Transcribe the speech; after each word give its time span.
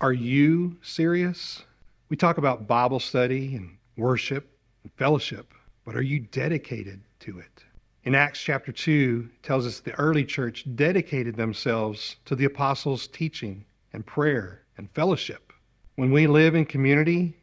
Are 0.00 0.12
you 0.12 0.76
serious? 0.80 1.64
We 2.08 2.16
talk 2.16 2.38
about 2.38 2.68
Bible 2.68 3.00
study 3.00 3.56
and 3.56 3.78
worship 3.96 4.48
and 4.84 4.92
fellowship, 4.92 5.52
but 5.84 5.96
are 5.96 6.02
you 6.02 6.20
dedicated 6.20 7.00
to 7.18 7.40
it? 7.40 7.64
In 8.04 8.14
Acts 8.14 8.40
chapter 8.40 8.70
2 8.70 9.28
tells 9.42 9.66
us 9.66 9.80
the 9.80 9.98
early 9.98 10.24
church 10.24 10.64
dedicated 10.76 11.34
themselves 11.34 12.14
to 12.26 12.36
the 12.36 12.44
apostles' 12.44 13.08
teaching 13.08 13.64
and 13.92 14.06
prayer 14.06 14.62
and 14.76 14.88
fellowship. 14.92 15.52
When 15.96 16.12
we 16.12 16.28
live 16.28 16.54
in 16.54 16.64
community, 16.64 17.36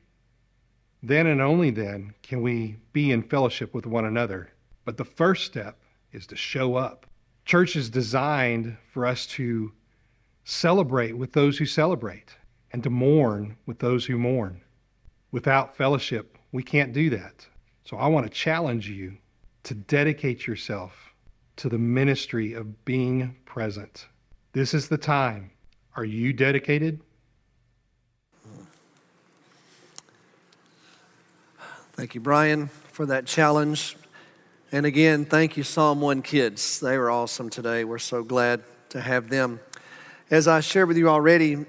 then 1.03 1.27
and 1.27 1.41
only 1.41 1.71
then 1.71 2.13
can 2.23 2.41
we 2.41 2.77
be 2.93 3.11
in 3.11 3.23
fellowship 3.23 3.73
with 3.73 3.85
one 3.85 4.05
another. 4.05 4.53
But 4.85 4.95
the 4.95 5.03
first 5.03 5.43
step 5.43 5.77
is 6.13 6.25
to 6.27 6.37
show 6.37 6.75
up. 6.75 7.05
Church 7.43 7.75
is 7.75 7.89
designed 7.89 8.77
for 8.93 9.05
us 9.05 9.25
to 9.27 9.73
celebrate 10.45 11.17
with 11.17 11.33
those 11.33 11.57
who 11.57 11.65
celebrate 11.65 12.37
and 12.75 12.83
to 12.83 12.89
mourn 12.89 13.55
with 13.65 13.79
those 13.79 14.05
who 14.05 14.17
mourn. 14.17 14.59
Without 15.31 15.77
fellowship, 15.77 16.37
we 16.51 16.61
can't 16.61 16.91
do 16.91 17.09
that. 17.09 17.47
So 17.85 17.95
I 17.95 18.07
want 18.07 18.25
to 18.25 18.29
challenge 18.29 18.89
you 18.89 19.15
to 19.63 19.73
dedicate 19.73 20.45
yourself 20.45 21.13
to 21.55 21.69
the 21.69 21.77
ministry 21.77 22.51
of 22.51 22.83
being 22.83 23.37
present. 23.45 24.07
This 24.51 24.73
is 24.73 24.89
the 24.89 24.97
time. 24.97 25.51
Are 25.95 26.03
you 26.03 26.33
dedicated? 26.33 26.99
Thank 31.93 32.13
you, 32.13 32.19
Brian, 32.19 32.67
for 32.67 33.05
that 33.05 33.25
challenge. 33.25 33.95
And 34.73 34.85
again, 34.85 35.23
thank 35.23 35.55
you, 35.55 35.63
Psalm 35.63 36.01
1 36.01 36.23
kids. 36.23 36.81
They 36.81 36.97
were 36.97 37.09
awesome 37.09 37.49
today. 37.49 37.85
We're 37.85 37.99
so 37.99 38.21
glad 38.21 38.63
to 38.89 38.99
have 38.99 39.29
them. 39.29 39.61
As 40.29 40.45
I 40.49 40.59
shared 40.59 40.89
with 40.89 40.97
you 40.97 41.07
already 41.07 41.65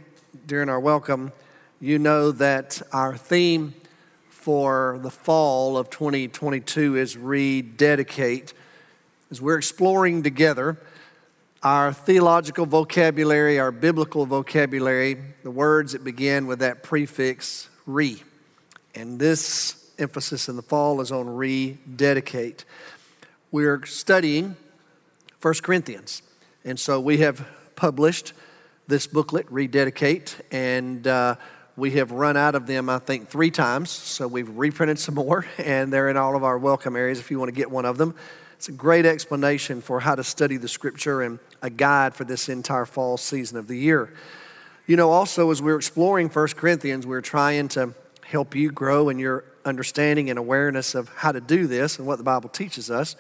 during 0.47 0.69
our 0.69 0.81
welcome, 0.81 1.33
you 1.81 1.99
know 1.99 2.33
that 2.33 2.83
our 2.93 3.17
theme 3.17 3.75
for 4.29 4.99
the 5.03 5.11
fall 5.11 5.77
of 5.79 5.91
2022 5.91 6.97
is 6.97 7.17
rededicate. 7.17 8.53
As 9.31 9.41
we're 9.41 9.59
exploring 9.59 10.23
together 10.23 10.77
our 11.63 11.93
theological 11.93 12.67
vocabulary, 12.67 13.59
our 13.59 13.73
biblical 13.73 14.27
vocabulary, 14.27 15.17
the 15.43 15.51
words 15.51 15.93
that 15.93 16.05
begin 16.05 16.47
with 16.47 16.61
that 16.61 16.83
prefix 16.83 17.69
re. 17.87 18.23
And 18.95 19.19
this 19.19 19.91
emphasis 19.99 20.49
in 20.49 20.57
the 20.57 20.63
fall 20.63 21.01
is 21.01 21.11
on 21.11 21.29
rededicate. 21.29 22.65
We're 23.51 23.85
studying 23.87 24.57
1 25.43 25.55
Corinthians. 25.63 26.23
And 26.65 26.79
so 26.79 27.01
we 27.01 27.19
have 27.19 27.47
published 27.75 28.33
this 28.89 29.07
booklet, 29.09 29.47
Rededicate, 29.51 30.37
and 30.53 31.07
uh, 31.07 31.35
we 31.77 31.93
have 31.93 32.13
run 32.13 32.37
out 32.37 32.55
of 32.55 32.67
them, 32.67 32.89
I 32.89 32.99
think, 32.99 33.29
three 33.29 33.51
times. 33.51 33.91
So 33.91 34.29
we've 34.29 34.49
reprinted 34.49 34.99
some 34.99 35.15
more, 35.17 35.45
and 35.59 35.93
they're 35.93 36.09
in 36.09 36.17
all 36.17 36.37
of 36.37 36.45
our 36.45 36.57
welcome 36.57 36.95
areas 36.95 37.19
if 37.19 37.31
you 37.31 37.39
want 37.39 37.49
to 37.49 37.55
get 37.55 37.71
one 37.71 37.85
of 37.85 37.99
them. 37.99 38.15
It's 38.55 38.69
a 38.69 38.73
great 38.73 39.05
explanation 39.05 39.81
for 39.83 40.01
how 40.01 40.15
to 40.15 40.25
study 40.25 40.57
the 40.57 40.69
scripture 40.69 41.23
and 41.23 41.39
a 41.63 41.69
guide 41.69 42.15
for 42.15 42.25
this 42.25 42.49
entire 42.49 42.87
fall 42.87 43.17
season 43.17 43.59
of 43.59 43.67
the 43.67 43.77
year. 43.77 44.15
You 44.87 44.97
know, 44.97 45.11
also, 45.11 45.51
as 45.51 45.61
we're 45.61 45.77
exploring 45.77 46.29
1 46.29 46.49
Corinthians, 46.49 47.07
we're 47.07 47.21
trying 47.21 47.69
to 47.69 47.93
help 48.25 48.55
you 48.55 48.71
grow 48.71 49.09
in 49.09 49.19
your 49.19 49.45
understanding 49.65 50.31
and 50.31 50.39
awareness 50.39 50.95
of 50.95 51.09
how 51.09 51.33
to 51.33 51.41
do 51.41 51.67
this 51.67 51.99
and 51.99 52.07
what 52.07 52.19
the 52.19 52.25
Bible 52.25 52.49
teaches 52.49 52.91
us. 52.91 53.17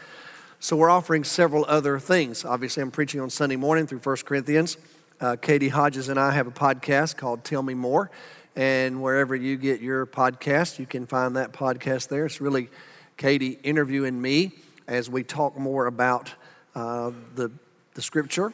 So 0.61 0.77
we're 0.77 0.91
offering 0.91 1.25
several 1.25 1.67
other 1.69 1.99
things. 1.99 2.45
Obviously, 2.45 2.83
I'm 2.83 2.93
preaching 2.93 3.21
on 3.21 3.31
Sunday 3.31 3.57
morning 3.57 3.87
through 3.87 3.99
1 3.99 4.17
Corinthians. 4.25 4.79
Uh, 5.19 5.35
Katie 5.35 5.71
Hodges 5.71 6.11
and 6.11 6.21
I 6.21 6.31
have 6.33 6.47
a 6.47 6.51
podcast 6.51 7.17
called 7.17 7.43
Tell 7.43 7.63
Me 7.63 7.73
More. 7.73 8.11
And 8.55 9.03
wherever 9.03 9.35
you 9.35 9.57
get 9.57 9.81
your 9.81 10.05
podcast, 10.05 10.79
you 10.79 10.85
can 10.85 11.07
find 11.07 11.37
that 11.37 11.53
podcast 11.53 12.09
there. 12.09 12.27
It's 12.27 12.39
really 12.41 12.69
Katie 13.17 13.59
interviewing 13.63 14.21
me 14.21 14.53
as 14.87 15.09
we 15.09 15.23
talk 15.23 15.57
more 15.57 15.87
about 15.87 16.35
uh, 16.75 17.13
the, 17.35 17.51
the 17.95 18.03
scripture 18.03 18.53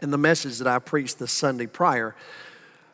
and 0.00 0.10
the 0.10 0.18
message 0.18 0.58
that 0.58 0.66
I 0.66 0.78
preached 0.78 1.18
the 1.18 1.28
Sunday 1.28 1.66
prior. 1.66 2.14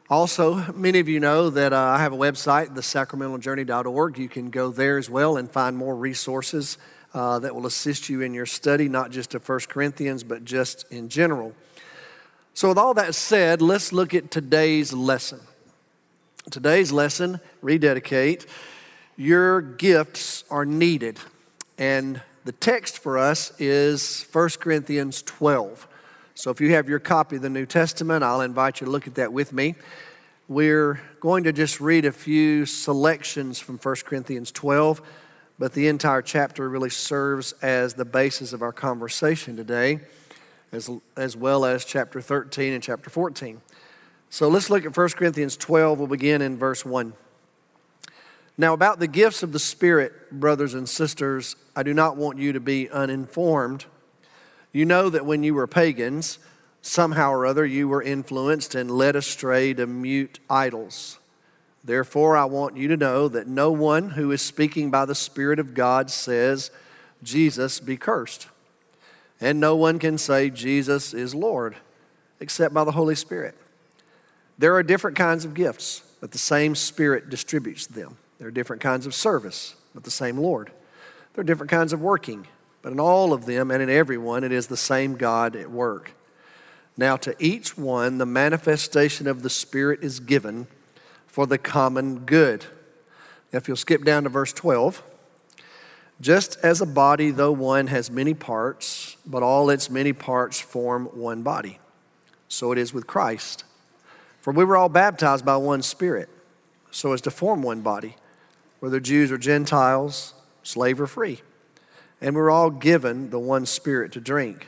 Also, 0.08 0.72
many 0.72 0.98
of 0.98 1.08
you 1.08 1.20
know 1.20 1.48
that 1.50 1.72
uh, 1.72 1.78
I 1.78 1.98
have 1.98 2.12
a 2.12 2.16
website, 2.16 2.74
thesacramentaljourney.org. 2.74 4.18
You 4.18 4.28
can 4.28 4.50
go 4.50 4.72
there 4.72 4.98
as 4.98 5.08
well 5.08 5.36
and 5.36 5.48
find 5.48 5.76
more 5.76 5.94
resources 5.94 6.76
uh, 7.14 7.38
that 7.38 7.54
will 7.54 7.66
assist 7.66 8.08
you 8.08 8.20
in 8.20 8.34
your 8.34 8.46
study, 8.46 8.88
not 8.88 9.12
just 9.12 9.36
of 9.36 9.48
1 9.48 9.60
Corinthians, 9.68 10.24
but 10.24 10.44
just 10.44 10.90
in 10.90 11.08
general. 11.08 11.54
So, 12.54 12.68
with 12.68 12.78
all 12.78 12.94
that 12.94 13.14
said, 13.14 13.62
let's 13.62 13.92
look 13.92 14.14
at 14.14 14.30
today's 14.30 14.92
lesson. 14.92 15.40
Today's 16.50 16.90
lesson, 16.90 17.40
rededicate, 17.62 18.46
your 19.16 19.60
gifts 19.60 20.44
are 20.50 20.64
needed. 20.64 21.18
And 21.78 22.20
the 22.44 22.52
text 22.52 22.98
for 22.98 23.18
us 23.18 23.52
is 23.60 24.26
1 24.32 24.48
Corinthians 24.60 25.22
12. 25.22 25.86
So 26.34 26.50
if 26.50 26.60
you 26.60 26.72
have 26.72 26.88
your 26.88 26.98
copy 26.98 27.36
of 27.36 27.42
the 27.42 27.50
New 27.50 27.66
Testament, 27.66 28.24
I'll 28.24 28.40
invite 28.40 28.80
you 28.80 28.86
to 28.86 28.90
look 28.90 29.06
at 29.06 29.16
that 29.16 29.32
with 29.32 29.52
me. 29.52 29.74
We're 30.48 31.00
going 31.20 31.44
to 31.44 31.52
just 31.52 31.80
read 31.80 32.06
a 32.06 32.12
few 32.12 32.64
selections 32.64 33.58
from 33.58 33.76
1 33.76 33.96
Corinthians 34.06 34.50
12, 34.50 35.02
but 35.58 35.74
the 35.74 35.86
entire 35.86 36.22
chapter 36.22 36.68
really 36.68 36.88
serves 36.88 37.52
as 37.60 37.94
the 37.94 38.06
basis 38.06 38.54
of 38.54 38.62
our 38.62 38.72
conversation 38.72 39.54
today, 39.54 40.00
as, 40.72 40.90
as 41.16 41.36
well 41.36 41.64
as 41.64 41.84
chapter 41.84 42.20
13 42.20 42.72
and 42.72 42.82
chapter 42.82 43.10
14. 43.10 43.60
So 44.28 44.48
let's 44.48 44.70
look 44.70 44.84
at 44.84 44.96
1 44.96 45.08
Corinthians 45.10 45.56
12. 45.56 45.98
We'll 45.98 46.08
begin 46.08 46.42
in 46.42 46.56
verse 46.56 46.84
1. 46.84 47.12
Now, 48.56 48.74
about 48.74 48.98
the 48.98 49.08
gifts 49.08 49.42
of 49.42 49.52
the 49.52 49.58
Spirit, 49.58 50.30
brothers 50.30 50.74
and 50.74 50.88
sisters, 50.88 51.56
I 51.74 51.82
do 51.82 51.94
not 51.94 52.16
want 52.16 52.38
you 52.38 52.52
to 52.52 52.60
be 52.60 52.90
uninformed. 52.90 53.86
You 54.72 54.84
know 54.84 55.08
that 55.08 55.24
when 55.24 55.42
you 55.42 55.54
were 55.54 55.66
pagans, 55.66 56.38
somehow 56.82 57.32
or 57.32 57.46
other 57.46 57.64
you 57.64 57.88
were 57.88 58.02
influenced 58.02 58.74
and 58.74 58.90
led 58.90 59.16
astray 59.16 59.74
to 59.74 59.86
mute 59.86 60.40
idols. 60.48 61.18
Therefore, 61.82 62.36
I 62.36 62.44
want 62.44 62.76
you 62.76 62.88
to 62.88 62.96
know 62.96 63.28
that 63.28 63.46
no 63.46 63.72
one 63.72 64.10
who 64.10 64.30
is 64.30 64.42
speaking 64.42 64.90
by 64.90 65.06
the 65.06 65.14
Spirit 65.14 65.58
of 65.58 65.74
God 65.74 66.10
says, 66.10 66.70
Jesus 67.22 67.80
be 67.80 67.96
cursed. 67.96 68.48
And 69.40 69.60
no 69.60 69.74
one 69.76 69.98
can 69.98 70.18
say, 70.18 70.50
Jesus 70.50 71.14
is 71.14 71.34
Lord, 71.34 71.76
except 72.40 72.74
by 72.74 72.84
the 72.84 72.92
Holy 72.92 73.14
Spirit. 73.14 73.56
There 74.58 74.74
are 74.74 74.82
different 74.82 75.16
kinds 75.16 75.44
of 75.44 75.54
gifts, 75.54 76.02
but 76.20 76.32
the 76.32 76.38
same 76.38 76.74
Spirit 76.74 77.30
distributes 77.30 77.86
them. 77.86 78.18
There 78.38 78.48
are 78.48 78.52
different 78.52 78.82
kinds 78.82 79.06
of 79.06 79.14
service, 79.14 79.74
but 79.94 80.04
the 80.04 80.10
same 80.10 80.36
Lord. 80.36 80.70
There 81.34 81.42
are 81.42 81.44
different 81.44 81.70
kinds 81.70 81.92
of 81.92 82.00
working 82.00 82.46
but 82.82 82.92
in 82.92 83.00
all 83.00 83.32
of 83.32 83.46
them 83.46 83.70
and 83.70 83.82
in 83.82 83.90
everyone, 83.90 84.44
it 84.44 84.52
is 84.52 84.66
the 84.66 84.76
same 84.76 85.16
God 85.16 85.54
at 85.54 85.70
work. 85.70 86.12
Now, 86.96 87.16
to 87.18 87.34
each 87.38 87.76
one, 87.76 88.18
the 88.18 88.26
manifestation 88.26 89.26
of 89.26 89.42
the 89.42 89.50
Spirit 89.50 90.02
is 90.02 90.20
given 90.20 90.66
for 91.26 91.46
the 91.46 91.58
common 91.58 92.20
good. 92.20 92.64
If 93.52 93.68
you'll 93.68 93.76
skip 93.76 94.04
down 94.04 94.24
to 94.24 94.28
verse 94.28 94.52
12, 94.52 95.02
just 96.20 96.58
as 96.62 96.80
a 96.80 96.86
body, 96.86 97.30
though 97.30 97.52
one, 97.52 97.86
has 97.86 98.10
many 98.10 98.34
parts, 98.34 99.16
but 99.26 99.42
all 99.42 99.70
its 99.70 99.88
many 99.88 100.12
parts 100.12 100.60
form 100.60 101.06
one 101.06 101.42
body, 101.42 101.78
so 102.48 102.72
it 102.72 102.78
is 102.78 102.92
with 102.92 103.06
Christ. 103.06 103.64
For 104.40 104.52
we 104.52 104.64
were 104.64 104.76
all 104.76 104.88
baptized 104.88 105.44
by 105.44 105.56
one 105.56 105.82
Spirit, 105.82 106.28
so 106.90 107.12
as 107.12 107.20
to 107.22 107.30
form 107.30 107.62
one 107.62 107.80
body, 107.80 108.16
whether 108.80 109.00
Jews 109.00 109.30
or 109.30 109.38
Gentiles, 109.38 110.34
slave 110.62 111.00
or 111.00 111.06
free 111.06 111.40
and 112.20 112.36
we're 112.36 112.50
all 112.50 112.70
given 112.70 113.30
the 113.30 113.38
one 113.38 113.66
spirit 113.66 114.12
to 114.12 114.20
drink. 114.20 114.66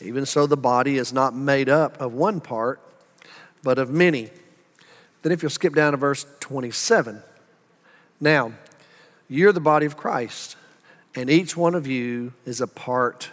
Even 0.00 0.26
so, 0.26 0.46
the 0.46 0.56
body 0.56 0.98
is 0.98 1.12
not 1.12 1.34
made 1.34 1.68
up 1.68 1.98
of 2.00 2.12
one 2.12 2.40
part, 2.40 2.80
but 3.62 3.78
of 3.78 3.90
many. 3.90 4.30
Then, 5.22 5.32
if 5.32 5.42
you'll 5.42 5.50
skip 5.50 5.74
down 5.74 5.92
to 5.92 5.96
verse 5.96 6.26
27. 6.40 7.22
Now, 8.20 8.52
you're 9.28 9.52
the 9.52 9.60
body 9.60 9.86
of 9.86 9.96
Christ, 9.96 10.56
and 11.14 11.28
each 11.30 11.56
one 11.56 11.74
of 11.74 11.86
you 11.86 12.32
is 12.44 12.60
a 12.60 12.66
part 12.66 13.30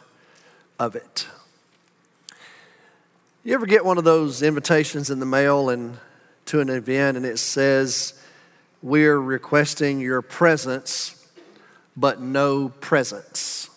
of 0.79 0.95
it. 0.95 1.27
You 3.43 3.53
ever 3.53 3.65
get 3.65 3.83
one 3.83 3.97
of 3.97 4.03
those 4.03 4.41
invitations 4.41 5.09
in 5.09 5.19
the 5.19 5.25
mail 5.25 5.69
and 5.69 5.97
to 6.45 6.59
an 6.59 6.69
event 6.69 7.17
and 7.17 7.25
it 7.25 7.39
says, 7.39 8.19
We're 8.81 9.19
requesting 9.19 9.99
your 9.99 10.21
presence 10.21 11.19
but 11.95 12.21
no 12.21 12.69
presents. 12.69 13.69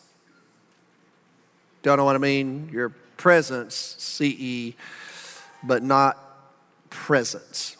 Don't 1.82 1.98
know 1.98 2.04
what 2.04 2.16
I 2.16 2.18
mean? 2.18 2.70
Your 2.72 2.90
presence, 3.16 3.74
CE, 3.98 4.72
but 5.62 5.82
not 5.82 6.18
presents. 6.90 7.76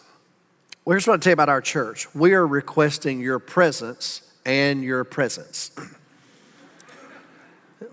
Well, 0.85 0.93
here's 0.93 1.07
what 1.07 1.15
I 1.15 1.17
tell 1.17 1.31
you 1.31 1.33
about 1.33 1.49
our 1.49 1.61
church. 1.61 2.13
We 2.13 2.33
are 2.33 2.45
requesting 2.45 3.19
your 3.19 3.39
presence 3.39 4.21
and 4.47 4.81
your 4.81 5.03
presents. 5.03 5.71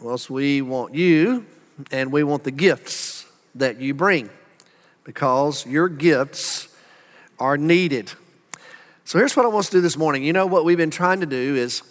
well, 0.00 0.16
so 0.16 0.32
we 0.32 0.62
want 0.62 0.94
you 0.94 1.44
and 1.90 2.12
we 2.12 2.22
want 2.22 2.44
the 2.44 2.52
gifts 2.52 3.26
that 3.56 3.80
you 3.80 3.92
bring 3.92 4.30
because 5.02 5.66
your 5.66 5.88
gifts 5.88 6.68
are 7.40 7.58
needed. 7.58 8.12
So 9.04 9.18
here's 9.18 9.36
what 9.36 9.44
I 9.44 9.48
want 9.48 9.66
to 9.66 9.72
do 9.72 9.80
this 9.80 9.96
morning. 9.96 10.22
You 10.22 10.32
know 10.32 10.46
what 10.46 10.64
we've 10.64 10.78
been 10.78 10.92
trying 10.92 11.20
to 11.20 11.26
do 11.26 11.56
is 11.56 11.82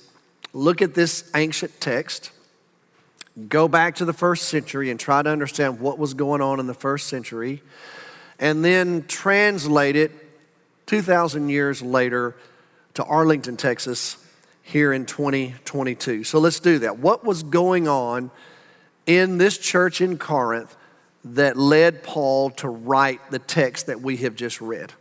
look 0.53 0.81
at 0.81 0.95
this 0.95 1.29
ancient 1.35 1.81
text, 1.81 2.31
go 3.49 3.67
back 3.67 3.95
to 3.95 4.05
the 4.05 4.13
first 4.13 4.47
century 4.47 4.89
and 4.89 4.99
try 4.99 5.21
to 5.21 5.29
understand 5.29 5.81
what 5.81 5.99
was 5.99 6.13
going 6.13 6.41
on 6.41 6.61
in 6.61 6.67
the 6.67 6.73
first 6.73 7.07
century, 7.07 7.61
and 8.39 8.63
then 8.63 9.05
translate 9.07 9.97
it 9.97 10.11
2,000 10.85 11.49
years 11.49 11.81
later 11.81 12.35
to 12.93 13.03
Arlington, 13.03 13.57
Texas, 13.57 14.22
here 14.63 14.91
in 14.91 15.05
2022. 15.05 16.23
So 16.23 16.39
let's 16.39 16.59
do 16.59 16.79
that. 16.79 16.97
What 16.97 17.23
was 17.23 17.43
going 17.43 17.87
on 17.87 18.31
in 19.05 19.37
this 19.37 19.57
church 19.57 20.01
in 20.01 20.17
Corinth 20.17 20.75
that 21.25 21.55
led 21.57 22.01
Paul 22.01 22.49
to 22.51 22.67
write 22.67 23.29
the 23.29 23.39
text 23.39 23.85
that 23.87 24.01
we 24.01 24.17
have 24.17 24.35
just 24.35 24.59
read? 24.59 24.93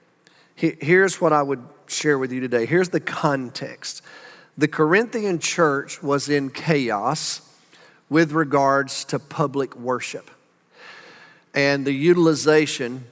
Here's 0.55 1.20
what 1.20 1.32
I 1.32 1.43
would 1.43 1.62
share 1.87 2.19
with 2.19 2.32
you 2.32 2.41
today. 2.41 2.67
Here's 2.67 2.91
the 2.91 3.00
context. 3.00 4.03
The 4.59 4.69
Corinthian 4.69 5.38
church 5.38 6.03
was 6.03 6.29
in 6.29 6.50
chaos 6.50 7.41
with 8.11 8.32
regards 8.32 9.05
to 9.06 9.19
public 9.19 9.75
worship 9.75 10.31
and 11.55 11.87
the 11.87 11.93
utilization 11.93 13.05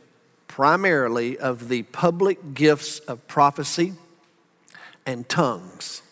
primarily 0.47 1.39
of 1.39 1.69
the 1.69 1.83
public 1.85 2.55
gifts 2.55 2.99
of 3.01 3.27
prophecy 3.27 3.95
and 5.07 5.29
tongues. 5.29 6.03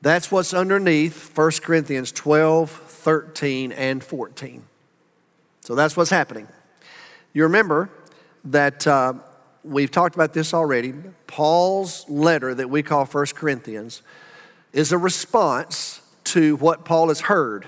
That's 0.00 0.30
what's 0.30 0.54
underneath 0.54 1.36
1 1.36 1.50
Corinthians 1.62 2.12
12, 2.12 2.70
13, 2.70 3.72
and 3.72 4.02
14. 4.02 4.62
So 5.60 5.74
that's 5.74 5.96
what's 5.96 6.10
happening. 6.10 6.46
You 7.32 7.42
remember 7.44 7.90
that 8.44 8.86
uh, 8.86 9.14
we've 9.64 9.90
talked 9.90 10.14
about 10.14 10.32
this 10.32 10.54
already. 10.54 10.94
Paul's 11.26 12.08
letter 12.08 12.54
that 12.54 12.70
we 12.70 12.82
call 12.82 13.06
1 13.06 13.26
Corinthians 13.34 14.02
is 14.72 14.92
a 14.92 14.98
response 14.98 16.00
to 16.24 16.56
what 16.56 16.84
Paul 16.84 17.08
has 17.08 17.22
heard. 17.22 17.66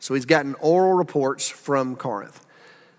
So 0.00 0.14
he's 0.14 0.24
gotten 0.24 0.54
oral 0.54 0.94
reports 0.94 1.48
from 1.48 1.96
Corinth. 1.96 2.44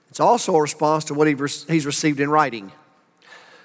It's 0.10 0.20
also 0.20 0.56
a 0.56 0.62
response 0.62 1.06
to 1.06 1.14
what 1.14 1.28
he's 1.28 1.86
received 1.86 2.20
in 2.20 2.30
writing. 2.30 2.72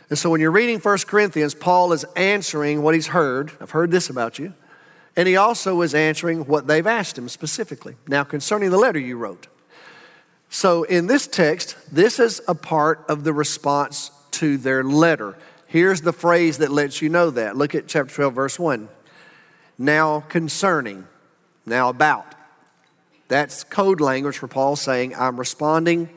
And 0.09 0.19
so 0.19 0.31
when 0.31 0.41
you're 0.41 0.51
reading 0.51 0.79
1 0.79 0.99
Corinthians, 1.07 1.55
Paul 1.55 1.93
is 1.93 2.05
answering 2.17 2.83
what 2.83 2.95
he's 2.95 3.09
heard. 3.09 3.53
I've 3.61 3.71
heard 3.71 3.91
this 3.91 4.11
about 4.11 4.39
you. 4.39 4.55
And 5.17 5.29
he 5.29 5.37
also 5.37 5.81
is 5.83 5.95
answering 5.95 6.47
what 6.47 6.67
they've 6.67 6.87
asked 6.87 7.17
him 7.17 7.29
specifically. 7.29 7.97
Now, 8.09 8.25
concerning 8.25 8.71
the 8.71 8.79
letter 8.79 8.99
you 8.99 9.17
wrote. 9.17 9.47
So 10.51 10.85
in 10.85 11.07
this 11.07 11.27
text, 11.27 11.77
this 11.93 12.19
is 12.19 12.41
a 12.47 12.55
part 12.55 13.05
of 13.09 13.25
the 13.25 13.33
response 13.33 14.11
to 14.33 14.57
their 14.57 14.83
letter. 14.83 15.37
Here's 15.67 16.01
the 16.01 16.13
phrase 16.13 16.59
that 16.59 16.71
lets 16.71 17.03
you 17.03 17.09
know 17.09 17.31
that. 17.31 17.57
Look 17.57 17.75
at 17.75 17.87
chapter 17.89 18.15
12, 18.15 18.35
verse 18.35 18.59
1. 18.59 18.89
Now 19.79 20.21
concerning, 20.21 21.07
now 21.67 21.89
about. 21.89 22.35
That's 23.29 23.65
code 23.65 24.01
language 24.01 24.39
for 24.39 24.49
Paul 24.49 24.77
saying, 24.77 25.15
I'm 25.17 25.37
responding 25.37 26.09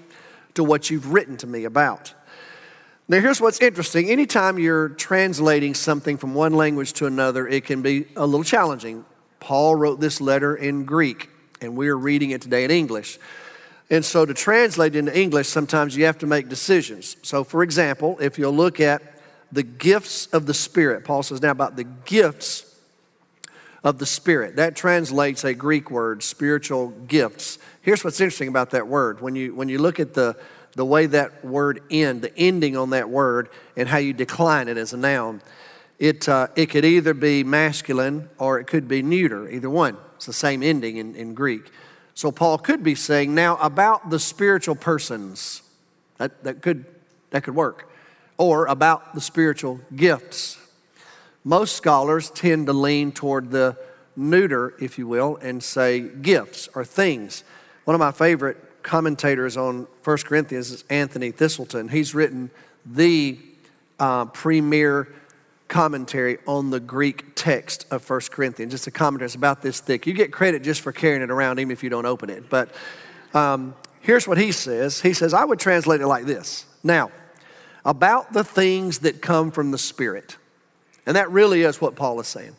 to 0.56 0.64
what 0.64 0.90
you've 0.90 1.14
written 1.14 1.38
to 1.38 1.48
me 1.48 1.64
about. 1.64 2.14
Now, 3.10 3.22
here's 3.22 3.40
what's 3.40 3.62
interesting. 3.62 4.10
Anytime 4.10 4.60
you're 4.60 4.90
translating 4.90 5.74
something 5.76 6.18
from 6.18 6.34
one 6.34 6.54
language 6.54 6.92
to 6.94 7.06
another, 7.06 7.48
it 7.48 7.64
can 7.64 7.82
be 7.82 8.06
a 8.18 8.26
little 8.26 8.44
challenging. 8.44 9.06
Paul 9.40 9.76
wrote 9.76 10.02
this 10.02 10.20
letter 10.20 10.58
in 10.58 10.84
Greek, 10.84 11.30
and 11.62 11.78
we're 11.78 11.96
reading 11.96 12.32
it 12.32 12.42
today 12.42 12.66
in 12.66 12.72
English. 12.72 13.18
And 13.90 14.04
so, 14.04 14.26
to 14.26 14.34
translate 14.34 14.94
into 14.98 15.18
English, 15.18 15.48
sometimes 15.48 15.96
you 15.96 16.04
have 16.04 16.18
to 16.18 16.28
make 16.28 16.50
decisions. 16.50 17.16
So, 17.22 17.46
for 17.46 17.64
example, 17.64 18.18
if 18.20 18.38
you'll 18.38 18.52
look 18.52 18.82
at 18.82 19.02
the 19.54 19.64
gifts 19.64 20.28
of 20.28 20.46
the 20.46 20.54
Spirit, 20.54 21.06
Paul 21.06 21.24
says 21.24 21.42
now 21.42 21.52
about 21.52 21.78
the 21.78 21.86
gifts 21.86 22.76
of 23.86 24.00
the 24.00 24.06
Spirit. 24.06 24.58
That 24.58 24.76
translates 24.76 25.46
a 25.46 25.54
Greek 25.54 25.90
word, 25.90 26.24
spiritual 26.24 26.90
gifts. 26.90 27.58
Here's 27.82 28.04
what's 28.04 28.20
interesting 28.20 28.50
about 28.50 28.72
that 28.72 28.90
word. 28.90 29.22
When 29.22 29.38
you, 29.38 29.56
when 29.56 29.70
you 29.70 29.80
look 29.80 30.02
at 30.02 30.14
the, 30.14 30.36
the 30.78 30.86
way 30.86 31.08
that 31.08 31.44
word 31.44 31.82
end, 31.90 32.22
the 32.22 32.38
ending 32.38 32.78
on 32.78 32.92
that 32.92 33.10
word, 33.10 33.50
and 33.76 33.90
how 33.90 33.98
you 33.98 34.14
decline 34.14 34.68
it 34.68 34.78
as 34.78 34.94
a 34.94 34.98
noun, 34.98 35.42
it, 35.98 36.30
uh, 36.30 36.48
it 36.56 36.68
could 36.68 36.86
either 36.86 37.16
be 37.16 37.44
masculine 37.44 38.30
or 38.38 38.60
it 38.60 38.68
could 38.68 38.88
be 38.88 39.02
neuter, 39.02 39.50
either 39.50 39.72
one. 39.72 39.98
It's 40.16 40.28
the 40.28 40.34
same 40.34 40.62
ending 40.62 40.98
in, 40.98 41.16
in 41.16 41.34
Greek. 41.34 41.72
So 42.14 42.32
Paul 42.32 42.60
could 42.60 42.84
be 42.84 42.94
saying, 42.94 43.34
now 43.34 43.58
about 43.58 44.12
the 44.12 44.20
spiritual 44.20 44.76
persons. 44.76 45.64
That, 46.18 46.44
that, 46.44 46.62
could, 46.62 46.86
that 47.32 47.44
could 47.44 47.56
work. 47.56 47.90
Or 48.38 48.68
about 48.68 49.16
the 49.16 49.22
spiritual 49.22 49.82
gifts. 49.96 50.60
Most 51.44 51.76
scholars 51.76 52.30
tend 52.30 52.68
to 52.68 52.74
lean 52.74 53.12
toward 53.12 53.50
the 53.50 53.78
neuter, 54.16 54.76
if 54.80 55.00
you 55.00 55.08
will, 55.08 55.38
and 55.38 55.64
say 55.64 56.02
gifts 56.02 56.70
or 56.76 56.86
things. 56.86 57.44
One 57.86 57.96
of 57.96 58.00
my 58.00 58.12
favorite 58.12 58.58
commentators 58.88 59.58
on 59.58 59.86
1 60.06 60.18
Corinthians 60.20 60.72
is 60.72 60.86
Anthony 60.90 61.34
Thiselton. 61.34 61.92
He's 61.92 62.16
written 62.16 62.50
the 62.86 63.38
uh, 64.00 64.26
premier 64.28 65.14
commentary 65.68 66.38
on 66.48 66.70
the 66.70 66.80
Greek 66.80 67.36
text 67.36 67.86
of 67.92 68.10
1 68.10 68.22
Corinthians. 68.32 68.72
Just 68.72 68.88
a 68.88 68.92
commentary. 68.92 69.26
It's 69.26 69.36
about 69.36 69.62
this 69.62 69.82
thick. 69.82 70.08
You 70.08 70.14
get 70.14 70.32
credit 70.32 70.64
just 70.64 70.80
for 70.80 70.94
carrying 70.94 71.22
it 71.22 71.30
around, 71.30 71.60
even 71.60 71.72
if 71.72 71.84
you 71.84 71.90
don't 71.90 72.06
open 72.06 72.30
it. 72.30 72.50
But 72.50 72.74
um, 73.34 73.76
here's 74.00 74.26
what 74.26 74.38
he 74.38 74.54
says 74.54 75.02
He 75.02 75.12
says, 75.12 75.34
I 75.34 75.44
would 75.44 75.60
translate 75.60 76.00
it 76.00 76.08
like 76.08 76.24
this 76.24 76.66
Now, 76.82 77.12
about 77.84 78.32
the 78.32 78.46
things 78.46 79.00
that 79.00 79.22
come 79.22 79.52
from 79.52 79.72
the 79.72 79.78
Spirit. 79.78 80.38
And 81.06 81.18
that 81.18 81.30
really 81.30 81.64
is 81.64 81.82
what 81.82 81.98
Paul 81.98 82.22
is 82.22 82.28
saying. 82.28 82.56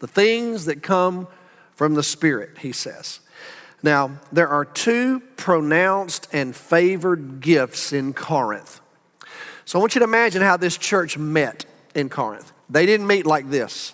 The 0.00 0.08
things 0.08 0.64
that 0.64 0.82
come 0.82 1.28
from 1.76 1.94
the 1.94 2.02
Spirit, 2.02 2.58
he 2.58 2.72
says. 2.72 3.20
Now, 3.82 4.12
there 4.30 4.48
are 4.48 4.64
two 4.64 5.20
pronounced 5.36 6.28
and 6.32 6.54
favored 6.54 7.40
gifts 7.40 7.92
in 7.92 8.12
Corinth. 8.12 8.80
So 9.64 9.78
I 9.78 9.80
want 9.80 9.94
you 9.94 10.00
to 10.00 10.04
imagine 10.04 10.42
how 10.42 10.56
this 10.56 10.76
church 10.76 11.18
met 11.18 11.64
in 11.94 12.08
Corinth. 12.08 12.52
They 12.70 12.86
didn't 12.86 13.06
meet 13.06 13.26
like 13.26 13.50
this, 13.50 13.92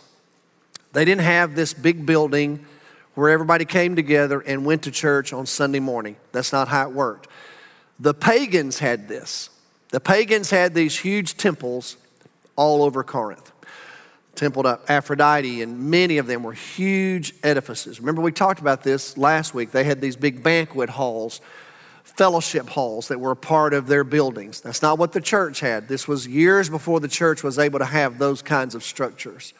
they 0.92 1.04
didn't 1.04 1.22
have 1.22 1.54
this 1.54 1.74
big 1.74 2.06
building 2.06 2.64
where 3.14 3.30
everybody 3.30 3.64
came 3.64 3.96
together 3.96 4.40
and 4.40 4.64
went 4.64 4.82
to 4.82 4.92
church 4.92 5.32
on 5.32 5.44
Sunday 5.44 5.80
morning. 5.80 6.16
That's 6.30 6.52
not 6.52 6.68
how 6.68 6.88
it 6.88 6.94
worked. 6.94 7.26
The 7.98 8.14
pagans 8.14 8.78
had 8.78 9.08
this. 9.08 9.50
The 9.88 9.98
pagans 9.98 10.50
had 10.50 10.72
these 10.72 10.96
huge 10.96 11.36
temples 11.36 11.96
all 12.54 12.84
over 12.84 13.02
Corinth 13.02 13.50
temple 14.38 14.62
to 14.62 14.80
Aphrodite, 14.88 15.62
and 15.62 15.90
many 15.90 16.18
of 16.18 16.26
them 16.26 16.42
were 16.42 16.52
huge 16.52 17.34
edifices. 17.42 18.00
Remember, 18.00 18.22
we 18.22 18.32
talked 18.32 18.60
about 18.60 18.82
this 18.82 19.18
last 19.18 19.52
week. 19.52 19.72
They 19.72 19.84
had 19.84 20.00
these 20.00 20.16
big 20.16 20.42
banquet 20.42 20.88
halls, 20.90 21.40
fellowship 22.04 22.68
halls 22.68 23.08
that 23.08 23.20
were 23.20 23.32
a 23.32 23.36
part 23.36 23.74
of 23.74 23.86
their 23.86 24.04
buildings. 24.04 24.60
That's 24.60 24.82
not 24.82 24.98
what 24.98 25.12
the 25.12 25.20
church 25.20 25.60
had. 25.60 25.88
This 25.88 26.08
was 26.08 26.26
years 26.26 26.70
before 26.70 27.00
the 27.00 27.08
church 27.08 27.42
was 27.42 27.58
able 27.58 27.80
to 27.80 27.84
have 27.84 28.18
those 28.18 28.40
kinds 28.40 28.74
of 28.74 28.82
structures. 28.82 29.52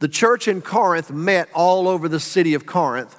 The 0.00 0.08
church 0.08 0.48
in 0.48 0.62
Corinth 0.62 1.10
met 1.10 1.48
all 1.54 1.86
over 1.86 2.08
the 2.08 2.20
city 2.20 2.54
of 2.54 2.66
Corinth 2.66 3.14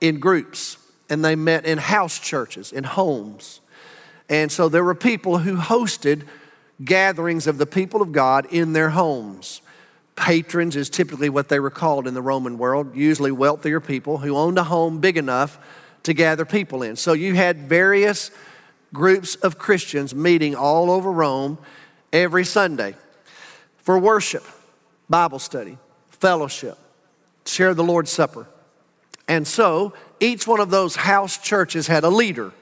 in 0.00 0.20
groups, 0.20 0.76
and 1.08 1.24
they 1.24 1.36
met 1.36 1.64
in 1.64 1.78
house 1.78 2.18
churches, 2.18 2.72
in 2.72 2.84
homes. 2.84 3.60
And 4.28 4.50
so 4.50 4.68
there 4.68 4.84
were 4.84 4.94
people 4.94 5.38
who 5.38 5.56
hosted 5.56 6.26
gatherings 6.84 7.46
of 7.46 7.58
the 7.58 7.66
people 7.66 8.02
of 8.02 8.12
God 8.12 8.46
in 8.50 8.72
their 8.72 8.90
homes. 8.90 9.62
Patrons 10.16 10.76
is 10.76 10.88
typically 10.88 11.28
what 11.28 11.48
they 11.48 11.60
were 11.60 11.70
called 11.70 12.06
in 12.08 12.14
the 12.14 12.22
Roman 12.22 12.58
world, 12.58 12.96
usually 12.96 13.30
wealthier 13.30 13.80
people 13.80 14.18
who 14.18 14.36
owned 14.36 14.58
a 14.58 14.64
home 14.64 14.98
big 14.98 15.16
enough 15.16 15.58
to 16.04 16.14
gather 16.14 16.44
people 16.44 16.82
in. 16.82 16.96
So 16.96 17.12
you 17.12 17.34
had 17.34 17.68
various 17.68 18.30
groups 18.94 19.34
of 19.36 19.58
Christians 19.58 20.14
meeting 20.14 20.54
all 20.54 20.90
over 20.90 21.12
Rome 21.12 21.58
every 22.12 22.44
Sunday 22.44 22.94
for 23.78 23.98
worship, 23.98 24.44
Bible 25.08 25.38
study, 25.38 25.76
fellowship, 26.08 26.78
share 27.44 27.74
the 27.74 27.84
Lord's 27.84 28.10
Supper. 28.10 28.46
And 29.28 29.46
so 29.46 29.92
each 30.18 30.46
one 30.46 30.60
of 30.60 30.70
those 30.70 30.96
house 30.96 31.36
churches 31.36 31.86
had 31.86 32.04
a 32.04 32.08
leader, 32.08 32.52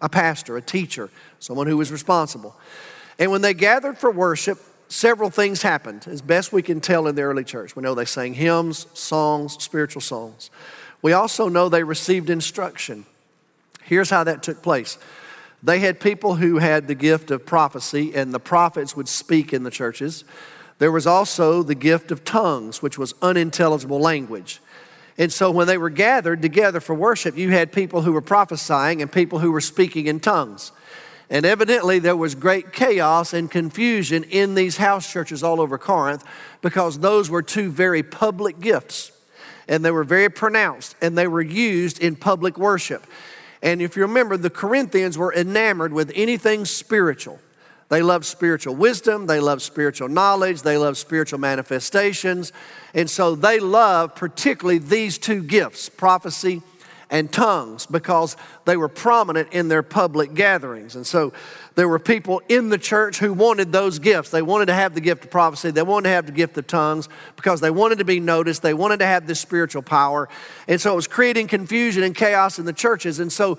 a 0.00 0.08
pastor, 0.08 0.56
a 0.56 0.62
teacher, 0.62 1.10
someone 1.38 1.66
who 1.66 1.76
was 1.76 1.90
responsible. 1.90 2.54
And 3.18 3.30
when 3.30 3.42
they 3.42 3.54
gathered 3.54 3.98
for 3.98 4.10
worship, 4.10 4.58
several 4.90 5.30
things 5.30 5.62
happened, 5.62 6.06
as 6.06 6.20
best 6.20 6.52
we 6.52 6.62
can 6.62 6.80
tell 6.80 7.06
in 7.06 7.14
the 7.14 7.22
early 7.22 7.44
church. 7.44 7.74
We 7.74 7.82
know 7.82 7.94
they 7.94 8.04
sang 8.04 8.34
hymns, 8.34 8.86
songs, 8.92 9.54
spiritual 9.62 10.02
songs. 10.02 10.50
We 11.00 11.12
also 11.12 11.48
know 11.48 11.68
they 11.68 11.84
received 11.84 12.28
instruction. 12.28 13.06
Here's 13.84 14.10
how 14.10 14.24
that 14.24 14.42
took 14.42 14.62
place 14.62 14.98
they 15.62 15.78
had 15.78 16.00
people 16.00 16.36
who 16.36 16.58
had 16.58 16.88
the 16.88 16.94
gift 16.94 17.30
of 17.30 17.46
prophecy, 17.46 18.14
and 18.14 18.34
the 18.34 18.40
prophets 18.40 18.96
would 18.96 19.08
speak 19.08 19.52
in 19.52 19.62
the 19.62 19.70
churches. 19.70 20.24
There 20.78 20.90
was 20.90 21.06
also 21.06 21.62
the 21.62 21.74
gift 21.74 22.10
of 22.10 22.24
tongues, 22.24 22.80
which 22.80 22.98
was 22.98 23.14
unintelligible 23.20 24.00
language. 24.00 24.60
And 25.18 25.30
so 25.30 25.50
when 25.50 25.66
they 25.66 25.76
were 25.76 25.90
gathered 25.90 26.40
together 26.40 26.80
for 26.80 26.94
worship, 26.94 27.36
you 27.36 27.50
had 27.50 27.72
people 27.72 28.00
who 28.00 28.12
were 28.12 28.22
prophesying 28.22 29.02
and 29.02 29.12
people 29.12 29.40
who 29.40 29.52
were 29.52 29.60
speaking 29.60 30.06
in 30.06 30.18
tongues. 30.18 30.72
And 31.30 31.46
evidently, 31.46 32.00
there 32.00 32.16
was 32.16 32.34
great 32.34 32.72
chaos 32.72 33.32
and 33.32 33.48
confusion 33.48 34.24
in 34.24 34.56
these 34.56 34.76
house 34.76 35.10
churches 35.10 35.44
all 35.44 35.60
over 35.60 35.78
Corinth 35.78 36.24
because 36.60 36.98
those 36.98 37.30
were 37.30 37.42
two 37.42 37.70
very 37.70 38.02
public 38.02 38.58
gifts. 38.58 39.12
And 39.68 39.84
they 39.84 39.92
were 39.92 40.02
very 40.02 40.28
pronounced 40.28 40.96
and 41.00 41.16
they 41.16 41.28
were 41.28 41.40
used 41.40 42.00
in 42.00 42.16
public 42.16 42.58
worship. 42.58 43.06
And 43.62 43.80
if 43.80 43.94
you 43.94 44.02
remember, 44.02 44.36
the 44.36 44.50
Corinthians 44.50 45.16
were 45.16 45.32
enamored 45.32 45.92
with 45.92 46.10
anything 46.16 46.64
spiritual. 46.64 47.38
They 47.90 48.02
loved 48.02 48.24
spiritual 48.24 48.76
wisdom, 48.76 49.26
they 49.26 49.40
loved 49.40 49.62
spiritual 49.62 50.08
knowledge, 50.08 50.62
they 50.62 50.78
loved 50.78 50.96
spiritual 50.96 51.40
manifestations. 51.40 52.52
And 52.94 53.10
so 53.10 53.34
they 53.34 53.58
loved 53.58 54.14
particularly 54.14 54.78
these 54.78 55.18
two 55.18 55.42
gifts 55.42 55.88
prophecy 55.88 56.62
and 57.10 57.32
tongues 57.32 57.86
because 57.86 58.36
they 58.64 58.76
were 58.76 58.88
prominent 58.88 59.52
in 59.52 59.68
their 59.68 59.82
public 59.82 60.32
gatherings. 60.34 60.94
And 60.94 61.06
so 61.06 61.32
there 61.74 61.88
were 61.88 61.98
people 61.98 62.40
in 62.48 62.68
the 62.68 62.78
church 62.78 63.18
who 63.18 63.32
wanted 63.32 63.72
those 63.72 63.98
gifts. 63.98 64.30
They 64.30 64.42
wanted 64.42 64.66
to 64.66 64.74
have 64.74 64.94
the 64.94 65.00
gift 65.00 65.24
of 65.24 65.30
prophecy, 65.30 65.70
they 65.70 65.82
wanted 65.82 66.08
to 66.08 66.14
have 66.14 66.26
the 66.26 66.32
gift 66.32 66.56
of 66.56 66.66
tongues 66.66 67.08
because 67.36 67.60
they 67.60 67.70
wanted 67.70 67.98
to 67.98 68.04
be 68.04 68.20
noticed, 68.20 68.62
they 68.62 68.74
wanted 68.74 69.00
to 69.00 69.06
have 69.06 69.26
this 69.26 69.40
spiritual 69.40 69.82
power. 69.82 70.28
And 70.68 70.80
so 70.80 70.92
it 70.92 70.96
was 70.96 71.08
creating 71.08 71.48
confusion 71.48 72.02
and 72.02 72.14
chaos 72.14 72.58
in 72.58 72.64
the 72.64 72.72
churches. 72.72 73.18
And 73.18 73.32
so 73.32 73.58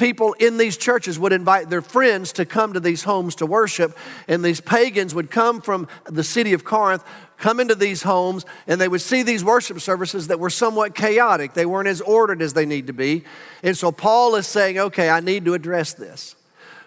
people 0.00 0.32
in 0.38 0.56
these 0.56 0.78
churches 0.78 1.18
would 1.18 1.32
invite 1.32 1.68
their 1.68 1.82
friends 1.82 2.32
to 2.32 2.46
come 2.46 2.72
to 2.72 2.80
these 2.80 3.02
homes 3.02 3.34
to 3.36 3.44
worship, 3.44 3.96
and 4.28 4.42
these 4.42 4.60
pagans 4.60 5.14
would 5.14 5.30
come 5.30 5.60
from 5.60 5.86
the 6.06 6.24
city 6.24 6.54
of 6.54 6.64
Corinth, 6.64 7.04
come 7.40 7.58
into 7.58 7.74
these 7.74 8.02
homes, 8.02 8.46
and 8.66 8.80
they 8.80 8.88
would 8.88 9.00
see 9.00 9.22
these 9.22 9.42
worship 9.42 9.80
services 9.80 10.28
that 10.28 10.38
were 10.38 10.50
somewhat 10.50 10.94
chaotic. 10.94 11.54
They 11.54 11.66
weren't 11.66 11.88
as 11.88 12.00
ordered 12.00 12.42
as 12.42 12.52
they 12.52 12.66
need 12.66 12.86
to 12.86 12.92
be. 12.92 13.24
And 13.62 13.76
so 13.76 13.90
Paul 13.90 14.36
is 14.36 14.46
saying, 14.46 14.78
okay, 14.78 15.10
I 15.10 15.20
need 15.20 15.44
to 15.46 15.54
address 15.54 15.94
this. 15.94 16.36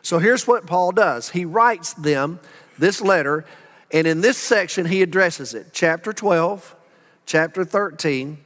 So 0.01 0.19
here's 0.19 0.47
what 0.47 0.65
Paul 0.65 0.91
does 0.91 1.29
he 1.29 1.45
writes 1.45 1.93
them 1.93 2.39
this 2.77 3.01
letter, 3.01 3.45
and 3.91 4.07
in 4.07 4.21
this 4.21 4.37
section, 4.37 4.85
he 4.85 5.01
addresses 5.01 5.53
it 5.53 5.67
chapter 5.73 6.13
12, 6.13 6.75
chapter 7.25 7.65
13, 7.65 8.37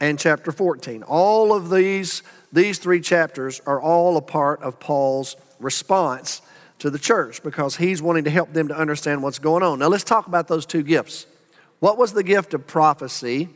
and 0.00 0.18
chapter 0.18 0.52
14. 0.52 1.02
All 1.02 1.52
of 1.52 1.70
these 1.70 2.22
these 2.54 2.78
three 2.78 3.00
chapters 3.00 3.60
are 3.66 3.80
all 3.80 4.16
a 4.16 4.22
part 4.22 4.62
of 4.62 4.78
Paul's 4.78 5.34
response 5.58 6.40
to 6.78 6.88
the 6.88 7.00
church 7.00 7.42
because 7.42 7.76
he's 7.76 8.00
wanting 8.00 8.24
to 8.24 8.30
help 8.30 8.52
them 8.52 8.68
to 8.68 8.76
understand 8.76 9.24
what's 9.24 9.40
going 9.40 9.64
on. 9.64 9.80
Now, 9.80 9.88
let's 9.88 10.04
talk 10.04 10.28
about 10.28 10.46
those 10.46 10.64
two 10.64 10.84
gifts. 10.84 11.26
What 11.84 11.98
was 11.98 12.14
the 12.14 12.22
gift 12.22 12.54
of 12.54 12.66
prophecy, 12.66 13.50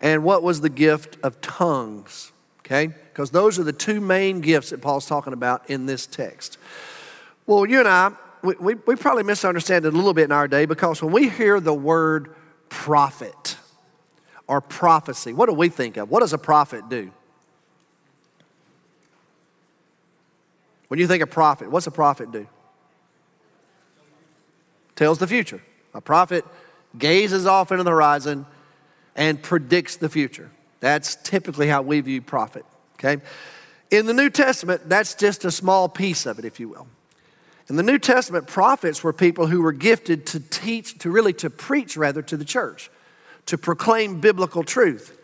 and 0.00 0.24
what 0.24 0.42
was 0.42 0.62
the 0.62 0.70
gift 0.70 1.18
of 1.22 1.38
tongues? 1.42 2.32
Okay? 2.60 2.86
Because 2.86 3.30
those 3.30 3.58
are 3.58 3.62
the 3.62 3.74
two 3.74 4.00
main 4.00 4.40
gifts 4.40 4.70
that 4.70 4.80
Paul's 4.80 5.04
talking 5.04 5.34
about 5.34 5.68
in 5.68 5.84
this 5.84 6.06
text. 6.06 6.56
Well, 7.46 7.66
you 7.66 7.80
and 7.80 7.88
I, 7.88 8.12
we, 8.42 8.54
we, 8.58 8.74
we 8.86 8.96
probably 8.96 9.24
misunderstand 9.24 9.84
it 9.84 9.92
a 9.92 9.94
little 9.94 10.14
bit 10.14 10.24
in 10.24 10.32
our 10.32 10.48
day 10.48 10.64
because 10.64 11.02
when 11.02 11.12
we 11.12 11.28
hear 11.28 11.60
the 11.60 11.74
word 11.74 12.34
prophet 12.70 13.58
or 14.46 14.62
prophecy, 14.62 15.34
what 15.34 15.50
do 15.50 15.52
we 15.52 15.68
think 15.68 15.98
of? 15.98 16.10
What 16.10 16.20
does 16.20 16.32
a 16.32 16.38
prophet 16.38 16.88
do? 16.88 17.10
When 20.88 20.98
you 20.98 21.06
think 21.06 21.22
of 21.22 21.28
prophet, 21.28 21.70
what's 21.70 21.86
a 21.86 21.90
prophet 21.90 22.32
do? 22.32 22.46
Tells 24.96 25.18
the 25.18 25.26
future. 25.26 25.60
A 25.92 26.00
prophet 26.00 26.46
gazes 26.98 27.46
off 27.46 27.70
into 27.72 27.84
the 27.84 27.90
horizon 27.90 28.46
and 29.14 29.42
predicts 29.42 29.96
the 29.96 30.08
future. 30.08 30.50
That's 30.80 31.16
typically 31.16 31.68
how 31.68 31.82
we 31.82 32.00
view 32.00 32.20
prophet, 32.22 32.64
okay? 32.94 33.22
In 33.90 34.06
the 34.06 34.14
New 34.14 34.30
Testament, 34.30 34.88
that's 34.88 35.14
just 35.14 35.44
a 35.44 35.50
small 35.50 35.88
piece 35.88 36.26
of 36.26 36.38
it, 36.38 36.44
if 36.44 36.58
you 36.58 36.68
will. 36.68 36.86
In 37.68 37.76
the 37.76 37.82
New 37.82 37.98
Testament, 37.98 38.46
prophets 38.46 39.04
were 39.04 39.12
people 39.12 39.46
who 39.46 39.62
were 39.62 39.72
gifted 39.72 40.26
to 40.26 40.40
teach, 40.40 40.98
to 40.98 41.10
really 41.10 41.32
to 41.34 41.50
preach 41.50 41.96
rather 41.96 42.22
to 42.22 42.36
the 42.36 42.44
church, 42.44 42.90
to 43.46 43.56
proclaim 43.56 44.20
biblical 44.20 44.64
truth. 44.64 45.18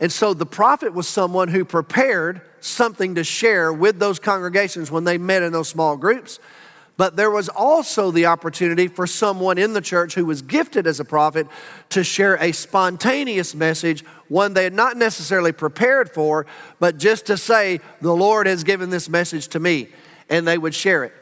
And 0.00 0.10
so 0.10 0.34
the 0.34 0.46
prophet 0.46 0.92
was 0.92 1.06
someone 1.06 1.48
who 1.48 1.64
prepared 1.64 2.40
something 2.60 3.14
to 3.16 3.24
share 3.24 3.72
with 3.72 3.98
those 3.98 4.18
congregations 4.18 4.90
when 4.90 5.04
they 5.04 5.18
met 5.18 5.42
in 5.42 5.52
those 5.52 5.68
small 5.68 5.96
groups. 5.96 6.38
But 6.96 7.16
there 7.16 7.30
was 7.30 7.48
also 7.48 8.10
the 8.12 8.26
opportunity 8.26 8.86
for 8.86 9.06
someone 9.06 9.58
in 9.58 9.72
the 9.72 9.80
church 9.80 10.14
who 10.14 10.24
was 10.24 10.42
gifted 10.42 10.86
as 10.86 11.00
a 11.00 11.04
prophet 11.04 11.48
to 11.90 12.04
share 12.04 12.36
a 12.36 12.52
spontaneous 12.52 13.54
message, 13.54 14.04
one 14.28 14.54
they 14.54 14.62
had 14.64 14.74
not 14.74 14.96
necessarily 14.96 15.50
prepared 15.50 16.10
for, 16.10 16.46
but 16.78 16.98
just 16.98 17.26
to 17.26 17.36
say, 17.36 17.80
The 18.00 18.14
Lord 18.14 18.46
has 18.46 18.62
given 18.62 18.90
this 18.90 19.08
message 19.08 19.48
to 19.48 19.60
me, 19.60 19.88
and 20.30 20.46
they 20.46 20.56
would 20.56 20.74
share 20.74 21.02
it. 21.02 21.12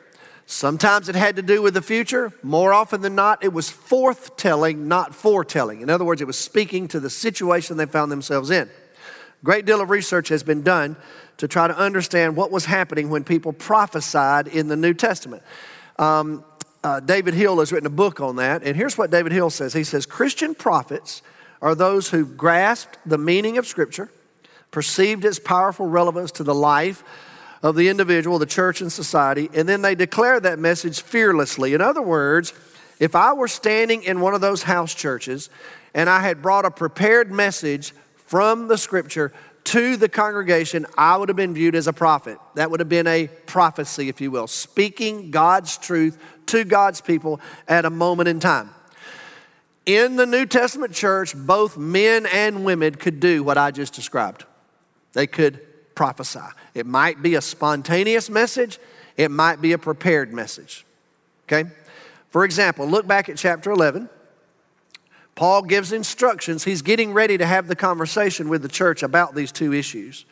Sometimes 0.45 1.09
it 1.09 1.15
had 1.15 1.37
to 1.37 1.43
do 1.43 1.63
with 1.63 1.73
the 1.73 1.81
future. 1.81 2.33
More 2.43 2.75
often 2.75 3.01
than 3.01 3.15
not, 3.15 3.43
it 3.43 3.55
was 3.55 3.71
forthtelling, 3.71 4.77
not 4.77 5.15
foretelling. 5.15 5.81
In 5.81 5.89
other 5.89 6.05
words, 6.05 6.21
it 6.21 6.27
was 6.27 6.39
speaking 6.39 6.89
to 6.89 7.01
the 7.01 7.09
situation 7.09 7.79
they 7.79 7.87
found 7.87 8.13
themselves 8.13 8.51
in. 8.51 8.69
A 8.69 9.45
Great 9.45 9.65
deal 9.65 9.81
of 9.81 9.89
research 9.89 10.29
has 10.29 10.43
been 10.43 10.63
done 10.63 10.97
to 11.43 11.49
try 11.49 11.67
to 11.67 11.77
understand 11.77 12.37
what 12.37 12.53
was 12.53 12.67
happening 12.67 13.11
when 13.11 13.25
people 13.25 13.53
prophesied 13.53 14.47
in 14.47 14.69
the 14.69 14.77
New 14.77 14.95
Testament. 14.95 15.43
Um, 15.99 16.45
uh, 16.85 17.01
David 17.01 17.35
Hill 17.35 17.59
has 17.59 17.73
written 17.73 17.89
a 17.89 17.91
book 17.91 18.21
on 18.21 18.37
that, 18.37 18.63
and 18.63 18.77
here's 18.77 18.97
what 18.97 19.11
David 19.11 19.33
Hill 19.33 19.51
says 19.51 19.73
He 19.73 19.83
says, 19.83 20.07
Christian 20.07 20.55
prophets 20.55 21.21
are 21.61 21.75
those 21.75 22.11
who 22.11 22.25
grasped 22.25 22.97
the 23.05 23.19
meaning 23.19 23.59
of 23.59 23.67
Scripture, 23.67 24.09
perceived 24.71 25.25
its 25.25 25.41
powerful 25.41 25.89
relevance 25.89 26.31
to 26.31 26.45
the 26.45 26.55
life 26.55 27.03
of 27.61 27.75
the 27.75 27.89
individual, 27.89 28.39
the 28.39 28.47
church, 28.47 28.81
and 28.81 28.93
society, 28.93 29.51
and 29.53 29.69
then 29.69 29.83
they 29.83 29.97
declare 29.97 30.39
that 30.39 30.61
message 30.61 31.01
fearlessly. 31.01 31.75
In 31.75 31.81
other 31.81 32.03
words, 32.03 32.55
if 33.01 33.17
I 33.17 33.33
were 33.33 33.49
standing 33.49 34.05
in 34.05 34.21
one 34.21 34.35
of 34.35 34.41
those 34.41 34.63
house 34.63 34.95
churches 34.95 35.51
and 35.93 36.09
I 36.09 36.21
had 36.21 36.41
brought 36.41 36.65
a 36.65 36.71
prepared 36.71 37.33
message 37.33 37.95
from 38.27 38.69
the 38.69 38.79
scripture 38.79 39.33
to 39.65 39.97
the 39.97 40.09
congregation, 40.09 40.87
I 40.97 41.17
would 41.17 41.29
have 41.29 41.37
been 41.37 41.55
viewed 41.55 41.75
as 41.75 41.87
a 41.87 41.93
prophet. 41.93 42.39
That 42.55 42.71
would 42.71 42.81
have 42.81 42.89
been 42.89 43.07
a 43.07 43.29
prophecy, 43.47 44.09
if 44.09 44.21
you 44.21 44.31
will, 44.31 44.47
speaking 44.47 45.31
God's 45.31 45.79
truth 45.79 46.19
to 46.47 46.65
God's 46.65 47.01
people 47.01 47.41
at 47.69 47.85
a 47.85 47.91
moment 47.91 48.29
in 48.29 48.41
time. 48.41 48.71
In 49.87 50.17
the 50.17 50.27
New 50.27 50.47
Testament 50.47 50.93
church, 50.93 51.35
both 51.37 51.77
men 51.77 52.27
and 52.27 52.65
women 52.65 52.95
could 52.95 53.21
do 53.21 53.43
what 53.43 53.59
I 53.59 53.71
just 53.71 53.95
described. 53.95 54.45
They 55.13 55.27
could 55.27 55.61
prophesy. 55.95 56.41
It 56.75 56.87
might 56.87 57.23
be 57.23 57.35
a 57.35 57.41
spontaneous 57.41 58.31
message, 58.31 58.79
it 59.17 59.31
might 59.31 59.61
be 59.61 59.73
a 59.73 59.79
prepared 59.79 60.33
message. 60.33 60.87
Okay? 61.47 61.69
For 62.31 62.45
example, 62.45 62.87
look 62.87 63.07
back 63.07 63.29
at 63.29 63.37
chapter 63.37 63.71
11. 63.71 64.09
Paul 65.35 65.63
gives 65.63 65.93
instructions. 65.93 66.65
He's 66.65 66.83
getting 66.83 67.13
ready 67.13 67.39
to 67.39 67.47
have 67.47 67.69
the 67.69 67.77
conversation 67.77 68.49
with 68.49 68.63
the 68.63 68.69
church 68.69 69.03
about 69.03 69.35
these 69.35 69.51
two 69.51 69.73
issues. 69.73 70.25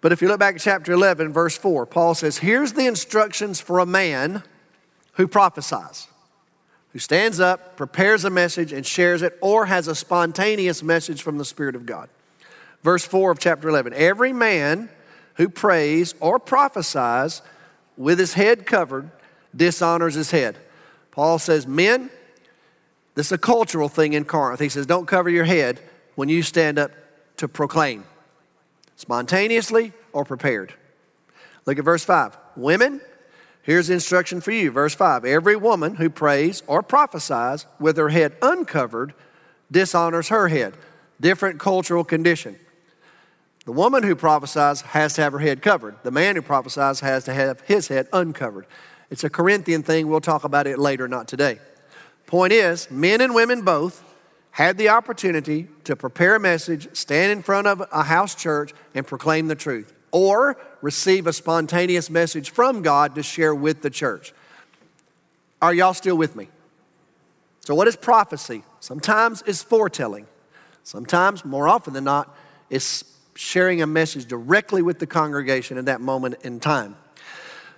But 0.00 0.12
if 0.12 0.20
you 0.22 0.28
look 0.28 0.38
back 0.38 0.56
at 0.56 0.60
chapter 0.60 0.92
11, 0.92 1.32
verse 1.32 1.56
4, 1.56 1.86
Paul 1.86 2.14
says, 2.14 2.38
Here's 2.38 2.74
the 2.74 2.86
instructions 2.86 3.60
for 3.60 3.78
a 3.78 3.86
man 3.86 4.42
who 5.14 5.26
prophesies, 5.26 6.08
who 6.92 6.98
stands 6.98 7.40
up, 7.40 7.76
prepares 7.76 8.24
a 8.24 8.30
message, 8.30 8.72
and 8.72 8.84
shares 8.84 9.22
it, 9.22 9.36
or 9.40 9.66
has 9.66 9.88
a 9.88 9.94
spontaneous 9.94 10.82
message 10.82 11.22
from 11.22 11.38
the 11.38 11.44
Spirit 11.44 11.74
of 11.74 11.86
God. 11.86 12.08
Verse 12.82 13.04
4 13.04 13.30
of 13.30 13.38
chapter 13.38 13.68
11 13.68 13.94
Every 13.94 14.32
man 14.32 14.90
who 15.34 15.48
prays 15.48 16.14
or 16.20 16.38
prophesies 16.38 17.42
with 17.96 18.18
his 18.18 18.34
head 18.34 18.66
covered 18.66 19.10
dishonors 19.56 20.14
his 20.14 20.30
head. 20.30 20.56
Paul 21.10 21.38
says, 21.38 21.66
Men, 21.66 22.10
this 23.14 23.26
is 23.26 23.32
a 23.32 23.38
cultural 23.38 23.88
thing 23.88 24.12
in 24.12 24.24
Corinth. 24.24 24.60
He 24.60 24.68
says, 24.68 24.86
Don't 24.86 25.06
cover 25.06 25.30
your 25.30 25.44
head 25.44 25.80
when 26.14 26.28
you 26.28 26.42
stand 26.42 26.78
up 26.78 26.90
to 27.36 27.48
proclaim, 27.48 28.04
spontaneously 28.96 29.92
or 30.12 30.24
prepared. 30.24 30.74
Look 31.66 31.78
at 31.78 31.84
verse 31.84 32.04
5. 32.04 32.36
Women, 32.56 33.00
here's 33.62 33.90
instruction 33.90 34.40
for 34.40 34.50
you. 34.50 34.70
Verse 34.70 34.94
5 34.94 35.24
Every 35.24 35.56
woman 35.56 35.96
who 35.96 36.10
prays 36.10 36.62
or 36.66 36.82
prophesies 36.82 37.66
with 37.78 37.96
her 37.96 38.10
head 38.10 38.36
uncovered 38.42 39.14
dishonors 39.70 40.28
her 40.28 40.48
head. 40.48 40.74
Different 41.20 41.60
cultural 41.60 42.04
condition. 42.04 42.58
The 43.64 43.72
woman 43.72 44.02
who 44.02 44.14
prophesies 44.14 44.82
has 44.82 45.14
to 45.14 45.22
have 45.22 45.32
her 45.32 45.38
head 45.38 45.62
covered. 45.62 45.96
The 46.02 46.10
man 46.10 46.36
who 46.36 46.42
prophesies 46.42 47.00
has 47.00 47.24
to 47.24 47.32
have 47.32 47.62
his 47.62 47.88
head 47.88 48.08
uncovered. 48.12 48.66
It's 49.10 49.24
a 49.24 49.30
Corinthian 49.30 49.82
thing. 49.82 50.08
We'll 50.08 50.20
talk 50.20 50.44
about 50.44 50.66
it 50.66 50.78
later, 50.78 51.08
not 51.08 51.28
today. 51.28 51.60
Point 52.34 52.52
is, 52.52 52.90
men 52.90 53.20
and 53.20 53.32
women 53.32 53.62
both 53.62 54.02
had 54.50 54.76
the 54.76 54.88
opportunity 54.88 55.68
to 55.84 55.94
prepare 55.94 56.34
a 56.34 56.40
message, 56.40 56.88
stand 56.92 57.30
in 57.30 57.44
front 57.44 57.68
of 57.68 57.80
a 57.92 58.02
house 58.02 58.34
church, 58.34 58.72
and 58.92 59.06
proclaim 59.06 59.46
the 59.46 59.54
truth, 59.54 59.94
or 60.10 60.56
receive 60.82 61.28
a 61.28 61.32
spontaneous 61.32 62.10
message 62.10 62.50
from 62.50 62.82
God 62.82 63.14
to 63.14 63.22
share 63.22 63.54
with 63.54 63.82
the 63.82 63.88
church. 63.88 64.34
Are 65.62 65.72
y'all 65.72 65.94
still 65.94 66.16
with 66.16 66.34
me? 66.34 66.48
So, 67.60 67.72
what 67.76 67.86
is 67.86 67.94
prophecy? 67.94 68.64
Sometimes 68.80 69.44
it's 69.46 69.62
foretelling, 69.62 70.26
sometimes, 70.82 71.44
more 71.44 71.68
often 71.68 71.92
than 71.92 72.02
not, 72.02 72.36
it's 72.68 73.04
sharing 73.36 73.80
a 73.80 73.86
message 73.86 74.26
directly 74.26 74.82
with 74.82 74.98
the 74.98 75.06
congregation 75.06 75.78
in 75.78 75.84
that 75.84 76.00
moment 76.00 76.38
in 76.42 76.58
time. 76.58 76.96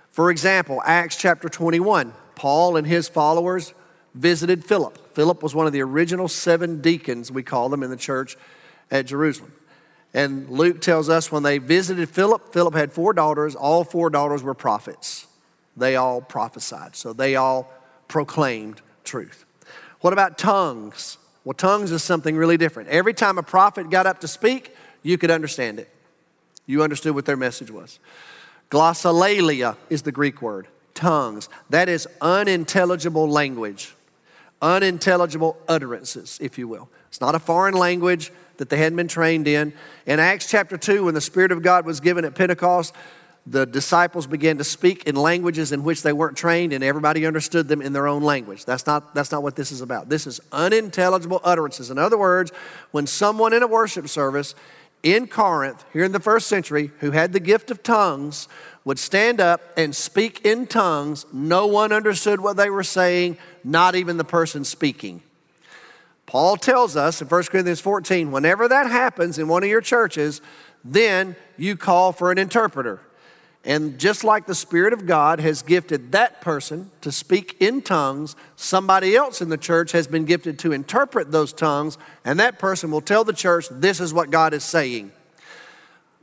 For 0.09 0.31
example, 0.31 0.81
Acts 0.83 1.15
chapter 1.15 1.47
21, 1.47 2.11
Paul 2.33 2.75
and 2.75 2.87
his 2.87 3.07
followers 3.07 3.75
visited 4.17 4.65
Philip. 4.65 5.15
Philip 5.15 5.41
was 5.41 5.55
one 5.55 5.67
of 5.67 5.73
the 5.73 5.81
original 5.81 6.27
seven 6.27 6.81
deacons, 6.81 7.31
we 7.31 7.43
call 7.43 7.69
them 7.69 7.83
in 7.83 7.89
the 7.89 7.97
church 7.97 8.37
at 8.91 9.05
Jerusalem. 9.05 9.53
And 10.13 10.49
Luke 10.49 10.81
tells 10.81 11.09
us 11.09 11.31
when 11.31 11.43
they 11.43 11.57
visited 11.57 12.09
Philip, 12.09 12.53
Philip 12.53 12.73
had 12.73 12.91
four 12.91 13.13
daughters. 13.13 13.55
All 13.55 13.83
four 13.83 14.09
daughters 14.09 14.41
were 14.41 14.53
prophets. 14.53 15.27
They 15.75 15.95
all 15.95 16.21
prophesied. 16.21 16.95
So 16.95 17.13
they 17.13 17.35
all 17.35 17.71
proclaimed 18.07 18.81
truth. 19.03 19.45
What 20.01 20.13
about 20.13 20.37
tongues? 20.37 21.17
Well, 21.43 21.53
tongues 21.53 21.91
is 21.91 22.03
something 22.03 22.35
really 22.35 22.57
different. 22.57 22.89
Every 22.89 23.13
time 23.13 23.37
a 23.37 23.43
prophet 23.43 23.89
got 23.89 24.05
up 24.05 24.21
to 24.21 24.27
speak, 24.27 24.75
you 25.03 25.17
could 25.17 25.31
understand 25.31 25.79
it. 25.79 25.89
You 26.65 26.83
understood 26.83 27.15
what 27.15 27.25
their 27.25 27.37
message 27.37 27.71
was. 27.71 27.99
Glossolalia 28.69 29.77
is 29.89 30.01
the 30.01 30.11
Greek 30.11 30.41
word, 30.41 30.67
tongues. 30.93 31.47
That 31.69 31.87
is 31.87 32.07
unintelligible 32.19 33.29
language, 33.29 33.95
unintelligible 34.61 35.57
utterances, 35.67 36.37
if 36.41 36.57
you 36.57 36.67
will. 36.67 36.89
It's 37.09 37.21
not 37.21 37.35
a 37.35 37.39
foreign 37.39 37.73
language 37.73 38.31
that 38.57 38.69
they 38.69 38.77
hadn't 38.77 38.97
been 38.97 39.07
trained 39.07 39.47
in. 39.47 39.73
In 40.05 40.19
Acts 40.19 40.49
chapter 40.49 40.77
2, 40.77 41.05
when 41.05 41.13
the 41.13 41.21
Spirit 41.21 41.51
of 41.51 41.61
God 41.61 41.85
was 41.85 41.99
given 41.99 42.25
at 42.25 42.35
Pentecost, 42.35 42.93
the 43.49 43.65
disciples 43.65 44.27
began 44.27 44.57
to 44.57 44.63
speak 44.63 45.05
in 45.05 45.15
languages 45.15 45.71
in 45.71 45.83
which 45.83 46.03
they 46.03 46.11
weren't 46.11 46.35
trained 46.35 46.73
and 46.73 46.83
everybody 46.83 47.25
understood 47.25 47.67
them 47.67 47.81
in 47.81 47.93
their 47.93 48.07
own 48.07 48.21
language. 48.21 48.65
That's 48.65 48.85
not, 48.85 49.15
that's 49.15 49.31
not 49.31 49.41
what 49.41 49.55
this 49.55 49.71
is 49.71 49.79
about. 49.79 50.09
This 50.09 50.27
is 50.27 50.41
unintelligible 50.51 51.39
utterances. 51.43 51.89
In 51.89 51.97
other 51.97 52.17
words, 52.17 52.51
when 52.91 53.07
someone 53.07 53.53
in 53.53 53.63
a 53.63 53.67
worship 53.67 54.09
service 54.09 54.53
in 55.01 55.27
Corinth, 55.27 55.85
here 55.93 56.03
in 56.03 56.11
the 56.11 56.19
first 56.19 56.47
century, 56.47 56.91
who 56.99 57.11
had 57.11 57.31
the 57.31 57.39
gift 57.39 57.71
of 57.71 57.83
tongues, 57.83 58.49
would 58.87 58.97
stand 58.97 59.41
up 59.41 59.59
and 59.75 59.93
speak 59.93 60.45
in 60.45 60.65
tongues, 60.65 61.25
no 61.33 61.67
one 61.67 61.91
understood 61.91 62.39
what 62.39 62.55
they 62.55 62.69
were 62.69 62.85
saying, 62.85 63.37
not 63.61 63.95
even 63.95 64.15
the 64.15 64.23
person 64.23 64.63
speaking. 64.63 65.21
Paul 66.25 66.55
tells 66.55 66.95
us 66.95 67.21
in 67.21 67.27
1 67.27 67.43
Corinthians 67.43 67.81
14 67.81 68.31
whenever 68.31 68.65
that 68.69 68.89
happens 68.89 69.39
in 69.39 69.49
one 69.49 69.61
of 69.61 69.67
your 69.67 69.81
churches, 69.81 70.39
then 70.85 71.35
you 71.57 71.75
call 71.75 72.13
for 72.13 72.31
an 72.31 72.37
interpreter. 72.37 73.01
And 73.65 73.99
just 73.99 74.23
like 74.23 74.45
the 74.45 74.55
Spirit 74.55 74.93
of 74.93 75.05
God 75.05 75.41
has 75.41 75.63
gifted 75.63 76.13
that 76.13 76.39
person 76.39 76.89
to 77.01 77.11
speak 77.11 77.57
in 77.59 77.81
tongues, 77.81 78.37
somebody 78.55 79.17
else 79.17 79.41
in 79.41 79.49
the 79.49 79.57
church 79.57 79.91
has 79.91 80.07
been 80.07 80.23
gifted 80.23 80.59
to 80.59 80.71
interpret 80.71 81.33
those 81.33 81.51
tongues, 81.51 81.97
and 82.23 82.39
that 82.39 82.57
person 82.57 82.89
will 82.89 83.01
tell 83.01 83.25
the 83.25 83.33
church, 83.33 83.65
This 83.69 83.99
is 83.99 84.13
what 84.13 84.31
God 84.31 84.53
is 84.53 84.63
saying. 84.63 85.11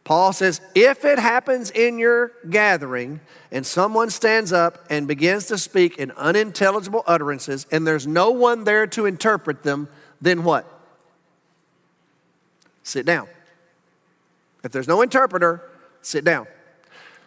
Paul 0.04 0.34
says, 0.34 0.61
if 0.75 1.04
it 1.06 1.18
happens 1.18 1.70
in 1.70 1.99
your 1.99 2.32
gathering 2.50 3.20
and 3.50 3.64
someone 3.64 4.11
stands 4.11 4.52
up 4.52 4.84
and 4.90 5.08
begins 5.08 5.46
to 5.46 5.56
speak 5.56 5.96
in 5.96 6.11
unintelligible 6.12 7.02
utterances 7.06 7.66
and 7.73 7.87
there's 7.87 8.06
no 8.06 8.30
one 8.30 8.64
there 8.64 8.87
to 8.88 9.06
interpret 9.06 9.62
them, 9.62 9.88
then 10.20 10.44
what? 10.44 10.70
Sit 12.82 13.06
down. 13.06 13.28
If 14.62 14.73
there's 14.73 14.88
no 14.88 15.00
interpreter, 15.00 15.62
sit 16.02 16.23
down. 16.23 16.46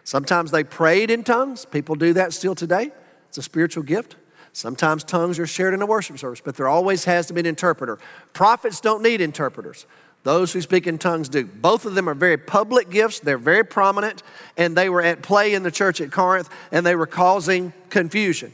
Sometimes 0.04 0.52
they 0.52 0.62
prayed 0.62 1.10
in 1.10 1.24
tongues. 1.24 1.64
People 1.64 1.96
do 1.96 2.12
that 2.12 2.32
still 2.32 2.54
today. 2.54 2.92
It's 3.28 3.38
a 3.38 3.42
spiritual 3.42 3.82
gift. 3.82 4.14
Sometimes 4.52 5.04
tongues 5.04 5.38
are 5.38 5.46
shared 5.46 5.74
in 5.74 5.82
a 5.82 5.86
worship 5.86 6.18
service, 6.18 6.40
but 6.40 6.56
there 6.56 6.68
always 6.68 7.04
has 7.04 7.26
to 7.26 7.34
be 7.34 7.40
an 7.40 7.46
interpreter. 7.46 7.98
Prophets 8.32 8.80
don't 8.80 9.02
need 9.02 9.20
interpreters. 9.20 9.86
Those 10.28 10.52
who 10.52 10.60
speak 10.60 10.86
in 10.86 10.98
tongues 10.98 11.30
do. 11.30 11.46
Both 11.46 11.86
of 11.86 11.94
them 11.94 12.06
are 12.06 12.12
very 12.12 12.36
public 12.36 12.90
gifts, 12.90 13.18
they're 13.18 13.38
very 13.38 13.64
prominent, 13.64 14.22
and 14.58 14.76
they 14.76 14.90
were 14.90 15.00
at 15.00 15.22
play 15.22 15.54
in 15.54 15.62
the 15.62 15.70
church 15.70 16.02
at 16.02 16.12
Corinth, 16.12 16.50
and 16.70 16.84
they 16.84 16.94
were 16.94 17.06
causing 17.06 17.72
confusion. 17.88 18.52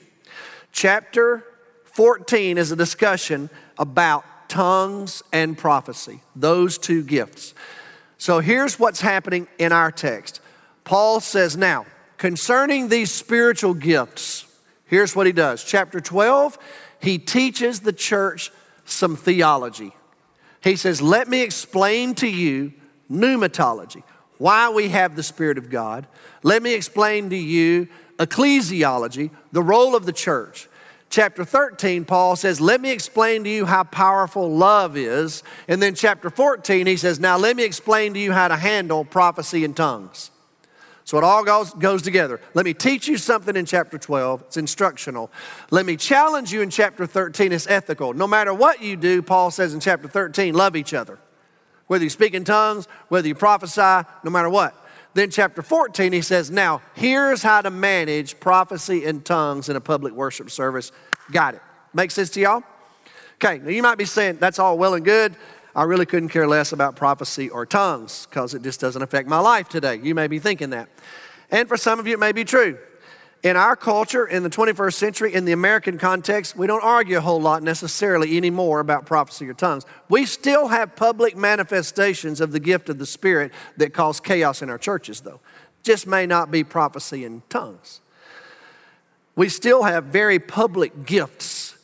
Chapter 0.71 1.45
14 1.87 2.59
is 2.59 2.71
a 2.71 2.77
discussion 2.77 3.51
about 3.77 4.25
tongues 4.49 5.25
and 5.33 5.59
prophecy, 5.59 6.21
those 6.37 6.79
two 6.79 7.03
gifts. 7.03 7.55
So 8.19 8.39
here's 8.39 8.79
what's 8.79 9.01
happening 9.01 9.49
in 9.59 9.73
our 9.73 9.91
text. 9.91 10.41
Paul 10.85 11.19
says, 11.19 11.57
Now, 11.57 11.87
concerning 12.19 12.89
these 12.89 13.11
spiritual 13.11 13.75
gifts, 13.75 14.47
here's 14.87 15.17
what 15.17 15.27
he 15.27 15.33
does. 15.33 15.65
Chapter 15.65 15.99
12, 15.99 16.57
he 17.03 17.19
teaches 17.19 17.81
the 17.81 17.93
church 17.93 18.53
some 18.85 19.17
theology. 19.17 19.93
He 20.65 20.77
says, 20.77 21.01
Let 21.03 21.29
me 21.29 21.43
explain 21.43 22.15
to 22.17 22.27
you 22.27 22.73
pneumatology, 23.11 24.03
why 24.39 24.71
we 24.71 24.89
have 24.89 25.15
the 25.15 25.23
Spirit 25.23 25.59
of 25.59 25.71
God. 25.71 26.07
Let 26.43 26.63
me 26.63 26.75
explain 26.75 27.31
to 27.31 27.37
you 27.37 27.89
ecclesiology, 28.19 29.31
the 29.53 29.63
role 29.63 29.95
of 29.95 30.07
the 30.07 30.13
church. 30.13 30.69
Chapter 31.11 31.45
13, 31.45 32.07
Paul 32.07 32.35
says, 32.35 32.61
Let 32.61 32.81
me 32.81 32.91
explain 32.91 33.45
to 33.45 33.51
you 33.51 33.67
how 33.67 33.85
powerful 33.85 34.51
love 34.51 34.97
is. 34.97 35.43
And 35.69 35.81
then 35.81 35.95
chapter 35.95 36.31
14, 36.31 36.87
he 36.87 36.97
says, 36.97 37.21
Now 37.21 37.37
let 37.37 37.57
me 37.57 37.65
explain 37.65 38.15
to 38.15 38.21
you 38.21 38.33
how 38.33 38.49
to 38.49 38.57
handle 38.57 39.05
prophecy 39.05 39.65
and 39.65 39.77
tongues. 39.77 40.31
So 41.05 41.19
it 41.19 41.25
all 41.25 41.45
goes, 41.45 41.73
goes 41.75 42.01
together. 42.01 42.41
Let 42.55 42.65
me 42.65 42.73
teach 42.73 43.07
you 43.07 43.19
something 43.19 43.57
in 43.57 43.67
chapter 43.67 43.99
12. 43.99 44.43
It's 44.47 44.57
instructional. 44.57 45.31
Let 45.71 45.85
me 45.85 45.97
challenge 45.97 46.51
you 46.51 46.63
in 46.63 46.71
chapter 46.71 47.07
13. 47.07 47.53
It's 47.53 47.67
ethical. 47.67 48.15
No 48.15 48.27
matter 48.27 48.55
what 48.55 48.83
you 48.83 48.97
do, 48.97 49.21
Paul 49.21 49.51
says 49.51 49.75
in 49.75 49.81
chapter 49.81 50.09
13, 50.09 50.55
love 50.55 50.77
each 50.77 50.95
other. 50.95 51.19
Whether 51.89 52.05
you 52.05 52.11
speak 52.11 52.33
in 52.33 52.45
tongues, 52.45 52.89
whether 53.09 53.29
you 53.29 53.35
prophesy, 53.35 54.09
no 54.25 54.31
matter 54.31 54.49
what. 54.49 54.75
Then, 55.13 55.31
chapter 55.31 55.63
14, 55.63 56.13
he 56.13 56.23
says, 56.23 56.51
Now, 56.51 56.81
here's 56.95 57.43
how 57.43 57.61
to 57.61 57.71
manage 57.71 58.41
prophecy 58.41 59.05
and 59.05 59.25
tongues 59.25 59.69
in 59.69 59.77
a 59.77 59.81
public 59.81 60.13
worship 60.13 60.51
service. 60.51 60.91
Got 61.31 61.55
it. 61.55 61.63
Make 61.93 62.11
sense 62.11 62.31
to 62.31 62.41
y'all? 62.41 62.63
Okay, 63.35 63.59
now 63.59 63.71
you 63.71 63.83
might 63.83 63.99
be 63.99 64.07
saying, 64.07 64.39
That's 64.41 64.59
all 64.59 64.77
well 64.77 64.95
and 64.95 65.05
good. 65.05 65.37
I 65.77 65.83
really 65.85 66.07
couldn't 66.07 66.29
care 66.29 66.47
less 66.47 66.73
about 66.73 66.95
prophecy 66.95 67.51
or 67.51 67.67
tongues 67.67 68.27
because 68.31 68.55
it 68.55 68.63
just 68.63 68.81
doesn't 68.81 69.03
affect 69.03 69.29
my 69.29 69.41
life 69.41 69.69
today. 69.69 69.99
You 70.03 70.15
may 70.15 70.29
be 70.29 70.39
thinking 70.39 70.71
that. 70.71 70.89
And 71.51 71.69
for 71.69 71.77
some 71.77 71.99
of 71.99 72.07
you, 72.07 72.15
it 72.15 72.21
may 72.21 72.33
be 72.33 72.45
true. 72.45 72.79
In 73.43 73.57
our 73.57 73.77
culture, 73.77 74.25
in 74.25 74.43
the 74.43 74.49
21st 74.49 74.95
century, 74.95 75.35
in 75.35 75.45
the 75.45 75.53
American 75.53 75.99
context, 75.99 76.57
we 76.57 76.67
don't 76.67 76.83
argue 76.83 77.19
a 77.19 77.21
whole 77.21 77.41
lot 77.41 77.63
necessarily 77.63 78.39
anymore 78.39 78.81
about 78.81 79.05
prophecy 79.05 79.47
or 79.47 79.53
tongues. 79.53 79.85
We 80.09 80.25
still 80.25 80.69
have 80.69 80.97
public 80.97 81.37
manifestations 81.37 82.41
of 82.41 82.53
the 82.53 82.61
gift 82.61 82.89
of 82.89 82.99
the 82.99 83.05
Spirit 83.05 83.53
that 83.77 83.93
cause 83.93 84.19
chaos 84.19 84.63
in 84.63 84.71
our 84.71 84.79
churches, 84.79 85.21
though. 85.21 85.41
Just 85.83 86.07
may 86.07 86.25
not 86.25 86.51
be 86.51 86.65
prophecy 86.65 87.25
and 87.25 87.49
tongues. 87.51 88.01
We 89.37 89.51
still 89.51 89.83
have 89.83 90.05
very 90.05 90.39
public 90.39 91.05
gifts 91.05 91.77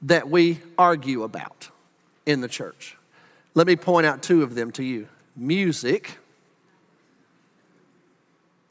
that 0.00 0.30
we 0.30 0.60
argue 0.78 1.24
about 1.24 1.68
in 2.24 2.40
the 2.40 2.48
church. 2.48 2.96
Let 3.54 3.66
me 3.66 3.76
point 3.76 4.06
out 4.06 4.22
two 4.22 4.42
of 4.42 4.54
them 4.54 4.70
to 4.72 4.82
you 4.82 5.08
music 5.36 6.18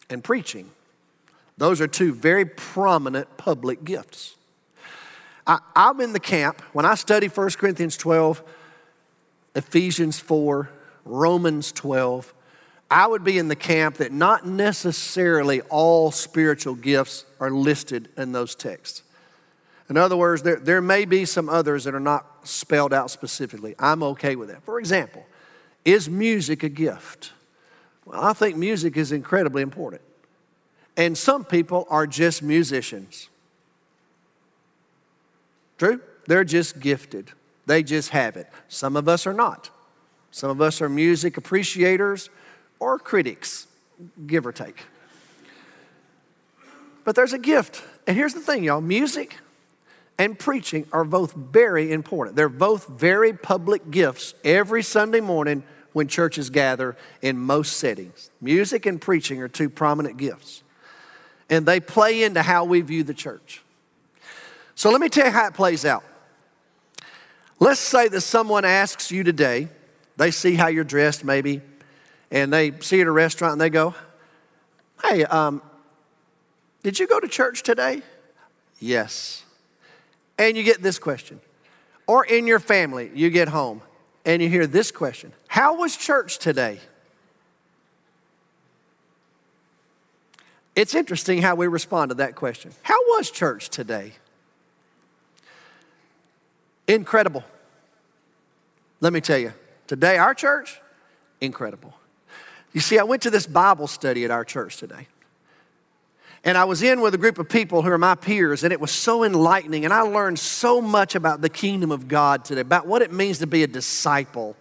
and 0.09 0.23
preaching. 0.23 0.69
Those 1.57 1.81
are 1.81 1.87
two 1.87 2.13
very 2.13 2.45
prominent 2.45 3.37
public 3.37 3.83
gifts. 3.83 4.35
I, 5.45 5.59
am 5.75 6.01
in 6.01 6.13
the 6.13 6.19
camp, 6.19 6.61
when 6.73 6.85
I 6.85 6.95
study 6.95 7.27
1 7.27 7.49
Corinthians 7.51 7.97
12, 7.97 8.43
Ephesians 9.55 10.19
4, 10.19 10.69
Romans 11.05 11.71
12, 11.71 12.33
I 12.89 13.07
would 13.07 13.23
be 13.23 13.37
in 13.37 13.47
the 13.47 13.55
camp 13.55 13.97
that 13.97 14.11
not 14.11 14.45
necessarily 14.45 15.61
all 15.61 16.11
spiritual 16.11 16.75
gifts 16.75 17.25
are 17.39 17.49
listed 17.49 18.09
in 18.17 18.33
those 18.33 18.53
texts. 18.53 19.03
In 19.89 19.97
other 19.97 20.17
words, 20.17 20.43
there, 20.43 20.57
there 20.57 20.81
may 20.81 21.05
be 21.05 21.25
some 21.25 21.49
others 21.49 21.85
that 21.85 21.95
are 21.95 21.99
spelled 22.43 22.93
out 22.93 23.11
specifically. 23.11 23.75
I'm 23.79 24.03
okay 24.03 24.35
with 24.35 24.49
that. 24.49 24.63
For 24.63 24.79
example, 24.79 25.25
is 25.85 26.09
music 26.09 26.63
a 26.63 26.69
gift? 26.69 27.31
Well, 28.05 28.21
I 28.21 28.33
think 28.33 28.57
music 28.57 28.97
is 28.97 29.11
incredibly 29.11 29.61
important. 29.61 30.01
And 30.97 31.17
some 31.17 31.45
people 31.45 31.87
are 31.89 32.05
just 32.05 32.43
musicians. 32.43 33.29
True? 35.77 36.01
They're 36.27 36.43
just 36.43 36.79
gifted, 36.79 37.31
they 37.65 37.83
just 37.83 38.09
have 38.09 38.37
it. 38.37 38.47
Some 38.67 38.95
of 38.95 39.07
us 39.07 39.25
are 39.25 39.33
not. 39.33 39.69
Some 40.31 40.49
of 40.49 40.61
us 40.61 40.81
are 40.81 40.87
music 40.87 41.35
appreciators 41.35 42.29
or 42.79 42.97
critics, 42.97 43.67
give 44.25 44.45
or 44.45 44.51
take. 44.51 44.83
But 47.03 47.15
there's 47.15 47.33
a 47.33 47.39
gift. 47.39 47.83
And 48.07 48.15
here's 48.15 48.33
the 48.33 48.39
thing, 48.39 48.63
y'all 48.63 48.81
music 48.81 49.37
and 50.17 50.37
preaching 50.37 50.85
are 50.91 51.03
both 51.03 51.33
very 51.33 51.91
important. 51.91 52.35
They're 52.35 52.49
both 52.49 52.87
very 52.87 53.33
public 53.33 53.89
gifts 53.89 54.33
every 54.43 54.83
Sunday 54.83 55.21
morning 55.21 55.63
when 55.93 56.07
churches 56.07 56.49
gather 56.49 56.95
in 57.21 57.37
most 57.37 57.77
settings. 57.77 58.29
Music 58.39 58.85
and 58.85 59.01
preaching 59.01 59.41
are 59.41 59.47
two 59.47 59.69
prominent 59.69 60.17
gifts, 60.17 60.63
and 61.49 61.65
they 61.65 61.79
play 61.79 62.23
into 62.23 62.41
how 62.41 62.65
we 62.65 62.81
view 62.81 63.03
the 63.03 63.13
church. 63.13 63.61
So 64.75 64.89
let 64.89 65.01
me 65.01 65.09
tell 65.09 65.25
you 65.25 65.31
how 65.31 65.47
it 65.47 65.53
plays 65.53 65.85
out. 65.85 66.03
Let's 67.59 67.79
say 67.79 68.07
that 68.07 68.21
someone 68.21 68.65
asks 68.65 69.11
you 69.11 69.23
today, 69.23 69.67
they 70.17 70.31
see 70.31 70.55
how 70.55 70.67
you're 70.67 70.83
dressed 70.83 71.23
maybe, 71.23 71.61
and 72.31 72.51
they 72.51 72.71
see 72.79 72.95
you 72.97 73.03
at 73.03 73.07
a 73.07 73.11
restaurant 73.11 73.53
and 73.53 73.61
they 73.61 73.69
go, 73.69 73.93
Hey, 75.03 75.25
um, 75.25 75.61
Did 76.83 76.99
you 76.99 77.07
go 77.07 77.19
to 77.19 77.27
church 77.27 77.63
today? 77.63 78.01
Yes. 78.79 79.43
And 80.41 80.57
you 80.57 80.63
get 80.63 80.81
this 80.81 80.97
question. 80.97 81.39
Or 82.07 82.25
in 82.25 82.47
your 82.47 82.57
family, 82.57 83.11
you 83.13 83.29
get 83.29 83.47
home 83.47 83.83
and 84.25 84.41
you 84.41 84.49
hear 84.49 84.65
this 84.65 84.91
question 84.91 85.31
How 85.47 85.77
was 85.77 85.95
church 85.95 86.39
today? 86.39 86.79
It's 90.75 90.95
interesting 90.95 91.43
how 91.43 91.53
we 91.53 91.67
respond 91.67 92.09
to 92.09 92.15
that 92.15 92.33
question. 92.33 92.71
How 92.81 92.97
was 93.09 93.29
church 93.29 93.69
today? 93.69 94.13
Incredible. 96.87 97.43
Let 98.99 99.13
me 99.13 99.21
tell 99.21 99.37
you, 99.37 99.53
today, 99.85 100.17
our 100.17 100.33
church, 100.33 100.81
incredible. 101.39 101.93
You 102.73 102.81
see, 102.81 102.97
I 102.97 103.03
went 103.03 103.21
to 103.23 103.29
this 103.29 103.45
Bible 103.45 103.85
study 103.85 104.25
at 104.25 104.31
our 104.31 104.43
church 104.43 104.77
today. 104.77 105.07
And 106.43 106.57
I 106.57 106.63
was 106.63 106.81
in 106.81 107.01
with 107.01 107.13
a 107.13 107.19
group 107.19 107.37
of 107.37 107.47
people 107.47 107.83
who 107.83 107.91
are 107.91 107.97
my 107.99 108.15
peers, 108.15 108.63
and 108.63 108.73
it 108.73 108.81
was 108.81 108.91
so 108.91 109.23
enlightening. 109.23 109.85
And 109.85 109.93
I 109.93 110.01
learned 110.01 110.39
so 110.39 110.81
much 110.81 111.13
about 111.13 111.41
the 111.41 111.49
kingdom 111.49 111.91
of 111.91 112.07
God 112.07 112.45
today, 112.45 112.61
about 112.61 112.87
what 112.87 113.03
it 113.03 113.11
means 113.11 113.39
to 113.39 113.47
be 113.47 113.61
a 113.61 113.67
disciple. 113.67 114.55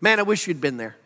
Man, 0.00 0.18
I 0.18 0.22
wish 0.24 0.48
you'd 0.48 0.60
been 0.60 0.78
there. 0.78 0.96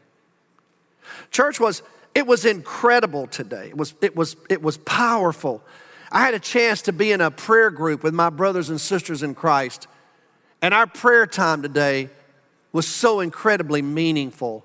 Church 1.31 1.61
was, 1.61 1.83
it 2.15 2.27
was 2.27 2.47
incredible 2.47 3.27
today. 3.27 3.69
It 3.69 3.77
was, 3.77 3.95
it 4.01 4.17
was, 4.17 4.37
it 4.49 4.63
was 4.63 4.79
powerful. 4.79 5.63
I 6.11 6.25
had 6.25 6.35
a 6.35 6.41
chance 6.41 6.83
to 6.83 6.93
be 6.93 7.13
in 7.13 7.21
a 7.21 7.31
prayer 7.31 7.71
group 7.71 8.03
with 8.03 8.15
my 8.15 8.31
brothers 8.31 8.71
and 8.71 8.81
sisters 8.81 9.23
in 9.23 9.35
Christ. 9.35 9.87
And 10.63 10.73
our 10.73 10.87
prayer 10.87 11.27
time 11.27 11.63
today 11.63 12.09
was 12.73 12.87
so 12.87 13.21
incredibly 13.21 13.83
meaningful 13.83 14.65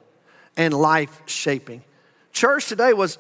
and 0.55 0.73
life 0.73 1.21
shaping. 1.25 1.83
Church 2.31 2.67
today 2.67 2.93
was 2.93 3.17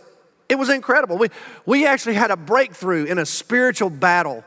it 0.47 0.55
was 0.55 0.69
incredible. 0.69 1.17
We, 1.17 1.29
we 1.65 1.87
actually 1.87 2.15
had 2.15 2.31
a 2.31 2.37
breakthrough 2.37 3.05
in 3.05 3.17
a 3.17 3.25
spiritual 3.25 3.89
battle 3.89 4.43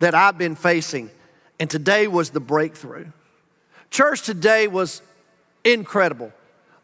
that 0.00 0.14
I've 0.14 0.36
been 0.36 0.56
facing, 0.56 1.10
and 1.60 1.70
today 1.70 2.08
was 2.08 2.30
the 2.30 2.40
breakthrough. 2.40 3.06
Church 3.90 4.22
today 4.22 4.66
was 4.68 5.02
incredible. 5.64 6.32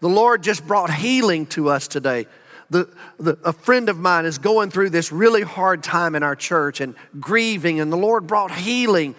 The 0.00 0.08
Lord 0.08 0.42
just 0.42 0.66
brought 0.66 0.92
healing 0.92 1.46
to 1.46 1.68
us 1.68 1.88
today. 1.88 2.26
The, 2.70 2.88
the, 3.18 3.38
a 3.44 3.52
friend 3.52 3.88
of 3.88 3.98
mine 3.98 4.26
is 4.26 4.38
going 4.38 4.70
through 4.70 4.90
this 4.90 5.10
really 5.10 5.42
hard 5.42 5.82
time 5.82 6.14
in 6.14 6.22
our 6.22 6.36
church 6.36 6.80
and 6.80 6.94
grieving, 7.18 7.80
and 7.80 7.90
the 7.90 7.96
Lord 7.96 8.26
brought 8.26 8.52
healing 8.52 9.14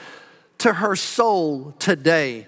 to 0.60 0.72
her 0.72 0.96
soul 0.96 1.74
today. 1.80 2.48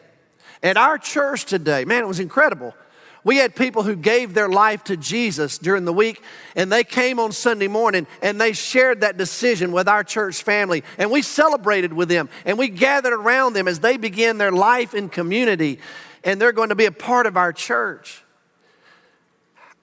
At 0.63 0.77
our 0.77 0.97
church 0.97 1.45
today, 1.45 1.85
man, 1.85 2.03
it 2.03 2.07
was 2.07 2.19
incredible. 2.19 2.75
We 3.23 3.37
had 3.37 3.55
people 3.55 3.83
who 3.83 3.95
gave 3.95 4.33
their 4.33 4.49
life 4.49 4.83
to 4.85 4.97
Jesus 4.97 5.57
during 5.57 5.85
the 5.85 5.93
week, 5.93 6.23
and 6.55 6.71
they 6.71 6.83
came 6.83 7.19
on 7.19 7.31
Sunday 7.31 7.67
morning 7.67 8.07
and 8.21 8.41
they 8.41 8.53
shared 8.53 9.01
that 9.01 9.17
decision 9.17 9.71
with 9.71 9.87
our 9.87 10.03
church 10.03 10.41
family. 10.41 10.83
And 10.97 11.11
we 11.11 11.21
celebrated 11.21 11.93
with 11.93 12.09
them, 12.09 12.29
and 12.45 12.57
we 12.57 12.67
gathered 12.67 13.13
around 13.13 13.53
them 13.53 13.67
as 13.67 13.79
they 13.79 13.97
began 13.97 14.37
their 14.37 14.51
life 14.51 14.95
in 14.95 15.07
community, 15.09 15.79
and 16.23 16.41
they're 16.41 16.51
going 16.51 16.69
to 16.69 16.75
be 16.75 16.85
a 16.85 16.91
part 16.91 17.27
of 17.27 17.37
our 17.37 17.53
church. 17.53 18.23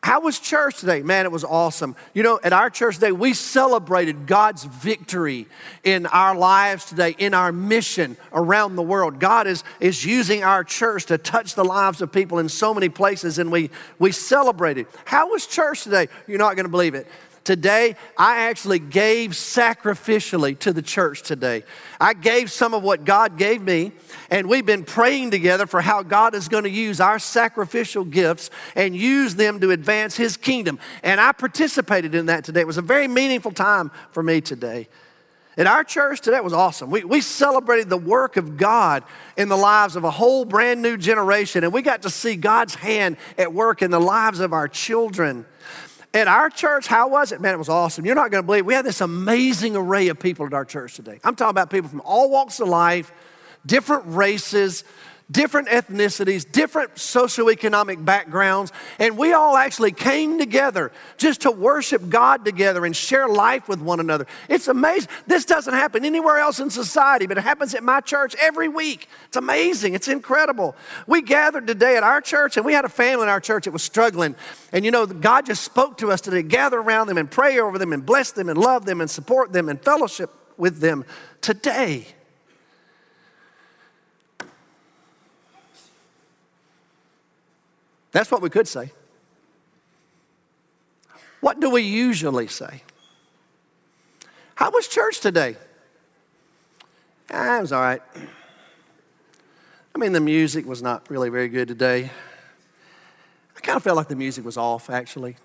How 0.01 0.21
was 0.21 0.39
church 0.39 0.79
today? 0.79 1.03
Man, 1.03 1.27
it 1.27 1.33
was 1.33 1.43
awesome. 1.43 1.97
You 2.15 2.23
know, 2.23 2.39
at 2.45 2.53
our 2.53 2.71
church 2.71 2.95
today, 2.95 3.11
we 3.11 3.35
celebrated 3.35 4.27
God's 4.27 4.63
victory 4.63 5.47
in 5.83 6.07
our 6.07 6.37
lives 6.37 6.85
today, 6.85 7.17
in 7.19 7.35
our 7.35 7.51
mission 7.51 8.17
around 8.33 8.77
the 8.77 8.83
world. 8.83 9.19
God 9.19 9.49
is, 9.49 9.65
is 9.81 10.05
using 10.05 10.45
our 10.45 10.63
church 10.63 11.07
to 11.07 11.19
touch 11.19 11.57
the 11.57 11.65
lives 11.65 12.01
of 12.01 12.13
people 12.13 12.39
in 12.39 12.49
so 12.49 12.73
many 12.73 12.89
places, 12.89 13.41
and 13.41 13.51
we, 13.51 13.71
we 13.99 14.13
celebrated. 14.13 14.87
How 15.05 15.31
was 15.31 15.47
church 15.47 15.83
today? 15.83 16.07
You're 16.29 16.39
not 16.39 16.55
going 16.55 16.67
to 16.67 16.71
believe 16.71 16.95
it. 16.95 17.09
Today, 17.49 17.97
I 18.19 18.41
actually 18.41 18.79
gave 18.79 19.31
sacrificially 19.31 20.59
to 20.59 20.71
the 20.71 20.83
church 20.83 21.23
today. 21.23 21.65
I 21.99 22.13
gave 22.13 22.53
some 22.53 22.75
of 22.75 22.83
what 22.83 23.07
God 23.07 23.39
gave 23.39 23.63
me, 23.63 23.93
and 24.29 24.51
we've 24.51 24.67
been 24.67 24.85
praying 24.85 25.31
together 25.31 25.67
for 25.67 25.81
how 25.81 26.03
God 26.03 26.35
is 26.35 26.47
going 26.47 26.65
to 26.65 26.71
use 26.71 27.01
our 27.01 27.19
sacrificial 27.19 28.05
gifts 28.05 28.51
and 28.77 28.95
use 28.95 29.35
them 29.35 29.61
to 29.61 29.71
advance 29.71 30.15
His 30.15 30.37
kingdom. 30.37 30.79
And 31.03 31.23
I 31.23 31.33
participated 31.33 32.15
in 32.15 32.27
that 32.27 32.45
today. 32.45 32.61
It 32.61 32.67
was 32.67 32.77
a 32.77 32.83
very 32.83 33.09
meaningful 33.09 33.53
time 33.53 33.93
for 34.11 34.23
me 34.23 34.43
today. 34.43 34.87
At 35.57 35.67
our 35.67 35.85
church 35.85 36.21
today, 36.21 36.37
it 36.37 36.45
was 36.45 36.53
awesome. 36.53 36.91
We, 36.91 37.03
we 37.05 37.23
celebrated 37.23 37.89
the 37.89 37.97
work 37.97 38.37
of 38.37 38.59
God 38.59 39.05
in 39.39 39.49
the 39.49 39.57
lives 39.57 39.97
of 39.97 40.05
a 40.05 40.11
whole 40.11 40.45
brand 40.45 40.83
new 40.83 40.99
generation, 40.99 41.65
and 41.65 41.73
we 41.73 41.81
got 41.81 42.03
to 42.03 42.11
see 42.11 42.37
God's 42.37 42.75
hand 42.75 43.17
at 43.39 43.55
work 43.55 43.81
in 43.81 43.91
the 43.91 43.99
lives 43.99 44.41
of 44.41 44.53
our 44.53 44.69
children. 44.69 45.47
At 46.15 46.27
our 46.27 46.49
church, 46.49 46.87
how 46.87 47.09
was 47.09 47.33
it? 47.33 47.41
Man, 47.41 47.55
it 47.55 47.59
was 47.59 47.69
awesome. 47.69 48.07
You're 48.07 48.15
not 48.15 48.31
going 48.31 48.43
to 48.43 48.47
believe 48.47 48.61
it. 48.61 48.67
We 48.67 48.75
had 48.75 48.85
this 48.85 49.01
amazing 49.01 49.77
array 49.77 50.09
of 50.09 50.19
people 50.19 50.47
at 50.47 50.55
our 50.55 50.65
church 50.65 50.95
today. 50.95 51.21
I'm 51.23 51.37
talking 51.37 51.51
about 51.51 51.71
people 51.71 51.91
from 51.91 52.01
all 52.01 52.31
walks 52.31 52.61
of 52.61 52.69
life, 52.69 53.13
different 53.67 54.05
races, 54.07 54.85
different 55.31 55.69
ethnicities, 55.69 56.51
different 56.51 56.95
socioeconomic 56.95 58.03
backgrounds, 58.03 58.73
and 58.99 59.19
we 59.19 59.33
all 59.33 59.57
actually 59.57 59.93
came 59.93 60.39
together 60.39 60.91
just 61.19 61.43
to 61.43 61.51
worship 61.51 62.09
God 62.09 62.45
together 62.45 62.87
and 62.87 62.97
share 62.97 63.29
life 63.29 63.69
with 63.69 63.81
one 63.81 64.01
another. 64.01 64.27
It's 64.49 64.69
amazing. 64.69 65.11
This 65.27 65.45
doesn't 65.45 65.75
happen 65.75 66.05
anywhere 66.05 66.39
else 66.39 66.61
in 66.61 66.71
society, 66.71 67.27
but 67.27 67.37
it 67.37 67.43
happens 67.43 67.75
at 67.75 67.83
my 67.83 68.01
church 68.01 68.35
every 68.41 68.69
week. 68.69 69.09
It's 69.27 69.37
amazing. 69.37 69.95
It's 69.95 70.09
incredible. 70.09 70.75
We 71.07 71.21
gathered 71.21 71.67
today 71.67 71.97
at 71.97 72.03
our 72.03 72.23
church, 72.23 72.57
and 72.57 72.65
we 72.65 72.73
had 72.73 72.87
a 72.87 72.91
family 72.91 73.25
in 73.25 73.29
our 73.29 73.41
church 73.41 73.65
that 73.65 73.73
was 73.73 73.83
struggling. 73.83 74.35
And 74.73 74.85
you 74.85 74.91
know, 74.91 75.07
God 75.07 75.45
just 75.45 75.63
spoke 75.63 75.99
to 75.99 76.11
us 76.11 76.21
today 76.21 76.43
gather 76.43 76.79
around 76.79 77.09
them 77.09 77.19
and 77.19 77.31
pray 77.31 77.61
over 77.61 77.79
them 77.79 77.93
and 77.93 78.05
bless 78.05 78.33
them 78.33 78.49
and 78.49 78.59
love 78.59 78.87
them 78.87 79.01
and 79.01 79.11
support 79.11 79.53
them 79.53 79.69
and 79.69 79.83
fellowship 79.83 80.31
with 80.57 80.81
them 80.81 81.05
today. 81.41 82.07
That's 88.19 88.33
what 88.33 88.43
we 88.43 88.51
could 88.51 88.67
say. 88.67 88.91
What 91.41 91.61
do 91.61 91.71
we 91.71 91.83
usually 91.83 92.49
say? 92.49 92.83
How 94.57 94.73
was 94.73 94.89
church 94.89 95.21
today? 95.21 95.55
Ah, 97.31 97.59
it 97.59 97.61
was 97.61 97.71
all 97.71 97.81
right. 97.81 98.03
I 99.95 99.99
mean, 99.99 100.11
the 100.11 100.21
music 100.21 100.67
was 100.67 100.83
not 100.83 101.09
really 101.09 101.29
very 101.29 101.49
good 101.49 101.69
today. 101.69 102.11
I 103.57 103.61
kind 103.61 103.77
of 103.77 103.85
felt 103.85 103.97
like 103.97 104.09
the 104.09 104.17
music 104.17 104.45
was 104.45 104.57
off, 104.57 104.91
actually. 104.91 105.37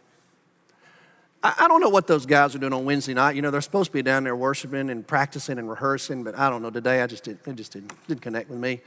I, 1.43 1.53
I 1.59 1.67
don't 1.67 1.79
know 1.79 1.89
what 1.89 2.07
those 2.07 2.25
guys 2.25 2.55
are 2.55 2.57
doing 2.57 2.73
on 2.73 2.85
Wednesday 2.85 3.13
night. 3.13 3.35
You 3.35 3.43
know, 3.43 3.51
they're 3.51 3.61
supposed 3.61 3.91
to 3.91 3.93
be 3.93 4.01
down 4.01 4.23
there 4.23 4.35
worshiping 4.35 4.89
and 4.89 5.05
practicing 5.05 5.59
and 5.59 5.69
rehearsing, 5.69 6.23
but 6.23 6.35
I 6.35 6.49
don't 6.49 6.63
know. 6.63 6.71
Today, 6.71 7.03
I 7.03 7.05
just 7.05 7.23
didn't, 7.23 7.41
it 7.45 7.55
just 7.55 7.73
didn't, 7.73 7.93
didn't 8.07 8.23
connect 8.23 8.49
with 8.49 8.57
me. 8.57 8.81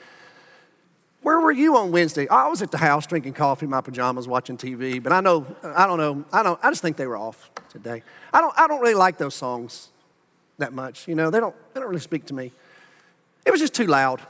Where 1.23 1.41
were 1.41 1.53
you 1.53 1.77
on 1.77 1.91
Wednesday? 1.91 2.29
I 2.29 2.49
was 2.49 2.63
at 2.63 2.71
the 2.71 2.79
house 2.79 3.07
drinking 3.07 3.33
coffee 3.33 3.65
in 3.65 3.71
my 3.71 3.81
pajamas, 3.81 4.29
watching 4.29 4.57
TV, 4.57 5.03
but 5.03 5.13
I 5.13 5.21
know, 5.21 5.47
I 5.63 5.87
don't 5.87 5.99
know, 5.99 6.25
I 6.33 6.43
don't, 6.43 6.59
I 6.63 6.71
just 6.71 6.83
think 6.83 6.97
they 6.97 7.07
were 7.07 7.17
off 7.17 7.51
today. 7.69 8.03
I 8.33 8.41
don't, 8.41 8.59
I 8.59 8.67
don't 8.67 8.81
really 8.81 8.95
like 8.95 9.19
those 9.19 9.35
songs 9.35 9.91
that 10.59 10.73
much. 10.73 11.09
You 11.09 11.15
know, 11.15 11.31
they 11.31 11.41
don't, 11.41 11.55
they 11.75 11.81
don't 11.81 11.89
really 11.89 12.01
speak 12.01 12.27
to 12.27 12.35
me. 12.35 12.53
It 13.45 13.51
was 13.51 13.61
just 13.61 13.75
too 13.75 13.87
loud. 13.87 14.21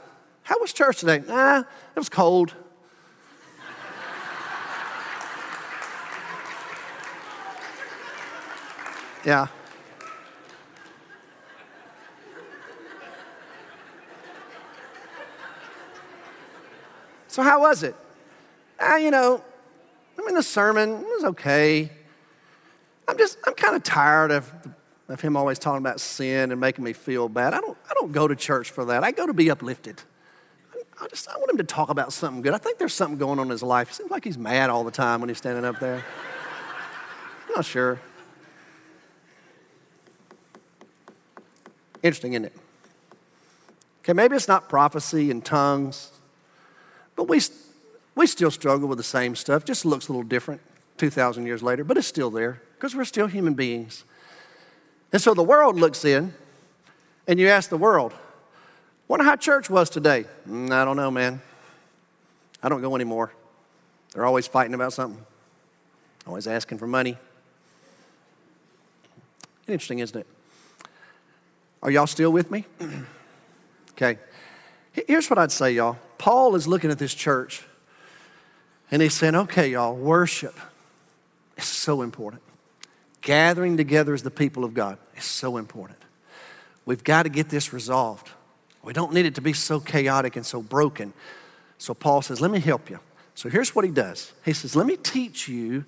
How 0.43 0.59
was 0.59 0.73
church 0.73 0.99
today? 0.99 1.23
Nah, 1.27 1.59
it 1.59 1.99
was 1.99 2.09
cold. 2.09 2.53
yeah. 9.25 9.47
So, 17.37 17.43
how 17.43 17.61
was 17.61 17.83
it? 17.83 17.95
Ah, 18.79 18.95
you 18.95 19.11
know, 19.11 19.43
I 20.17 20.25
mean, 20.25 20.33
the 20.33 20.41
sermon 20.41 21.03
was 21.03 21.23
okay. 21.23 21.91
I'm 23.07 23.15
just, 23.15 23.37
I'm 23.45 23.53
kind 23.53 23.75
of 23.75 23.83
tired 23.83 24.31
of, 24.31 24.51
of 25.07 25.21
him 25.21 25.37
always 25.37 25.59
talking 25.59 25.77
about 25.77 25.99
sin 25.99 26.51
and 26.51 26.59
making 26.59 26.83
me 26.83 26.93
feel 26.93 27.29
bad. 27.29 27.53
I 27.53 27.59
don't, 27.59 27.77
I 27.87 27.93
don't 27.93 28.11
go 28.11 28.27
to 28.27 28.35
church 28.35 28.71
for 28.71 28.85
that. 28.85 29.03
I 29.03 29.11
go 29.11 29.27
to 29.27 29.35
be 29.35 29.51
uplifted. 29.51 30.01
I 30.99 31.07
just, 31.09 31.29
I 31.29 31.37
want 31.37 31.51
him 31.51 31.57
to 31.57 31.63
talk 31.63 31.91
about 31.91 32.11
something 32.11 32.41
good. 32.41 32.55
I 32.55 32.57
think 32.57 32.79
there's 32.79 32.95
something 32.95 33.19
going 33.19 33.37
on 33.37 33.45
in 33.45 33.51
his 33.51 33.61
life. 33.61 33.91
It 33.91 33.93
seems 33.93 34.09
like 34.09 34.23
he's 34.23 34.39
mad 34.39 34.71
all 34.71 34.83
the 34.83 34.89
time 34.89 35.19
when 35.19 35.29
he's 35.29 35.37
standing 35.37 35.63
up 35.63 35.79
there. 35.79 36.03
I'm 37.49 37.53
not 37.55 37.65
sure. 37.65 37.99
Interesting, 42.01 42.33
isn't 42.33 42.45
it? 42.45 42.53
Okay, 44.01 44.13
maybe 44.13 44.35
it's 44.35 44.47
not 44.47 44.69
prophecy 44.69 45.29
and 45.29 45.45
tongues. 45.45 46.13
But 47.17 47.27
we, 47.27 47.41
we 48.15 48.27
still 48.27 48.51
struggle 48.51 48.87
with 48.87 48.99
the 48.99 49.03
same 49.03 49.35
stuff, 49.35 49.65
just 49.65 49.83
looks 49.83 50.07
a 50.07 50.13
little 50.13 50.23
different 50.23 50.61
2,000 50.97 51.45
years 51.45 51.61
later, 51.61 51.83
but 51.83 51.97
it's 51.97 52.07
still 52.07 52.29
there 52.31 52.61
because 52.75 52.95
we're 52.95 53.03
still 53.03 53.27
human 53.27 53.55
beings. 53.55 54.05
And 55.11 55.21
so 55.21 55.33
the 55.33 55.43
world 55.43 55.75
looks 55.75 56.05
in, 56.05 56.33
and 57.27 57.39
you 57.39 57.49
ask 57.49 57.69
the 57.69 57.77
world, 57.77 58.13
Wonder 59.07 59.23
how 59.23 59.37
church 59.37 59.69
was 59.69 59.89
today? 59.89 60.25
Mm, 60.47 60.71
I 60.71 60.83
don't 60.83 60.97
know, 60.97 61.09
man. 61.09 61.41
I 62.61 62.67
don't 62.67 62.81
go 62.81 62.93
anymore. 62.93 63.31
They're 64.13 64.25
always 64.25 64.47
fighting 64.47 64.73
about 64.73 64.91
something, 64.91 65.23
always 66.25 66.45
asking 66.45 66.77
for 66.77 66.87
money. 66.87 67.17
Interesting, 69.65 69.99
isn't 69.99 70.19
it? 70.19 70.27
Are 71.81 71.91
y'all 71.91 72.07
still 72.07 72.31
with 72.31 72.51
me? 72.51 72.65
okay. 73.91 74.17
Here's 74.91 75.29
what 75.29 75.39
I'd 75.39 75.51
say, 75.51 75.71
y'all. 75.71 75.97
Paul 76.17 76.55
is 76.55 76.67
looking 76.67 76.91
at 76.91 76.99
this 76.99 77.13
church 77.13 77.63
and 78.91 79.01
he's 79.01 79.13
saying, 79.13 79.35
okay, 79.35 79.69
y'all, 79.69 79.95
worship 79.95 80.57
is 81.57 81.65
so 81.65 82.01
important. 82.01 82.41
Gathering 83.21 83.77
together 83.77 84.13
as 84.13 84.23
the 84.23 84.31
people 84.31 84.63
of 84.63 84.73
God 84.73 84.97
is 85.15 85.25
so 85.25 85.57
important. 85.57 85.99
We've 86.85 87.03
got 87.03 87.23
to 87.23 87.29
get 87.29 87.49
this 87.49 87.73
resolved. 87.73 88.29
We 88.83 88.93
don't 88.93 89.11
need 89.11 89.25
it 89.25 89.35
to 89.35 89.41
be 89.41 89.53
so 89.53 89.79
chaotic 89.79 90.37
and 90.37 90.45
so 90.45 90.61
broken. 90.61 91.11
So 91.77 91.93
Paul 91.93 92.21
says, 92.21 92.39
let 92.39 92.51
me 92.51 92.59
help 92.59 92.89
you. 92.89 92.99
So 93.35 93.49
here's 93.49 93.75
what 93.75 93.83
he 93.83 93.91
does. 93.91 94.31
He 94.45 94.53
says, 94.53 94.75
let 94.75 94.87
me 94.87 94.95
teach 94.95 95.47
you 95.47 95.83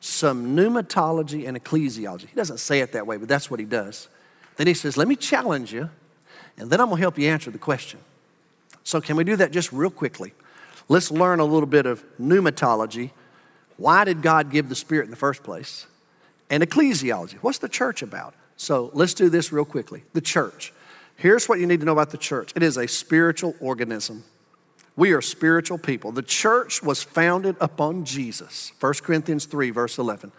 some 0.00 0.56
pneumatology 0.56 1.46
and 1.46 1.62
ecclesiology. 1.62 2.28
He 2.28 2.34
doesn't 2.34 2.58
say 2.58 2.80
it 2.80 2.92
that 2.92 3.06
way, 3.06 3.16
but 3.18 3.28
that's 3.28 3.50
what 3.50 3.60
he 3.60 3.66
does. 3.66 4.08
Then 4.56 4.66
he 4.66 4.74
says, 4.74 4.96
let 4.96 5.06
me 5.06 5.16
challenge 5.16 5.72
you, 5.72 5.90
and 6.56 6.70
then 6.70 6.80
I'm 6.80 6.88
gonna 6.88 7.00
help 7.00 7.18
you 7.18 7.28
answer 7.28 7.50
the 7.50 7.58
question. 7.58 8.00
So, 8.88 9.02
can 9.02 9.16
we 9.16 9.24
do 9.24 9.36
that 9.36 9.50
just 9.50 9.70
real 9.70 9.90
quickly? 9.90 10.32
Let's 10.88 11.10
learn 11.10 11.40
a 11.40 11.44
little 11.44 11.66
bit 11.66 11.84
of 11.84 12.02
pneumatology. 12.18 13.10
Why 13.76 14.04
did 14.04 14.22
God 14.22 14.50
give 14.50 14.70
the 14.70 14.74
Spirit 14.74 15.04
in 15.04 15.10
the 15.10 15.16
first 15.16 15.42
place? 15.42 15.86
And 16.48 16.62
ecclesiology. 16.62 17.34
What's 17.42 17.58
the 17.58 17.68
church 17.68 18.00
about? 18.00 18.32
So, 18.56 18.90
let's 18.94 19.12
do 19.12 19.28
this 19.28 19.52
real 19.52 19.66
quickly. 19.66 20.04
The 20.14 20.22
church. 20.22 20.72
Here's 21.16 21.50
what 21.50 21.60
you 21.60 21.66
need 21.66 21.80
to 21.80 21.86
know 21.86 21.92
about 21.92 22.12
the 22.12 22.16
church 22.16 22.54
it 22.56 22.62
is 22.62 22.78
a 22.78 22.88
spiritual 22.88 23.54
organism. 23.60 24.24
We 24.96 25.12
are 25.12 25.20
spiritual 25.20 25.76
people. 25.76 26.10
The 26.10 26.22
church 26.22 26.82
was 26.82 27.02
founded 27.02 27.56
upon 27.60 28.06
Jesus. 28.06 28.72
1 28.80 28.94
Corinthians 29.02 29.44
3, 29.44 29.68
verse 29.68 29.98
11. 29.98 30.32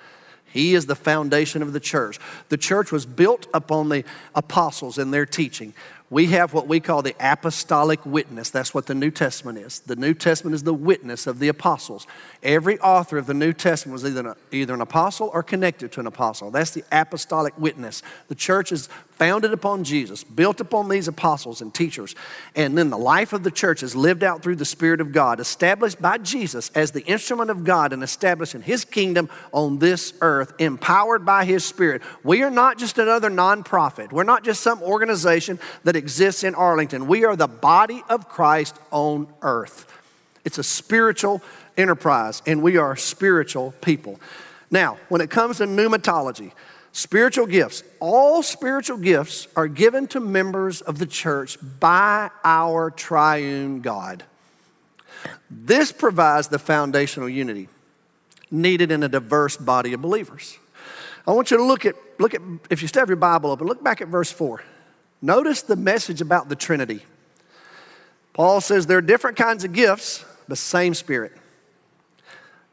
He 0.51 0.73
is 0.73 0.88
the 0.88 0.95
foundation 0.95 1.62
of 1.62 1.73
the 1.73 1.79
church. 1.79 2.19
The 2.49 2.57
church 2.57 2.91
was 2.91 3.05
built 3.05 3.45
upon 3.53 3.89
the 3.89 4.03
apostles 4.33 4.97
and 4.97 5.13
their 5.13 5.27
teaching 5.27 5.75
we 6.09 6.27
have 6.27 6.53
what 6.53 6.67
we 6.67 6.79
call 6.79 7.03
the 7.03 7.15
apostolic 7.19 8.03
witness. 8.05 8.49
That's 8.49 8.73
what 8.73 8.87
the 8.87 8.95
New 8.95 9.11
Testament 9.11 9.59
is. 9.59 9.79
The 9.81 9.95
New 9.95 10.15
Testament 10.15 10.55
is 10.55 10.63
the 10.63 10.73
witness 10.73 11.27
of 11.27 11.37
the 11.37 11.49
apostles. 11.49 12.07
Every 12.41 12.79
author 12.79 13.17
of 13.17 13.27
the 13.27 13.35
New 13.35 13.53
Testament 13.53 13.93
was 13.93 14.05
either, 14.05 14.35
either 14.51 14.73
an 14.73 14.81
apostle 14.81 15.29
or 15.33 15.43
connected 15.43 15.91
to 15.91 15.99
an 15.99 16.07
apostle. 16.07 16.49
That's 16.49 16.71
the 16.71 16.83
apostolic 16.91 17.55
witness. 17.59 18.01
The 18.27 18.35
church 18.35 18.71
is 18.71 18.89
founded 19.19 19.51
upon 19.51 19.83
Jesus, 19.83 20.23
built 20.23 20.61
upon 20.61 20.87
these 20.89 21.07
apostles 21.07 21.61
and 21.61 21.73
teachers. 21.73 22.15
And 22.55 22.77
then 22.77 22.89
the 22.89 22.97
life 22.97 23.33
of 23.33 23.43
the 23.43 23.51
church 23.51 23.83
is 23.83 23.95
lived 23.95 24.23
out 24.23 24.41
through 24.41 24.55
the 24.55 24.65
Spirit 24.65 25.01
of 25.01 25.11
God, 25.11 25.39
established 25.39 26.01
by 26.01 26.17
Jesus 26.17 26.71
as 26.73 26.91
the 26.91 27.05
instrument 27.05 27.51
of 27.51 27.65
God 27.65 27.91
and 27.93 28.01
establishing 28.01 28.61
His 28.61 28.85
kingdom 28.85 29.29
on 29.51 29.77
this 29.77 30.13
earth, 30.21 30.53
empowered 30.57 31.25
by 31.25 31.45
His 31.45 31.65
Spirit. 31.65 32.01
We 32.23 32.41
are 32.43 32.49
not 32.49 32.79
just 32.79 32.97
another 32.97 33.29
nonprofit, 33.29 34.11
we're 34.11 34.23
not 34.23 34.43
just 34.43 34.61
some 34.61 34.81
organization 34.81 35.59
that 35.83 35.97
exists 35.99 36.43
in 36.43 36.55
Arlington. 36.55 37.05
We 37.05 37.25
are 37.25 37.35
the 37.35 37.47
body 37.47 38.01
of 38.09 38.27
Christ 38.27 38.75
on 38.89 39.27
earth. 39.43 39.85
It's 40.43 40.57
a 40.57 40.63
spiritual 40.63 41.43
enterprise, 41.77 42.41
and 42.47 42.63
we 42.63 42.77
are 42.77 42.95
spiritual 42.95 43.75
people. 43.81 44.19
Now, 44.71 44.97
when 45.09 45.21
it 45.21 45.29
comes 45.29 45.57
to 45.57 45.65
pneumatology, 45.65 46.51
spiritual 46.91 47.45
gifts, 47.45 47.83
all 47.99 48.41
spiritual 48.41 48.97
gifts 48.97 49.47
are 49.55 49.67
given 49.67 50.07
to 50.07 50.19
members 50.19 50.81
of 50.81 50.97
the 50.97 51.05
church 51.05 51.57
by 51.79 52.31
our 52.43 52.89
triune 52.89 53.81
God. 53.81 54.23
This 55.51 55.91
provides 55.91 56.47
the 56.47 56.59
foundational 56.59 57.29
unity 57.29 57.67
needed 58.51 58.91
in 58.91 59.03
a 59.03 59.09
diverse 59.09 59.57
body 59.57 59.93
of 59.93 60.01
believers. 60.01 60.57
I 61.27 61.31
want 61.31 61.51
you 61.51 61.57
to 61.57 61.63
look 61.63 61.85
at, 61.85 61.95
look 62.19 62.33
at, 62.33 62.41
if 62.69 62.81
you 62.81 62.88
still 62.88 63.01
have 63.01 63.09
your 63.09 63.15
Bible 63.15 63.51
open, 63.51 63.67
look 63.67 63.83
back 63.83 64.01
at 64.01 64.07
verse 64.07 64.31
4. 64.31 64.63
Notice 65.21 65.62
the 65.62 65.75
message 65.75 66.21
about 66.21 66.49
the 66.49 66.55
Trinity. 66.55 67.03
Paul 68.34 68.62
says 68.62 68.88
there 68.88 68.97
are 68.97 69.01
different 69.01 69.38
kinds 69.38 69.63
of 69.63 69.73
gifts, 69.73 70.23
but 70.47 70.58
same 70.58 70.93
Spirit. 70.93 71.34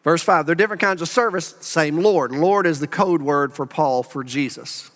Verse 0.05 0.23
5, 0.23 0.47
there 0.47 0.53
are 0.53 0.55
different 0.55 0.81
kinds 0.81 1.03
of 1.03 1.09
service, 1.09 1.57
same 1.61 1.99
Lord. 1.99 2.31
Lord 2.31 2.65
is 2.65 2.79
the 2.79 2.87
code 2.87 3.23
word 3.23 3.53
for 3.53 3.67
Paul 3.67 4.05
for 4.05 4.23
Jesus. 4.23 4.93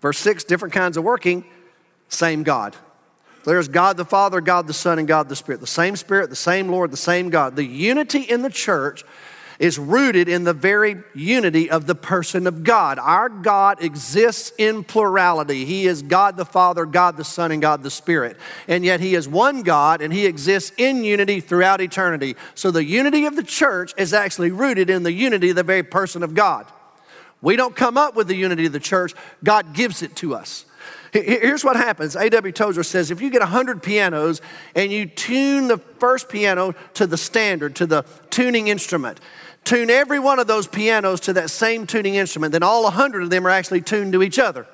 Verse 0.00 0.18
6, 0.18 0.44
different 0.44 0.72
kinds 0.72 0.96
of 0.96 1.04
working, 1.04 1.44
same 2.08 2.42
God. 2.42 2.74
There's 3.44 3.68
God 3.68 3.96
the 3.96 4.04
Father, 4.04 4.40
God 4.40 4.66
the 4.66 4.72
Son, 4.72 4.98
and 4.98 5.06
God 5.06 5.28
the 5.28 5.36
Spirit. 5.36 5.60
The 5.60 5.66
same 5.66 5.96
Spirit, 5.96 6.30
the 6.30 6.36
same 6.36 6.68
Lord, 6.68 6.90
the 6.90 6.96
same 6.96 7.28
God. 7.28 7.56
The 7.56 7.64
unity 7.64 8.22
in 8.22 8.42
the 8.42 8.50
church 8.50 9.04
is 9.58 9.78
rooted 9.78 10.28
in 10.28 10.44
the 10.44 10.52
very 10.52 10.96
unity 11.14 11.70
of 11.70 11.86
the 11.86 11.94
person 11.94 12.46
of 12.46 12.64
God. 12.64 12.98
Our 12.98 13.28
God 13.28 13.82
exists 13.82 14.52
in 14.58 14.84
plurality. 14.84 15.64
He 15.64 15.86
is 15.86 16.02
God 16.02 16.36
the 16.36 16.44
Father, 16.44 16.86
God 16.86 17.16
the 17.16 17.24
Son, 17.24 17.52
and 17.52 17.62
God 17.62 17.82
the 17.82 17.90
Spirit. 17.90 18.36
And 18.68 18.84
yet 18.84 19.00
He 19.00 19.14
is 19.14 19.28
one 19.28 19.62
God 19.62 20.00
and 20.00 20.12
He 20.12 20.26
exists 20.26 20.72
in 20.76 21.04
unity 21.04 21.40
throughout 21.40 21.80
eternity. 21.80 22.36
So 22.54 22.70
the 22.70 22.84
unity 22.84 23.26
of 23.26 23.36
the 23.36 23.42
church 23.42 23.92
is 23.96 24.12
actually 24.12 24.50
rooted 24.50 24.90
in 24.90 25.02
the 25.02 25.12
unity 25.12 25.50
of 25.50 25.56
the 25.56 25.62
very 25.62 25.82
person 25.82 26.22
of 26.22 26.34
God. 26.34 26.66
We 27.40 27.56
don't 27.56 27.74
come 27.74 27.98
up 27.98 28.14
with 28.14 28.28
the 28.28 28.36
unity 28.36 28.66
of 28.66 28.72
the 28.72 28.80
church, 28.80 29.14
God 29.42 29.74
gives 29.74 30.02
it 30.02 30.14
to 30.16 30.34
us. 30.34 30.64
Here's 31.12 31.62
what 31.62 31.76
happens. 31.76 32.16
A.W. 32.16 32.52
Tozer 32.52 32.82
says 32.82 33.10
if 33.10 33.20
you 33.20 33.28
get 33.28 33.42
100 33.42 33.82
pianos 33.82 34.40
and 34.74 34.90
you 34.90 35.04
tune 35.04 35.68
the 35.68 35.76
first 35.76 36.30
piano 36.30 36.74
to 36.94 37.06
the 37.06 37.18
standard, 37.18 37.76
to 37.76 37.86
the 37.86 38.06
tuning 38.30 38.68
instrument, 38.68 39.20
tune 39.62 39.90
every 39.90 40.18
one 40.18 40.38
of 40.38 40.46
those 40.46 40.66
pianos 40.66 41.20
to 41.20 41.34
that 41.34 41.50
same 41.50 41.86
tuning 41.86 42.14
instrument, 42.14 42.52
then 42.52 42.62
all 42.62 42.84
100 42.84 43.24
of 43.24 43.30
them 43.30 43.46
are 43.46 43.50
actually 43.50 43.82
tuned 43.82 44.14
to 44.14 44.22
each 44.22 44.38
other. 44.38 44.66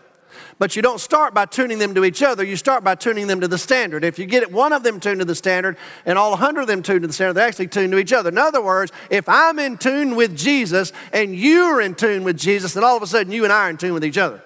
But 0.61 0.77
you 0.77 0.83
don't 0.83 1.01
start 1.01 1.35
by 1.35 1.47
tuning 1.47 1.81
them 1.81 1.93
to 1.97 2.05
each 2.05 2.23
other, 2.23 2.45
you 2.45 2.55
start 2.55 2.85
by 2.85 2.95
tuning 2.95 3.27
them 3.27 3.41
to 3.41 3.49
the 3.49 3.59
standard. 3.59 4.05
If 4.05 4.17
you 4.17 4.27
get 4.27 4.53
one 4.53 4.73
of 4.73 4.85
them 4.85 5.01
tuned 5.01 5.19
to 5.19 5.25
the 5.25 5.35
standard 5.35 5.77
and 6.07 6.17
all 6.17 6.31
100 6.31 6.61
of 6.61 6.67
them 6.69 6.85
tuned 6.85 7.03
to 7.03 7.09
the 7.09 7.13
standard, 7.13 7.33
they're 7.33 7.49
actually 7.49 7.67
tuned 7.67 7.91
to 7.91 7.99
each 7.99 8.13
other. 8.13 8.29
In 8.31 8.39
other 8.39 8.63
words, 8.63 8.93
if 9.11 9.29
I'm 9.29 9.59
in 9.59 9.77
tune 9.77 10.15
with 10.15 10.37
Jesus 10.37 10.93
and 11.13 11.35
you're 11.35 11.81
in 11.81 11.97
tune 11.97 12.23
with 12.23 12.39
Jesus, 12.39 12.75
then 12.75 12.85
all 12.85 12.97
of 12.97 13.03
a 13.03 13.09
sudden 13.09 13.33
you 13.33 13.43
and 13.43 13.53
I 13.53 13.67
are 13.67 13.71
in 13.71 13.77
tune 13.77 13.93
with 13.93 14.05
each 14.05 14.19
other. 14.19 14.41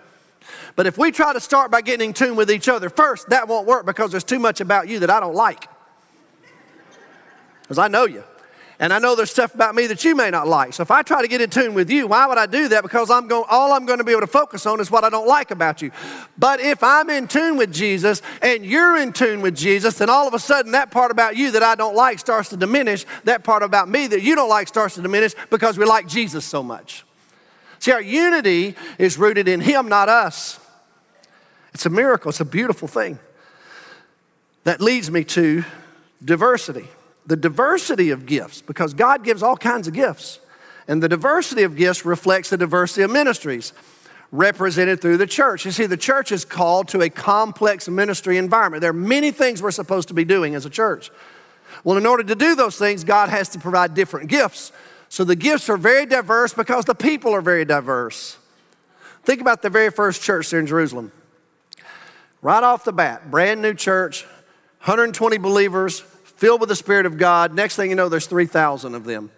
But 0.77 0.87
if 0.87 0.97
we 0.97 1.11
try 1.11 1.33
to 1.33 1.41
start 1.41 1.71
by 1.71 1.83
getting 1.83 2.09
in 2.09 2.15
tune 2.15 2.37
with 2.37 2.51
each 2.51 2.69
other 2.69 2.89
first, 2.89 3.29
that 3.31 3.49
won't 3.49 3.67
work 3.67 3.87
because 3.87 4.11
there's 4.11 4.25
too 4.25 4.39
much 4.39 4.61
about 4.61 4.89
you 4.89 5.01
that 5.01 5.11
I 5.11 5.21
don't 5.21 5.35
like. 5.35 5.69
Because 7.63 7.79
I 7.79 7.89
know 7.89 8.05
you. 8.07 8.25
And 8.83 8.93
I 8.93 8.99
know 8.99 9.15
there's 9.15 9.31
stuff 9.31 9.55
about 9.55 9.77
me 9.77 9.87
that 9.87 10.03
you 10.03 10.17
may 10.17 10.29
not 10.29 10.49
like. 10.49 10.73
So 10.73 10.83
if 10.83 10.91
I 10.91 11.03
try 11.03 11.23
to 11.23 11.29
get 11.29 11.41
in 11.41 11.49
tune 11.51 11.73
with 11.73 11.89
you, 11.89 12.09
why 12.09 12.27
would 12.27 12.37
I 12.37 12.47
do 12.47 12.67
that? 12.69 12.83
Because 12.83 13.13
I'm 13.13 13.29
going, 13.29 13.45
all 13.49 13.73
I'm 13.73 13.87
going 13.87 13.99
to 13.99 14.05
be 14.05 14.11
able 14.11 14.23
to 14.23 14.27
focus 14.27 14.67
on 14.67 14.81
is 14.81 14.91
what 14.91 15.05
I 15.05 15.09
don't 15.09 15.29
like 15.29 15.53
about 15.53 15.83
you. 15.83 15.93
But 16.37 16.59
if 16.59 16.83
I'm 16.83 17.09
in 17.09 17.29
tune 17.29 17.57
with 17.57 17.73
Jesus 17.73 18.23
and 18.43 18.67
you're 18.67 18.97
in 18.97 19.13
tune 19.13 19.41
with 19.41 19.55
Jesus, 19.55 19.99
then 19.99 20.11
all 20.11 20.27
of 20.27 20.35
a 20.35 20.39
sudden 20.41 20.73
that 20.73 20.91
part 20.91 21.13
about 21.13 21.37
you 21.37 21.53
that 21.53 21.63
I 21.63 21.77
don't 21.77 21.95
like 21.95 22.19
starts 22.19 22.49
to 22.49 22.57
diminish. 22.57 23.07
That 23.23 23.45
part 23.45 23.63
about 23.63 23.89
me 23.89 24.09
that 24.09 24.23
you 24.23 24.35
don't 24.35 24.49
like 24.49 24.67
starts 24.67 24.97
to 24.97 25.03
diminish 25.03 25.35
because 25.49 25.79
we 25.79 25.85
like 25.85 26.09
Jesus 26.09 26.45
so 26.45 26.61
much. 26.61 27.05
See, 27.79 27.93
our 27.93 28.03
unity 28.03 28.75
is 28.99 29.17
rooted 29.17 29.47
in 29.47 29.61
Him, 29.61 29.89
not 29.89 30.09
us. 30.09 30.59
It's 31.75 31.87
a 31.87 31.91
miracle, 31.91 32.31
it's 32.31 32.41
a 32.41 32.45
beautiful 32.45 32.89
thing. 32.89 33.19
That 34.65 34.81
leads 34.81 35.11
me 35.11 35.25
to 35.25 35.65
diversity 36.25 36.89
the 37.27 37.37
diversity 37.37 38.11
of 38.11 38.27
gifts, 38.27 38.63
because 38.63 38.95
God 38.95 39.25
gives 39.25 39.43
all 39.43 39.57
kinds 39.57 39.87
of 39.87 39.95
gifts. 39.95 40.41
And 40.89 41.03
the 41.03 41.09
diversity 41.09 41.63
of 41.63 41.77
gifts 41.77 42.05
reflects 42.05 42.51
the 42.51 42.57
diversity 42.57 43.03
of 43.03 43.11
ministries 43.11 43.73
represented 44.33 45.01
through 45.01 45.19
the 45.19 45.27
church. 45.27 45.65
You 45.65 45.71
see, 45.71 45.87
the 45.87 45.97
church 45.97 46.33
is 46.33 46.45
called 46.45 46.89
to 46.89 47.03
a 47.03 47.11
complex 47.11 47.89
ministry 47.89 48.39
environment. 48.39 48.81
There 48.81 48.91
are 48.91 48.95
many 48.95 49.31
things 49.31 49.63
we're 49.63 49.71
supposed 49.71 50.09
to 50.09 50.15
be 50.15 50.25
doing 50.25 50.55
as 50.55 50.65
a 50.67 50.71
church. 50.71 51.11
Well, 51.85 51.97
in 51.97 52.07
order 52.07 52.25
to 52.25 52.35
do 52.35 52.55
those 52.55 52.77
things, 52.77 53.05
God 53.05 53.29
has 53.29 53.51
to 53.51 53.59
provide 53.59 53.95
different 53.95 54.29
gifts. 54.29 54.73
So 55.09 55.23
the 55.25 55.37
gifts 55.37 55.69
are 55.69 55.77
very 55.77 56.07
diverse 56.07 56.55
because 56.55 56.87
the 56.87 56.95
people 56.95 57.35
are 57.35 57.43
very 57.43 57.65
diverse. 57.65 58.39
Think 59.25 59.41
about 59.41 59.63
the 59.63 59.71
very 59.71 59.91
first 59.91 60.23
church 60.23 60.51
there 60.51 60.61
in 60.61 60.67
Jerusalem. 60.67 61.13
Right 62.43 62.65
off 62.65 62.83
the 62.83 62.93
bat, 62.93 63.31
brand 63.31 63.63
new 63.63 63.73
church, 63.73 64.25
120 64.81 65.39
believers, 65.39 66.01
filled 66.01 66.61
with 66.61 66.69
the 66.69 66.77
Spirit 66.77 67.07
of 67.07 67.17
God. 67.17 67.55
Next 67.55 67.77
thing 67.77 67.89
you 67.91 67.95
know, 67.95 68.09
there's 68.09 68.27
3,000 68.27 68.97
of 68.97 69.05
them. 69.05 69.31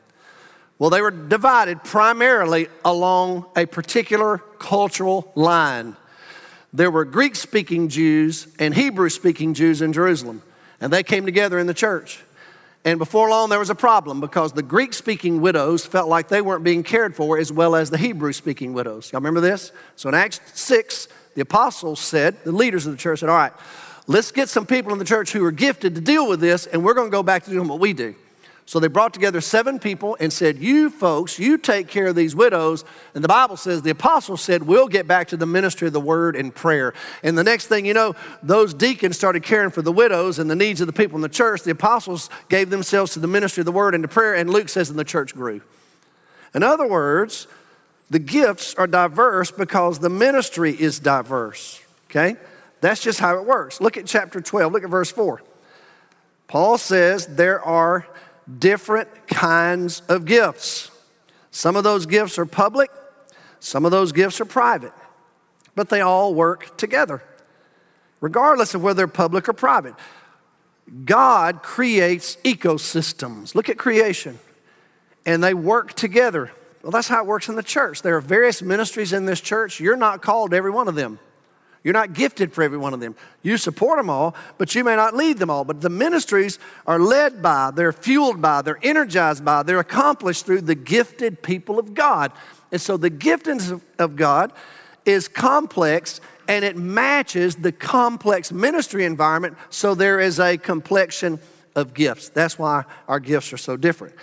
Well, 0.78 0.88
they 0.88 1.02
were 1.02 1.10
divided 1.10 1.84
primarily 1.84 2.68
along 2.82 3.44
a 3.56 3.66
particular 3.66 4.38
cultural 4.58 5.30
line. 5.34 5.96
There 6.72 6.90
were 6.90 7.04
Greek 7.04 7.36
speaking 7.36 7.88
Jews 7.88 8.48
and 8.58 8.74
Hebrew 8.74 9.10
speaking 9.10 9.52
Jews 9.52 9.82
in 9.82 9.92
Jerusalem, 9.92 10.42
and 10.80 10.90
they 10.90 11.02
came 11.02 11.26
together 11.26 11.58
in 11.58 11.66
the 11.66 11.74
church. 11.74 12.22
And 12.86 12.98
before 12.98 13.28
long, 13.28 13.50
there 13.50 13.58
was 13.58 13.70
a 13.70 13.74
problem 13.74 14.20
because 14.20 14.52
the 14.52 14.62
Greek 14.62 14.94
speaking 14.94 15.42
widows 15.42 15.84
felt 15.86 16.08
like 16.08 16.28
they 16.28 16.40
weren't 16.40 16.64
being 16.64 16.82
cared 16.82 17.14
for 17.14 17.38
as 17.38 17.52
well 17.52 17.76
as 17.76 17.90
the 17.90 17.98
Hebrew 17.98 18.32
speaking 18.32 18.72
widows. 18.72 19.12
Y'all 19.12 19.20
remember 19.20 19.40
this? 19.40 19.72
So 19.94 20.08
in 20.08 20.14
Acts 20.14 20.40
6, 20.54 21.08
the 21.34 21.42
apostles 21.42 22.00
said, 22.00 22.42
the 22.44 22.52
leaders 22.52 22.86
of 22.86 22.92
the 22.92 22.98
church 22.98 23.20
said, 23.20 23.28
All 23.28 23.36
right, 23.36 23.52
let's 24.06 24.30
get 24.32 24.48
some 24.48 24.66
people 24.66 24.92
in 24.92 24.98
the 24.98 25.04
church 25.04 25.32
who 25.32 25.44
are 25.44 25.52
gifted 25.52 25.94
to 25.94 26.00
deal 26.00 26.28
with 26.28 26.40
this, 26.40 26.66
and 26.66 26.84
we're 26.84 26.94
going 26.94 27.08
to 27.08 27.12
go 27.12 27.22
back 27.22 27.44
to 27.44 27.50
doing 27.50 27.68
what 27.68 27.80
we 27.80 27.92
do. 27.92 28.14
So 28.66 28.80
they 28.80 28.88
brought 28.88 29.12
together 29.12 29.42
seven 29.42 29.78
people 29.78 30.16
and 30.20 30.32
said, 30.32 30.58
You 30.58 30.88
folks, 30.88 31.38
you 31.38 31.58
take 31.58 31.86
care 31.86 32.06
of 32.06 32.16
these 32.16 32.34
widows. 32.34 32.84
And 33.14 33.22
the 33.22 33.28
Bible 33.28 33.58
says, 33.58 33.82
the 33.82 33.90
apostles 33.90 34.40
said, 34.40 34.62
We'll 34.62 34.88
get 34.88 35.06
back 35.06 35.28
to 35.28 35.36
the 35.36 35.46
ministry 35.46 35.86
of 35.86 35.92
the 35.92 36.00
word 36.00 36.34
and 36.34 36.54
prayer. 36.54 36.94
And 37.22 37.36
the 37.36 37.44
next 37.44 37.66
thing 37.66 37.84
you 37.84 37.92
know, 37.92 38.14
those 38.42 38.72
deacons 38.72 39.16
started 39.16 39.42
caring 39.42 39.70
for 39.70 39.82
the 39.82 39.92
widows 39.92 40.38
and 40.38 40.50
the 40.50 40.56
needs 40.56 40.80
of 40.80 40.86
the 40.86 40.94
people 40.94 41.16
in 41.16 41.22
the 41.22 41.28
church. 41.28 41.62
The 41.62 41.72
apostles 41.72 42.30
gave 42.48 42.70
themselves 42.70 43.12
to 43.12 43.18
the 43.18 43.26
ministry 43.26 43.60
of 43.60 43.66
the 43.66 43.72
word 43.72 43.94
and 43.94 44.02
to 44.02 44.08
prayer. 44.08 44.34
And 44.34 44.48
Luke 44.48 44.70
says, 44.70 44.88
And 44.88 44.98
the 44.98 45.04
church 45.04 45.34
grew. 45.34 45.60
In 46.54 46.62
other 46.62 46.86
words, 46.86 47.46
the 48.14 48.20
gifts 48.20 48.76
are 48.76 48.86
diverse 48.86 49.50
because 49.50 49.98
the 49.98 50.08
ministry 50.08 50.70
is 50.70 51.00
diverse. 51.00 51.82
Okay? 52.08 52.36
That's 52.80 53.02
just 53.02 53.18
how 53.18 53.36
it 53.38 53.44
works. 53.44 53.80
Look 53.80 53.96
at 53.96 54.06
chapter 54.06 54.40
12, 54.40 54.72
look 54.72 54.84
at 54.84 54.88
verse 54.88 55.10
4. 55.10 55.42
Paul 56.46 56.78
says 56.78 57.26
there 57.26 57.60
are 57.60 58.06
different 58.60 59.08
kinds 59.26 60.00
of 60.02 60.26
gifts. 60.26 60.92
Some 61.50 61.74
of 61.74 61.82
those 61.82 62.06
gifts 62.06 62.38
are 62.38 62.46
public, 62.46 62.88
some 63.58 63.84
of 63.84 63.90
those 63.90 64.12
gifts 64.12 64.40
are 64.40 64.44
private, 64.44 64.92
but 65.74 65.88
they 65.88 66.00
all 66.00 66.34
work 66.34 66.76
together, 66.76 67.20
regardless 68.20 68.76
of 68.76 68.82
whether 68.84 68.98
they're 68.98 69.08
public 69.08 69.48
or 69.48 69.54
private. 69.54 69.94
God 71.04 71.64
creates 71.64 72.36
ecosystems. 72.44 73.56
Look 73.56 73.68
at 73.68 73.76
creation, 73.76 74.38
and 75.26 75.42
they 75.42 75.52
work 75.52 75.94
together. 75.94 76.52
Well, 76.84 76.90
that's 76.90 77.08
how 77.08 77.22
it 77.22 77.26
works 77.26 77.48
in 77.48 77.56
the 77.56 77.62
church. 77.62 78.02
There 78.02 78.14
are 78.14 78.20
various 78.20 78.60
ministries 78.60 79.14
in 79.14 79.24
this 79.24 79.40
church. 79.40 79.80
You're 79.80 79.96
not 79.96 80.20
called 80.20 80.50
to 80.50 80.56
every 80.58 80.70
one 80.70 80.86
of 80.86 80.94
them. 80.94 81.18
You're 81.82 81.94
not 81.94 82.12
gifted 82.12 82.52
for 82.52 82.62
every 82.62 82.76
one 82.76 82.92
of 82.92 83.00
them. 83.00 83.16
You 83.42 83.56
support 83.56 83.98
them 83.98 84.10
all, 84.10 84.34
but 84.58 84.74
you 84.74 84.84
may 84.84 84.94
not 84.94 85.16
lead 85.16 85.38
them 85.38 85.48
all. 85.48 85.64
But 85.64 85.80
the 85.80 85.88
ministries 85.88 86.58
are 86.86 86.98
led 86.98 87.40
by, 87.42 87.70
they're 87.74 87.90
fueled 87.90 88.42
by, 88.42 88.60
they're 88.60 88.78
energized 88.82 89.46
by, 89.46 89.62
they're 89.62 89.78
accomplished 89.78 90.44
through 90.44 90.60
the 90.60 90.74
gifted 90.74 91.42
people 91.42 91.78
of 91.78 91.94
God. 91.94 92.32
And 92.70 92.78
so 92.78 92.98
the 92.98 93.10
giftedness 93.10 93.80
of 93.98 94.16
God 94.16 94.52
is 95.06 95.26
complex 95.26 96.20
and 96.48 96.66
it 96.66 96.76
matches 96.76 97.56
the 97.56 97.72
complex 97.72 98.52
ministry 98.52 99.06
environment, 99.06 99.56
so 99.70 99.94
there 99.94 100.20
is 100.20 100.38
a 100.38 100.58
complexion 100.58 101.40
of 101.74 101.94
gifts. 101.94 102.28
That's 102.28 102.58
why 102.58 102.84
our 103.08 103.20
gifts 103.20 103.54
are 103.54 103.58
so 103.58 103.78
different. 103.78 104.14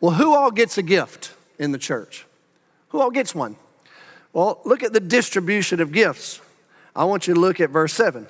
Well, 0.00 0.12
who 0.12 0.34
all 0.34 0.50
gets 0.50 0.76
a 0.76 0.82
gift 0.82 1.32
in 1.60 1.70
the 1.70 1.78
church? 1.78 2.26
Who 2.88 3.00
all 3.00 3.12
gets 3.12 3.32
one? 3.32 3.54
Well, 4.32 4.60
look 4.64 4.82
at 4.82 4.92
the 4.92 5.00
distribution 5.00 5.80
of 5.80 5.92
gifts. 5.92 6.40
I 6.96 7.04
want 7.04 7.28
you 7.28 7.34
to 7.34 7.40
look 7.40 7.60
at 7.60 7.70
verse 7.70 7.92
7. 7.92 8.26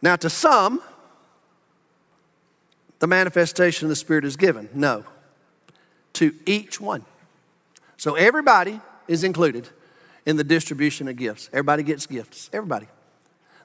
Now, 0.00 0.16
to 0.16 0.30
some, 0.30 0.80
the 3.00 3.06
manifestation 3.06 3.86
of 3.86 3.88
the 3.90 3.96
Spirit 3.96 4.24
is 4.24 4.36
given. 4.36 4.70
No, 4.72 5.04
to 6.14 6.32
each 6.46 6.80
one. 6.80 7.04
So 7.98 8.14
everybody 8.14 8.80
is 9.08 9.24
included 9.24 9.68
in 10.24 10.36
the 10.36 10.44
distribution 10.44 11.08
of 11.08 11.16
gifts. 11.16 11.48
Everybody 11.52 11.82
gets 11.82 12.06
gifts. 12.06 12.48
Everybody. 12.52 12.86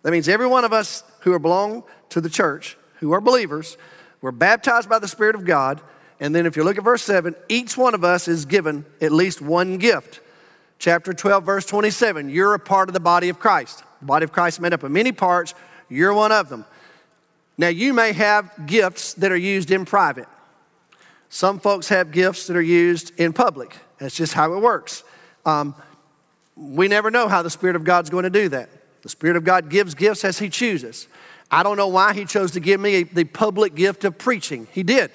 That 0.04 0.12
means 0.12 0.28
every 0.28 0.48
one 0.48 0.66
of 0.66 0.74
us 0.74 1.04
who 1.22 1.34
are 1.34 1.40
belong 1.40 1.84
to 2.10 2.22
the 2.22 2.30
church, 2.30 2.78
who 3.00 3.12
are 3.14 3.22
believers, 3.22 3.78
we're 4.22 4.32
baptized 4.32 4.90
by 4.90 5.00
the 5.00 5.08
Spirit 5.08 5.36
of 5.36 5.46
God. 5.46 5.82
And 6.22 6.34
then 6.34 6.46
if 6.46 6.56
you 6.56 6.64
look 6.64 6.78
at 6.78 6.84
verse 6.84 7.02
7, 7.02 7.36
each 7.50 7.76
one 7.76 7.94
of 7.94 8.06
us 8.06 8.30
is 8.30 8.46
given 8.46 8.86
at 9.02 9.12
least 9.12 9.42
one 9.42 9.78
gift 9.78 10.22
chapter 10.78 11.14
12, 11.14 11.44
verse 11.44 11.66
27. 11.66 12.30
You're 12.30 12.54
a 12.54 12.60
part 12.60 12.90
of 12.90 12.94
the 12.94 13.00
body 13.00 13.30
of 13.30 13.40
Christ. 13.40 13.84
The 14.00 14.06
body 14.06 14.24
of 14.24 14.32
Christ 14.32 14.62
made 14.62 14.72
up 14.72 14.84
of 14.84 14.92
many 14.92 15.12
parts. 15.12 15.54
You're 15.90 16.14
one 16.14 16.32
of 16.32 16.48
them. 16.48 16.66
Now, 17.58 17.68
you 17.68 17.94
may 17.94 18.14
have 18.14 18.66
gifts 18.66 19.14
that 19.16 19.32
are 19.32 19.38
used 19.38 19.72
in 19.72 19.84
private. 19.84 20.28
Some 21.30 21.60
folks 21.60 21.90
have 21.90 22.12
gifts 22.12 22.48
that 22.48 22.56
are 22.58 22.62
used 22.62 23.20
in 23.20 23.34
public. 23.34 23.76
That's 24.00 24.16
just 24.16 24.34
how 24.34 24.54
it 24.54 24.62
works. 24.62 25.04
Um, 25.46 25.76
we 26.56 26.88
never 26.88 27.12
know 27.12 27.28
how 27.28 27.42
the 27.42 27.50
Spirit 27.50 27.76
of 27.76 27.84
God's 27.84 28.10
going 28.10 28.24
to 28.24 28.30
do 28.30 28.50
that. 28.50 28.70
The 29.02 29.10
Spirit 29.10 29.38
of 29.38 29.44
God 29.44 29.70
gives 29.70 29.96
gifts 29.96 30.26
as 30.26 30.40
He 30.40 30.50
chooses. 30.50 31.08
I 31.50 31.64
don't 31.64 31.78
know 31.78 31.88
why 31.88 32.14
He 32.14 32.26
chose 32.26 32.52
to 32.52 32.60
give 32.60 32.80
me 32.80 33.04
the 33.04 33.24
public 33.24 33.76
gift 33.76 34.04
of 34.04 34.18
preaching. 34.18 34.68
He 34.72 34.84
did. 34.84 35.12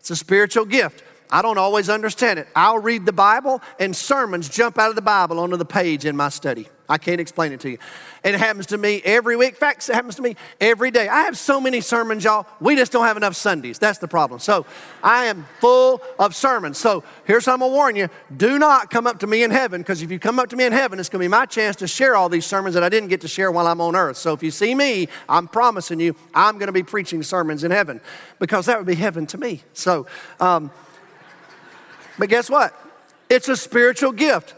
It's 0.00 0.10
a 0.10 0.16
spiritual 0.16 0.64
gift. 0.64 1.04
I 1.30 1.42
don't 1.42 1.58
always 1.58 1.90
understand 1.90 2.38
it. 2.38 2.48
I'll 2.56 2.78
read 2.78 3.04
the 3.04 3.12
Bible 3.12 3.60
and 3.78 3.94
sermons 3.94 4.48
jump 4.48 4.78
out 4.78 4.90
of 4.90 4.96
the 4.96 5.02
Bible 5.02 5.38
onto 5.38 5.56
the 5.56 5.64
page 5.64 6.04
in 6.04 6.16
my 6.16 6.30
study. 6.30 6.68
I 6.88 6.96
can't 6.96 7.20
explain 7.20 7.52
it 7.52 7.60
to 7.60 7.70
you. 7.70 7.78
It 8.24 8.34
happens 8.34 8.66
to 8.66 8.78
me 8.78 9.02
every 9.04 9.36
week. 9.36 9.50
In 9.50 9.54
fact, 9.56 9.88
it 9.88 9.94
happens 9.94 10.14
to 10.16 10.22
me 10.22 10.36
every 10.60 10.90
day. 10.90 11.06
I 11.06 11.22
have 11.22 11.36
so 11.36 11.60
many 11.60 11.82
sermons, 11.82 12.24
y'all. 12.24 12.46
We 12.60 12.76
just 12.76 12.92
don't 12.92 13.04
have 13.04 13.16
enough 13.16 13.36
Sundays. 13.36 13.78
That's 13.78 13.98
the 13.98 14.08
problem. 14.08 14.40
So 14.40 14.64
I 15.02 15.26
am 15.26 15.46
full 15.60 16.00
of 16.18 16.34
sermons. 16.34 16.78
So 16.78 17.04
here's 17.26 17.46
what 17.46 17.52
I'm 17.52 17.58
going 17.58 17.70
to 17.70 17.74
warn 17.74 17.96
you 17.96 18.08
do 18.36 18.58
not 18.58 18.90
come 18.90 19.06
up 19.06 19.18
to 19.20 19.26
me 19.26 19.42
in 19.42 19.50
heaven, 19.50 19.82
because 19.82 20.00
if 20.00 20.10
you 20.10 20.18
come 20.18 20.38
up 20.38 20.48
to 20.48 20.56
me 20.56 20.64
in 20.64 20.72
heaven, 20.72 20.98
it's 20.98 21.08
going 21.10 21.20
to 21.20 21.24
be 21.24 21.28
my 21.28 21.44
chance 21.44 21.76
to 21.76 21.86
share 21.86 22.16
all 22.16 22.30
these 22.30 22.46
sermons 22.46 22.74
that 22.74 22.82
I 22.82 22.88
didn't 22.88 23.10
get 23.10 23.20
to 23.20 23.28
share 23.28 23.52
while 23.52 23.66
I'm 23.66 23.80
on 23.80 23.94
earth. 23.94 24.16
So 24.16 24.32
if 24.32 24.42
you 24.42 24.50
see 24.50 24.74
me, 24.74 25.08
I'm 25.28 25.46
promising 25.46 26.00
you, 26.00 26.16
I'm 26.34 26.54
going 26.54 26.68
to 26.68 26.72
be 26.72 26.82
preaching 26.82 27.22
sermons 27.22 27.64
in 27.64 27.70
heaven, 27.70 28.00
because 28.38 28.66
that 28.66 28.78
would 28.78 28.86
be 28.86 28.94
heaven 28.94 29.26
to 29.26 29.38
me. 29.38 29.62
So, 29.74 30.06
um, 30.40 30.70
but 32.18 32.30
guess 32.30 32.48
what? 32.48 32.74
It's 33.28 33.48
a 33.48 33.56
spiritual 33.56 34.12
gift. 34.12 34.54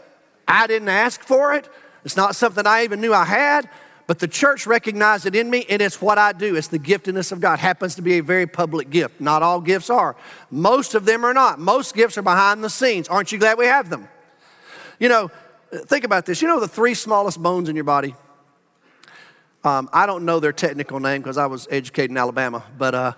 I 0.47 0.67
didn't 0.67 0.89
ask 0.89 1.21
for 1.21 1.53
it. 1.53 1.69
It's 2.03 2.17
not 2.17 2.35
something 2.35 2.65
I 2.65 2.83
even 2.83 3.01
knew 3.01 3.13
I 3.13 3.25
had, 3.25 3.69
but 4.07 4.19
the 4.19 4.27
church 4.27 4.67
recognized 4.67 5.25
it 5.25 5.35
in 5.35 5.49
me, 5.49 5.65
and 5.69 5.81
it's 5.81 6.01
what 6.01 6.17
I 6.17 6.33
do. 6.33 6.55
It's 6.55 6.67
the 6.67 6.79
giftedness 6.79 7.31
of 7.31 7.39
God. 7.39 7.59
Happens 7.59 7.95
to 7.95 8.01
be 8.01 8.17
a 8.17 8.23
very 8.23 8.47
public 8.47 8.89
gift. 8.89 9.21
Not 9.21 9.43
all 9.43 9.61
gifts 9.61 9.89
are. 9.89 10.15
Most 10.49 10.95
of 10.95 11.05
them 11.05 11.23
are 11.23 11.33
not. 11.33 11.59
Most 11.59 11.95
gifts 11.95 12.17
are 12.17 12.21
behind 12.21 12.63
the 12.63 12.69
scenes. 12.69 13.07
Aren't 13.07 13.31
you 13.31 13.37
glad 13.37 13.57
we 13.57 13.67
have 13.67 13.89
them? 13.89 14.09
You 14.99 15.09
know, 15.09 15.31
think 15.85 16.03
about 16.03 16.25
this. 16.25 16.41
You 16.41 16.47
know 16.47 16.59
the 16.59 16.67
three 16.67 16.93
smallest 16.93 17.41
bones 17.41 17.69
in 17.69 17.75
your 17.75 17.85
body? 17.85 18.15
Um, 19.63 19.89
I 19.93 20.07
don't 20.07 20.25
know 20.25 20.39
their 20.39 20.53
technical 20.53 20.99
name 20.99 21.21
because 21.21 21.37
I 21.37 21.45
was 21.45 21.67
educated 21.69 22.11
in 22.11 22.17
Alabama, 22.17 22.63
but 22.77 22.95
uh, 22.95 23.13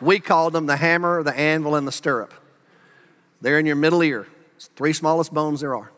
we 0.00 0.18
called 0.18 0.52
them 0.52 0.66
the 0.66 0.76
hammer, 0.76 1.22
the 1.22 1.36
anvil, 1.36 1.76
and 1.76 1.86
the 1.86 1.92
stirrup. 1.92 2.34
They're 3.40 3.58
in 3.58 3.66
your 3.66 3.76
middle 3.76 4.02
ear. 4.02 4.26
It's 4.56 4.66
three 4.74 4.92
smallest 4.92 5.32
bones 5.32 5.60
there 5.60 5.76
are. 5.76 5.92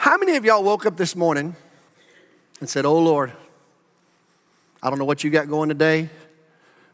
How 0.00 0.16
many 0.16 0.36
of 0.36 0.46
y'all 0.46 0.64
woke 0.64 0.86
up 0.86 0.96
this 0.96 1.14
morning 1.14 1.54
and 2.58 2.66
said, 2.70 2.86
Oh 2.86 2.98
Lord, 2.98 3.34
I 4.82 4.88
don't 4.88 4.98
know 4.98 5.04
what 5.04 5.22
you 5.22 5.30
got 5.30 5.46
going 5.46 5.68
today, 5.68 6.08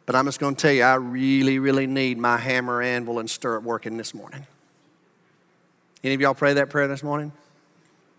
but 0.07 0.17
I'm 0.17 0.25
just 0.25 0.41
going 0.41 0.57
to 0.57 0.61
tell 0.61 0.73
you, 0.73 0.83
I 0.83 0.95
really, 0.95 1.61
really 1.61 1.87
need 1.87 2.19
my 2.19 2.37
hammer, 2.37 2.83
anvil, 2.83 3.21
and 3.21 3.31
stirrup 3.31 3.63
working 3.63 3.97
this 3.97 4.13
morning? 4.13 4.45
Any 6.03 6.15
of 6.15 6.21
y'all 6.21 6.35
pray 6.35 6.55
that 6.55 6.69
prayer 6.69 6.89
this 6.89 7.05
morning? 7.05 7.31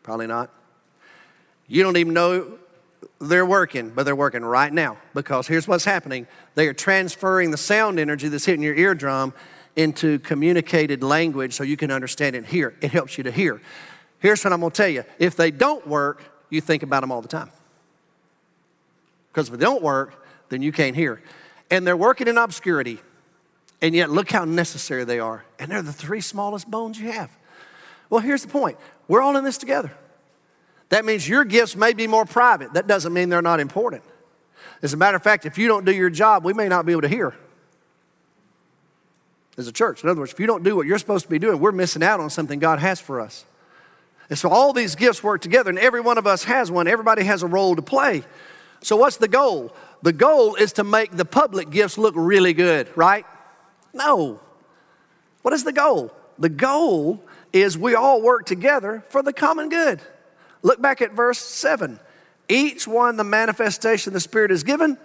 Probably 0.03 0.25
not. 0.25 0.51
You 1.67 1.83
don't 1.83 1.97
even 1.97 2.13
know 2.13 2.57
they're 3.19 3.45
working, 3.45 3.89
but 3.89 4.03
they're 4.03 4.15
working 4.15 4.45
right 4.45 4.71
now 4.71 4.95
because 5.13 5.47
here's 5.47 5.67
what's 5.67 5.83
happening. 5.83 6.27
They 6.55 6.65
are 6.69 6.73
transferring 6.73 7.51
the 7.51 7.57
sound 7.57 7.99
energy 7.99 8.29
that's 8.29 8.45
hitting 8.45 8.63
your 8.63 8.75
eardrum 8.75 9.33
into 9.75 10.19
communicated 10.19 11.03
language 11.03 11.55
so 11.55 11.65
you 11.65 11.75
can 11.75 11.91
understand 11.91 12.37
it 12.37 12.39
and 12.39 12.47
hear. 12.47 12.73
It 12.79 12.91
helps 12.91 13.17
you 13.17 13.25
to 13.25 13.31
hear. 13.31 13.61
Here's 14.27 14.43
what 14.43 14.51
I'm 14.51 14.59
going 14.59 14.71
to 14.71 14.75
tell 14.75 14.89
you 14.89 15.05
if 15.19 15.37
they 15.37 15.51
don't 15.51 15.87
work, 15.87 16.21
you 16.49 16.59
think 16.59 16.83
about 16.83 16.99
them 16.99 17.13
all 17.13 17.21
the 17.21 17.29
time. 17.29 17.49
Because 19.31 19.47
if 19.47 19.57
they 19.57 19.63
don't 19.63 19.81
work, 19.81 20.21
then 20.49 20.61
you 20.61 20.73
can't 20.73 20.97
hear. 20.97 21.21
And 21.71 21.87
they're 21.87 21.95
working 21.95 22.27
in 22.27 22.37
obscurity. 22.37 22.99
And 23.81 23.95
yet, 23.95 24.09
look 24.09 24.29
how 24.29 24.43
necessary 24.43 25.05
they 25.05 25.17
are. 25.17 25.45
And 25.57 25.71
they're 25.71 25.81
the 25.81 25.93
three 25.93 26.19
smallest 26.19 26.69
bones 26.69 26.99
you 26.99 27.09
have. 27.09 27.31
Well, 28.09 28.19
here's 28.19 28.41
the 28.41 28.49
point 28.49 28.77
we're 29.07 29.21
all 29.21 29.37
in 29.37 29.45
this 29.45 29.57
together. 29.57 29.93
That 30.89 31.05
means 31.05 31.25
your 31.25 31.45
gifts 31.45 31.77
may 31.77 31.93
be 31.93 32.05
more 32.05 32.25
private. 32.25 32.73
That 32.73 32.85
doesn't 32.85 33.13
mean 33.13 33.29
they're 33.29 33.41
not 33.41 33.61
important. 33.61 34.03
As 34.81 34.91
a 34.91 34.97
matter 34.97 35.15
of 35.15 35.23
fact, 35.23 35.45
if 35.45 35.57
you 35.57 35.69
don't 35.69 35.85
do 35.85 35.93
your 35.93 36.09
job, 36.09 36.43
we 36.43 36.51
may 36.51 36.67
not 36.67 36.85
be 36.85 36.91
able 36.91 37.03
to 37.03 37.07
hear 37.07 37.33
as 39.55 39.69
a 39.69 39.71
church. 39.71 40.03
In 40.03 40.09
other 40.09 40.19
words, 40.19 40.33
if 40.33 40.39
you 40.41 40.47
don't 40.47 40.63
do 40.63 40.75
what 40.75 40.85
you're 40.85 40.99
supposed 40.99 41.23
to 41.23 41.31
be 41.31 41.39
doing, 41.39 41.61
we're 41.61 41.71
missing 41.71 42.03
out 42.03 42.19
on 42.19 42.29
something 42.29 42.59
God 42.59 42.79
has 42.79 42.99
for 42.99 43.21
us. 43.21 43.45
And 44.29 44.37
so 44.37 44.49
all 44.49 44.73
these 44.73 44.95
gifts 44.95 45.23
work 45.23 45.41
together, 45.41 45.69
and 45.69 45.79
every 45.79 46.01
one 46.01 46.17
of 46.17 46.27
us 46.27 46.43
has 46.43 46.69
one. 46.69 46.87
Everybody 46.87 47.23
has 47.23 47.43
a 47.43 47.47
role 47.47 47.75
to 47.75 47.81
play. 47.81 48.23
So, 48.81 48.95
what's 48.97 49.17
the 49.17 49.27
goal? 49.27 49.73
The 50.01 50.13
goal 50.13 50.55
is 50.55 50.73
to 50.73 50.83
make 50.83 51.11
the 51.11 51.25
public 51.25 51.69
gifts 51.69 51.97
look 51.97 52.13
really 52.17 52.53
good, 52.53 52.89
right? 52.95 53.25
No. 53.93 54.39
What 55.41 55.53
is 55.53 55.63
the 55.63 55.71
goal? 55.71 56.13
The 56.37 56.49
goal 56.49 57.23
is 57.53 57.77
we 57.77 57.95
all 57.95 58.21
work 58.21 58.45
together 58.45 59.03
for 59.09 59.23
the 59.23 59.33
common 59.33 59.69
good. 59.69 60.01
Look 60.61 60.81
back 60.81 61.01
at 61.01 61.13
verse 61.13 61.39
7. 61.39 61.99
Each 62.49 62.87
one 62.87 63.17
the 63.17 63.23
manifestation 63.23 64.09
of 64.09 64.13
the 64.13 64.19
Spirit 64.19 64.51
is 64.51 64.63
given 64.63 64.97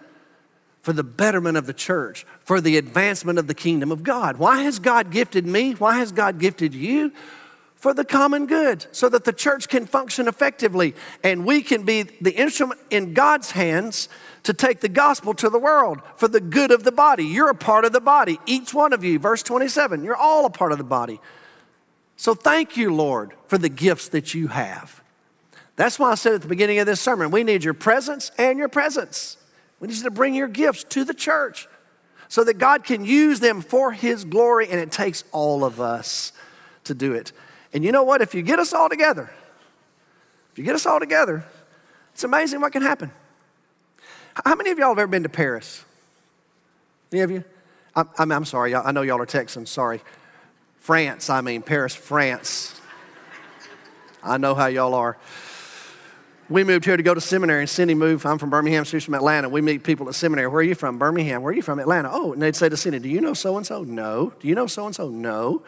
for 0.83 0.93
the 0.93 1.05
betterment 1.05 1.57
of 1.57 1.67
the 1.67 1.73
church, 1.73 2.27
for 2.41 2.61
the 2.61 2.77
advancement 2.77 3.39
of 3.39 3.47
the 3.47 3.55
kingdom 3.55 3.93
of 3.93 4.03
God. 4.03 4.37
Why 4.37 4.63
has 4.63 4.79
God 4.79 5.11
gifted 5.11 5.47
me? 5.47 5.73
Why 5.73 5.99
has 5.99 6.13
God 6.13 6.39
gifted 6.39 6.75
you? 6.75 7.13
For 7.83 7.93
the 7.93 8.05
common 8.05 8.47
good 8.47 8.87
so 8.93 9.09
that 9.09 9.25
the 9.25 9.33
church 9.33 9.69
can 9.69 9.87
function 9.87 10.29
effectively 10.29 10.95
and 11.25 11.45
we 11.45 11.63
can 11.63 11.83
be 11.83 12.05
the 12.05 12.33
instrument 12.33 12.81
in 12.91 13.13
God's 13.13 13.51
hands 13.51 14.09
to 14.45 14.55
take 14.55 14.79
the 14.79 14.89
gospel 14.89 15.35
to 15.35 15.51
the 15.51 15.59
world 15.59 16.01
for 16.15 16.29
the 16.29 16.41
good 16.41 16.71
of 16.71 16.85
the 16.85 16.93
body. 16.93 17.25
You're 17.25 17.51
a 17.51 17.57
part 17.57 17.85
of 17.85 17.93
the 17.93 18.01
body, 18.01 18.39
each 18.47 18.73
one 18.73 18.93
of 18.93 19.03
you. 19.03 19.19
Verse 19.19 19.43
27, 19.43 20.05
you're 20.05 20.15
all 20.15 20.47
a 20.47 20.51
part 20.51 20.71
of 20.71 20.79
the 20.79 20.85
body. 20.85 21.21
So 22.15 22.37
thank 22.37 22.77
you, 22.77 22.95
Lord, 22.95 23.33
for 23.49 23.59
the 23.59 23.69
gifts 23.69 24.11
that 24.11 24.33
you 24.33 24.47
have. 24.47 25.03
That's 25.75 25.99
why 25.99 26.13
I 26.13 26.15
said 26.15 26.35
at 26.35 26.43
the 26.43 26.49
beginning 26.49 26.79
of 26.79 26.87
this 26.87 27.01
sermon, 27.01 27.33
we 27.33 27.43
need 27.43 27.65
your 27.65 27.75
presence 27.75 28.31
and 28.39 28.61
your 28.61 28.69
presents. 28.69 29.39
We 29.81 29.89
need 29.89 29.97
you 29.97 30.05
to 30.05 30.11
bring 30.13 30.37
your 30.37 30.47
gifts 30.47 30.85
to 30.91 31.05
the 31.05 31.15
church 31.15 31.67
so 32.29 32.45
that 32.45 32.59
God 32.59 32.85
can 32.85 33.05
use 33.05 33.41
them 33.41 33.61
for 33.61 33.91
His 33.91 34.25
glory, 34.25 34.69
and 34.69 34.79
it 34.79 34.93
takes 34.93 35.25
all 35.33 35.65
of 35.65 35.81
us 35.81 36.33
to 36.85 36.95
do 36.95 37.13
it. 37.13 37.33
And 37.73 37.85
you 37.85 37.93
know 37.93 38.03
what? 38.03 38.21
If 38.21 38.35
you 38.35 38.43
get 38.43 38.59
us 38.59 38.73
all 38.73 38.89
together, 38.89 39.31
if 40.53 40.59
you 40.59 40.65
get 40.65 40.75
us 40.75 40.87
all 40.87 41.01
together, 41.01 41.45
it's 42.13 42.25
amazing 42.25 42.61
what 42.61 42.73
can 42.73 42.83
happen. 42.83 43.11
How 44.45 44.55
many 44.55 44.71
of 44.71 44.79
y'all 44.79 44.89
have 44.89 44.99
ever 44.99 45.11
been 45.11 45.23
to 45.23 45.29
Paris? 45.29 45.85
Any 47.11 47.21
of 47.23 47.31
you? 47.31 47.45
I'm, 47.95 48.09
I'm, 48.19 48.33
I'm 48.33 48.45
sorry, 48.45 48.75
I 48.75 48.91
know 48.93 49.03
y'all 49.03 49.21
are 49.21 49.27
Texans, 49.27 49.71
sorry. 49.71 50.01
France, 50.81 51.31
I 51.31 51.43
mean, 51.43 51.63
Paris, 51.63 51.95
France. 51.95 52.81
I 54.23 54.39
know 54.39 54.55
how 54.55 54.67
y'all 54.67 54.95
are. 54.95 55.19
We 56.49 56.65
moved 56.65 56.85
here 56.85 56.97
to 56.97 57.03
go 57.03 57.15
to 57.15 57.21
seminary, 57.21 57.61
and 57.61 57.71
Cindy 57.71 57.95
moved. 57.95 58.27
I'm 58.27 58.39
from 58.39 58.51
Birmingham, 58.51 58.85
she's 58.85 59.05
from 59.05 59.15
Atlanta. 59.15 59.49
We 59.49 59.61
meet 59.61 59.85
people 59.85 60.09
at 60.09 60.15
seminary. 60.15 60.49
Where 60.49 60.61
are 60.61 60.63
you 60.63 60.75
from? 60.75 60.99
Birmingham. 60.99 61.43
Where 61.43 61.53
are 61.53 61.57
you 61.57 61.63
from? 61.63 61.79
Atlanta. 61.79 62.11
Oh, 62.13 62.33
and 62.33 62.43
they'd 62.43 62.57
say 62.57 62.69
to 62.69 62.77
Cindy, 62.77 62.99
Do 62.99 63.09
you 63.09 63.21
know 63.21 63.35
so 63.35 63.57
and 63.57 63.67
so? 63.67 63.85
No. 63.85 64.33
Do 64.41 64.49
you 64.49 64.55
know 64.55 64.67
so 64.67 64.87
and 64.87 64.95
so? 64.95 65.09
No. 65.09 65.63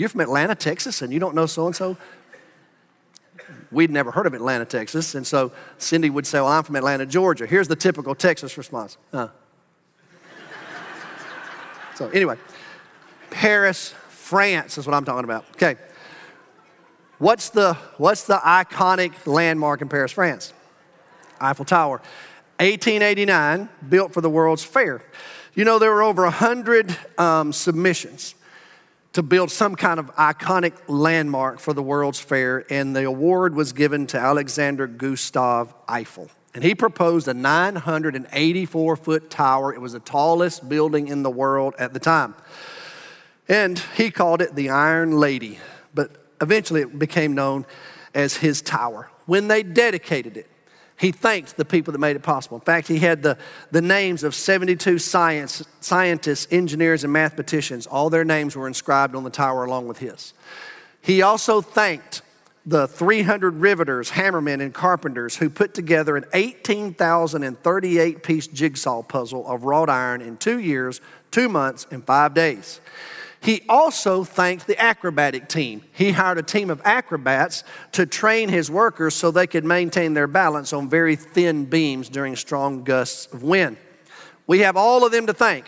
You're 0.00 0.08
from 0.08 0.22
Atlanta, 0.22 0.54
Texas, 0.54 1.02
and 1.02 1.12
you 1.12 1.20
don't 1.20 1.34
know 1.34 1.44
so 1.44 1.66
and 1.66 1.76
so? 1.76 1.94
We'd 3.70 3.90
never 3.90 4.10
heard 4.10 4.24
of 4.24 4.32
Atlanta, 4.32 4.64
Texas. 4.64 5.14
And 5.14 5.26
so 5.26 5.52
Cindy 5.76 6.08
would 6.08 6.26
say, 6.26 6.38
Well, 6.38 6.48
I'm 6.48 6.62
from 6.62 6.76
Atlanta, 6.76 7.04
Georgia. 7.04 7.46
Here's 7.46 7.68
the 7.68 7.76
typical 7.76 8.14
Texas 8.14 8.56
response. 8.56 8.96
Huh. 9.12 9.28
so, 11.96 12.08
anyway, 12.08 12.38
Paris, 13.28 13.94
France 14.08 14.78
is 14.78 14.86
what 14.86 14.94
I'm 14.94 15.04
talking 15.04 15.24
about. 15.24 15.44
Okay. 15.50 15.76
What's 17.18 17.50
the, 17.50 17.74
what's 17.98 18.24
the 18.24 18.38
iconic 18.38 19.26
landmark 19.26 19.82
in 19.82 19.90
Paris, 19.90 20.12
France? 20.12 20.54
Eiffel 21.38 21.66
Tower. 21.66 22.00
1889, 22.58 23.68
built 23.86 24.14
for 24.14 24.22
the 24.22 24.30
World's 24.30 24.64
Fair. 24.64 25.02
You 25.54 25.66
know, 25.66 25.78
there 25.78 25.92
were 25.92 26.02
over 26.02 26.22
100 26.22 26.96
um, 27.18 27.52
submissions 27.52 28.34
to 29.12 29.22
build 29.22 29.50
some 29.50 29.74
kind 29.74 29.98
of 29.98 30.14
iconic 30.16 30.74
landmark 30.86 31.58
for 31.58 31.72
the 31.72 31.82
World's 31.82 32.20
Fair, 32.20 32.64
and 32.70 32.94
the 32.94 33.04
award 33.04 33.54
was 33.54 33.72
given 33.72 34.06
to 34.08 34.18
Alexander 34.18 34.86
Gustav 34.86 35.74
Eiffel. 35.88 36.30
And 36.54 36.64
he 36.64 36.74
proposed 36.74 37.28
a 37.28 37.34
984 37.34 38.96
foot 38.96 39.30
tower. 39.30 39.72
It 39.72 39.80
was 39.80 39.92
the 39.92 40.00
tallest 40.00 40.68
building 40.68 41.08
in 41.08 41.22
the 41.22 41.30
world 41.30 41.74
at 41.78 41.92
the 41.92 42.00
time. 42.00 42.34
And 43.48 43.78
he 43.96 44.10
called 44.10 44.42
it 44.42 44.54
the 44.54 44.70
Iron 44.70 45.18
Lady, 45.18 45.58
but 45.94 46.10
eventually 46.40 46.82
it 46.82 46.98
became 46.98 47.34
known 47.34 47.66
as 48.14 48.36
his 48.36 48.62
tower. 48.62 49.10
When 49.26 49.48
they 49.48 49.62
dedicated 49.62 50.36
it, 50.36 50.48
he 51.00 51.12
thanked 51.12 51.56
the 51.56 51.64
people 51.64 51.92
that 51.92 51.98
made 51.98 52.14
it 52.14 52.22
possible. 52.22 52.58
In 52.58 52.62
fact, 52.62 52.86
he 52.86 52.98
had 52.98 53.22
the, 53.22 53.38
the 53.70 53.80
names 53.80 54.22
of 54.22 54.34
72 54.34 54.98
science, 54.98 55.64
scientists, 55.80 56.46
engineers, 56.50 57.04
and 57.04 57.12
mathematicians. 57.12 57.86
All 57.86 58.10
their 58.10 58.24
names 58.24 58.54
were 58.54 58.68
inscribed 58.68 59.16
on 59.16 59.24
the 59.24 59.30
tower 59.30 59.64
along 59.64 59.88
with 59.88 59.98
his. 59.98 60.34
He 61.00 61.22
also 61.22 61.62
thanked 61.62 62.20
the 62.66 62.86
300 62.86 63.56
riveters, 63.56 64.10
hammermen, 64.10 64.60
and 64.60 64.74
carpenters 64.74 65.36
who 65.36 65.48
put 65.48 65.72
together 65.72 66.18
an 66.18 66.26
18,038 66.34 68.22
piece 68.22 68.46
jigsaw 68.46 69.02
puzzle 69.02 69.48
of 69.48 69.64
wrought 69.64 69.88
iron 69.88 70.20
in 70.20 70.36
two 70.36 70.58
years, 70.58 71.00
two 71.30 71.48
months, 71.48 71.86
and 71.90 72.04
five 72.04 72.34
days. 72.34 72.82
He 73.42 73.62
also 73.68 74.22
thanked 74.22 74.66
the 74.66 74.80
acrobatic 74.80 75.48
team. 75.48 75.82
He 75.92 76.12
hired 76.12 76.36
a 76.36 76.42
team 76.42 76.68
of 76.68 76.82
acrobats 76.84 77.64
to 77.92 78.04
train 78.04 78.50
his 78.50 78.70
workers 78.70 79.14
so 79.14 79.30
they 79.30 79.46
could 79.46 79.64
maintain 79.64 80.12
their 80.12 80.26
balance 80.26 80.74
on 80.74 80.90
very 80.90 81.16
thin 81.16 81.64
beams 81.64 82.10
during 82.10 82.36
strong 82.36 82.84
gusts 82.84 83.32
of 83.32 83.42
wind. 83.42 83.78
We 84.46 84.60
have 84.60 84.76
all 84.76 85.06
of 85.06 85.12
them 85.12 85.26
to 85.26 85.32
thank. 85.32 85.64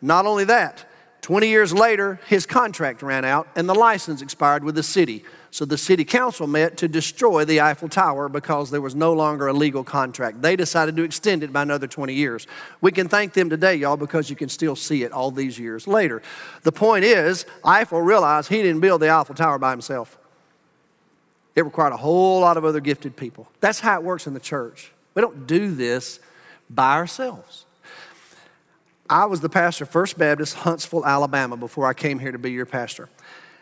Not 0.00 0.24
only 0.24 0.44
that, 0.44 0.84
20 1.22 1.48
years 1.48 1.72
later, 1.72 2.20
his 2.28 2.46
contract 2.46 3.02
ran 3.02 3.24
out 3.24 3.48
and 3.56 3.68
the 3.68 3.74
license 3.74 4.22
expired 4.22 4.62
with 4.62 4.76
the 4.76 4.82
city. 4.84 5.24
So 5.56 5.64
the 5.64 5.78
city 5.78 6.04
council 6.04 6.46
met 6.46 6.76
to 6.76 6.86
destroy 6.86 7.46
the 7.46 7.62
Eiffel 7.62 7.88
Tower 7.88 8.28
because 8.28 8.70
there 8.70 8.82
was 8.82 8.94
no 8.94 9.14
longer 9.14 9.46
a 9.46 9.54
legal 9.54 9.82
contract. 9.82 10.42
They 10.42 10.54
decided 10.54 10.96
to 10.96 11.02
extend 11.02 11.42
it 11.42 11.50
by 11.50 11.62
another 11.62 11.86
20 11.86 12.12
years. 12.12 12.46
We 12.82 12.92
can 12.92 13.08
thank 13.08 13.32
them 13.32 13.48
today, 13.48 13.76
y'all, 13.76 13.96
because 13.96 14.28
you 14.28 14.36
can 14.36 14.50
still 14.50 14.76
see 14.76 15.02
it 15.02 15.12
all 15.12 15.30
these 15.30 15.58
years 15.58 15.86
later. 15.88 16.20
The 16.64 16.72
point 16.72 17.06
is, 17.06 17.46
Eiffel 17.64 18.02
realized 18.02 18.50
he 18.50 18.60
didn't 18.60 18.82
build 18.82 19.00
the 19.00 19.08
Eiffel 19.08 19.34
Tower 19.34 19.58
by 19.58 19.70
himself. 19.70 20.18
It 21.54 21.64
required 21.64 21.94
a 21.94 21.96
whole 21.96 22.40
lot 22.40 22.58
of 22.58 22.66
other 22.66 22.80
gifted 22.80 23.16
people. 23.16 23.48
That's 23.60 23.80
how 23.80 23.98
it 23.98 24.04
works 24.04 24.26
in 24.26 24.34
the 24.34 24.40
church. 24.40 24.92
We 25.14 25.22
don't 25.22 25.46
do 25.46 25.74
this 25.74 26.20
by 26.68 26.96
ourselves. 26.96 27.64
I 29.08 29.24
was 29.24 29.40
the 29.40 29.48
pastor 29.48 29.84
of 29.84 29.90
First 29.90 30.18
Baptist 30.18 30.54
Huntsville, 30.54 31.06
Alabama, 31.06 31.56
before 31.56 31.86
I 31.86 31.94
came 31.94 32.18
here 32.18 32.32
to 32.32 32.38
be 32.38 32.52
your 32.52 32.66
pastor. 32.66 33.08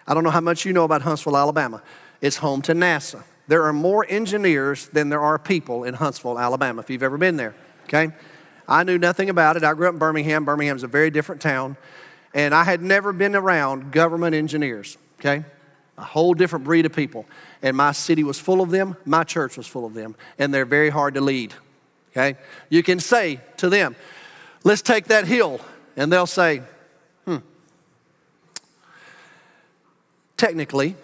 I 0.07 0.15
don't 0.15 0.25
know 0.25 0.31
how 0.31 0.41
much 0.41 0.65
you 0.65 0.73
know 0.73 0.85
about 0.85 1.03
Huntsville, 1.03 1.37
Alabama. 1.37 1.83
It's 2.21 2.37
home 2.37 2.63
to 2.63 2.73
NASA. 2.73 3.23
There 3.47 3.65
are 3.65 3.73
more 3.73 4.07
engineers 4.09 4.87
than 4.89 5.09
there 5.09 5.21
are 5.21 5.39
people 5.39 5.85
in 5.85 5.95
Huntsville, 5.95 6.39
Alabama, 6.39 6.81
if 6.81 6.91
you've 6.91 7.03
ever 7.03 7.19
been 7.19 7.37
there, 7.37 7.55
okay? 7.85 8.13
I 8.67 8.85
knew 8.85 8.99
nothing 8.99 9.29
about 9.29 9.57
it. 9.57 9.65
I 9.65 9.75
grew 9.75 9.89
up 9.89 9.95
in 9.95 9.99
Birmingham. 9.99 10.45
Birmingham's 10.45 10.83
a 10.83 10.89
very 10.89 11.11
different 11.11 11.43
town. 11.43 11.77
And 12.33 12.55
I 12.55 12.65
had 12.65 12.83
never 12.83 13.13
been 13.13 13.37
around 13.37 13.93
government 13.93 14.35
engineers, 14.35 14.97
okay? 15.21 15.45
A 15.99 16.05
whole 16.05 16.35
different 16.35 16.65
breed 16.65 16.87
of 16.87 16.95
people. 16.95 17.27
And 17.63 17.77
my 17.77 17.93
city 17.93 18.25
was 18.25 18.39
full 18.39 18.61
of 18.61 18.71
them. 18.71 18.97
My 19.05 19.25
church 19.25 19.57
was 19.57 19.67
full 19.67 19.85
of 19.85 19.95
them. 19.95 20.17
And 20.39 20.53
they're 20.53 20.65
very 20.65 20.91
hard 20.91 21.15
to 21.15 21.21
lead, 21.21 21.53
okay? 22.13 22.39
You 22.71 22.83
can 22.83 23.01
say 23.01 23.41
to 23.59 23.69
them, 23.69 23.95
let's 24.65 24.83
take 24.83 25.07
that 25.07 25.27
hill. 25.27 25.61
And 25.97 26.11
they'll 26.13 26.27
say, 26.27 26.63
technically, 30.45 30.95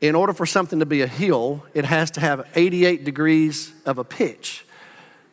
in 0.00 0.16
order 0.16 0.32
for 0.32 0.44
something 0.44 0.80
to 0.80 0.86
be 0.86 1.02
a 1.02 1.06
hill, 1.06 1.64
it 1.72 1.84
has 1.84 2.10
to 2.10 2.20
have 2.20 2.48
88 2.56 3.04
degrees 3.04 3.72
of 3.86 3.98
a 3.98 4.02
pitch. 4.02 4.66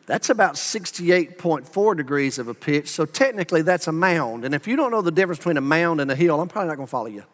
That's 0.06 0.30
about 0.30 0.54
68.4 0.54 1.96
degrees 1.96 2.38
of 2.38 2.46
a 2.46 2.54
pitch, 2.54 2.88
so 2.88 3.06
technically 3.06 3.62
that's 3.62 3.88
a 3.88 3.92
mound. 3.92 4.44
And 4.44 4.54
if 4.54 4.68
you 4.68 4.76
don't 4.76 4.92
know 4.92 5.02
the 5.02 5.10
difference 5.10 5.38
between 5.38 5.56
a 5.56 5.60
mound 5.60 6.00
and 6.00 6.08
a 6.12 6.14
hill, 6.14 6.40
I'm 6.40 6.46
probably 6.46 6.68
not 6.68 6.76
going 6.76 6.86
to 6.86 6.90
follow 6.90 7.06
you. 7.06 7.24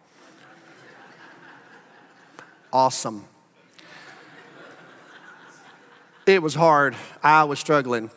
Awesome. 2.73 3.27
It 6.25 6.43
was 6.43 6.55
hard. 6.55 6.97
I 7.23 7.45
was 7.45 7.59
struggling. 7.59 8.11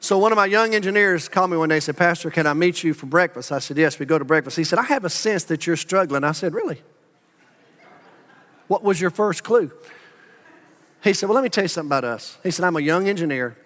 So 0.00 0.18
one 0.18 0.30
of 0.30 0.36
my 0.36 0.46
young 0.46 0.74
engineers 0.74 1.28
called 1.28 1.50
me 1.50 1.56
one 1.56 1.68
day 1.68 1.76
and 1.76 1.84
said, 1.84 1.96
Pastor, 1.96 2.30
can 2.30 2.46
I 2.46 2.52
meet 2.52 2.84
you 2.84 2.94
for 2.94 3.06
breakfast? 3.06 3.50
I 3.50 3.58
said, 3.58 3.76
Yes, 3.76 3.98
we 3.98 4.06
go 4.06 4.18
to 4.18 4.24
breakfast. 4.24 4.56
He 4.56 4.64
said, 4.64 4.78
I 4.78 4.84
have 4.84 5.04
a 5.04 5.10
sense 5.10 5.44
that 5.44 5.66
you're 5.66 5.76
struggling. 5.76 6.22
I 6.22 6.32
said, 6.32 6.54
Really? 6.54 6.82
What 8.68 8.82
was 8.82 9.00
your 9.00 9.10
first 9.10 9.44
clue? 9.44 9.70
He 11.02 11.12
said, 11.12 11.28
Well, 11.28 11.34
let 11.34 11.44
me 11.44 11.50
tell 11.50 11.64
you 11.64 11.68
something 11.68 11.88
about 11.88 12.04
us. 12.04 12.38
He 12.42 12.50
said, 12.50 12.64
I'm 12.64 12.76
a 12.76 12.80
young 12.80 13.08
engineer, 13.08 13.56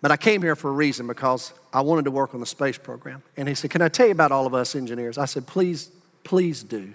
but 0.00 0.10
I 0.10 0.16
came 0.16 0.42
here 0.42 0.56
for 0.56 0.70
a 0.70 0.72
reason 0.72 1.06
because 1.06 1.52
I 1.72 1.82
wanted 1.82 2.04
to 2.06 2.10
work 2.10 2.34
on 2.34 2.40
the 2.40 2.46
space 2.46 2.78
program. 2.78 3.22
And 3.36 3.48
he 3.48 3.54
said, 3.54 3.70
Can 3.70 3.82
I 3.82 3.88
tell 3.88 4.06
you 4.06 4.12
about 4.12 4.32
all 4.32 4.46
of 4.46 4.54
us 4.54 4.74
engineers? 4.74 5.18
I 5.18 5.26
said, 5.26 5.46
Please, 5.46 5.90
please 6.24 6.62
do. 6.62 6.94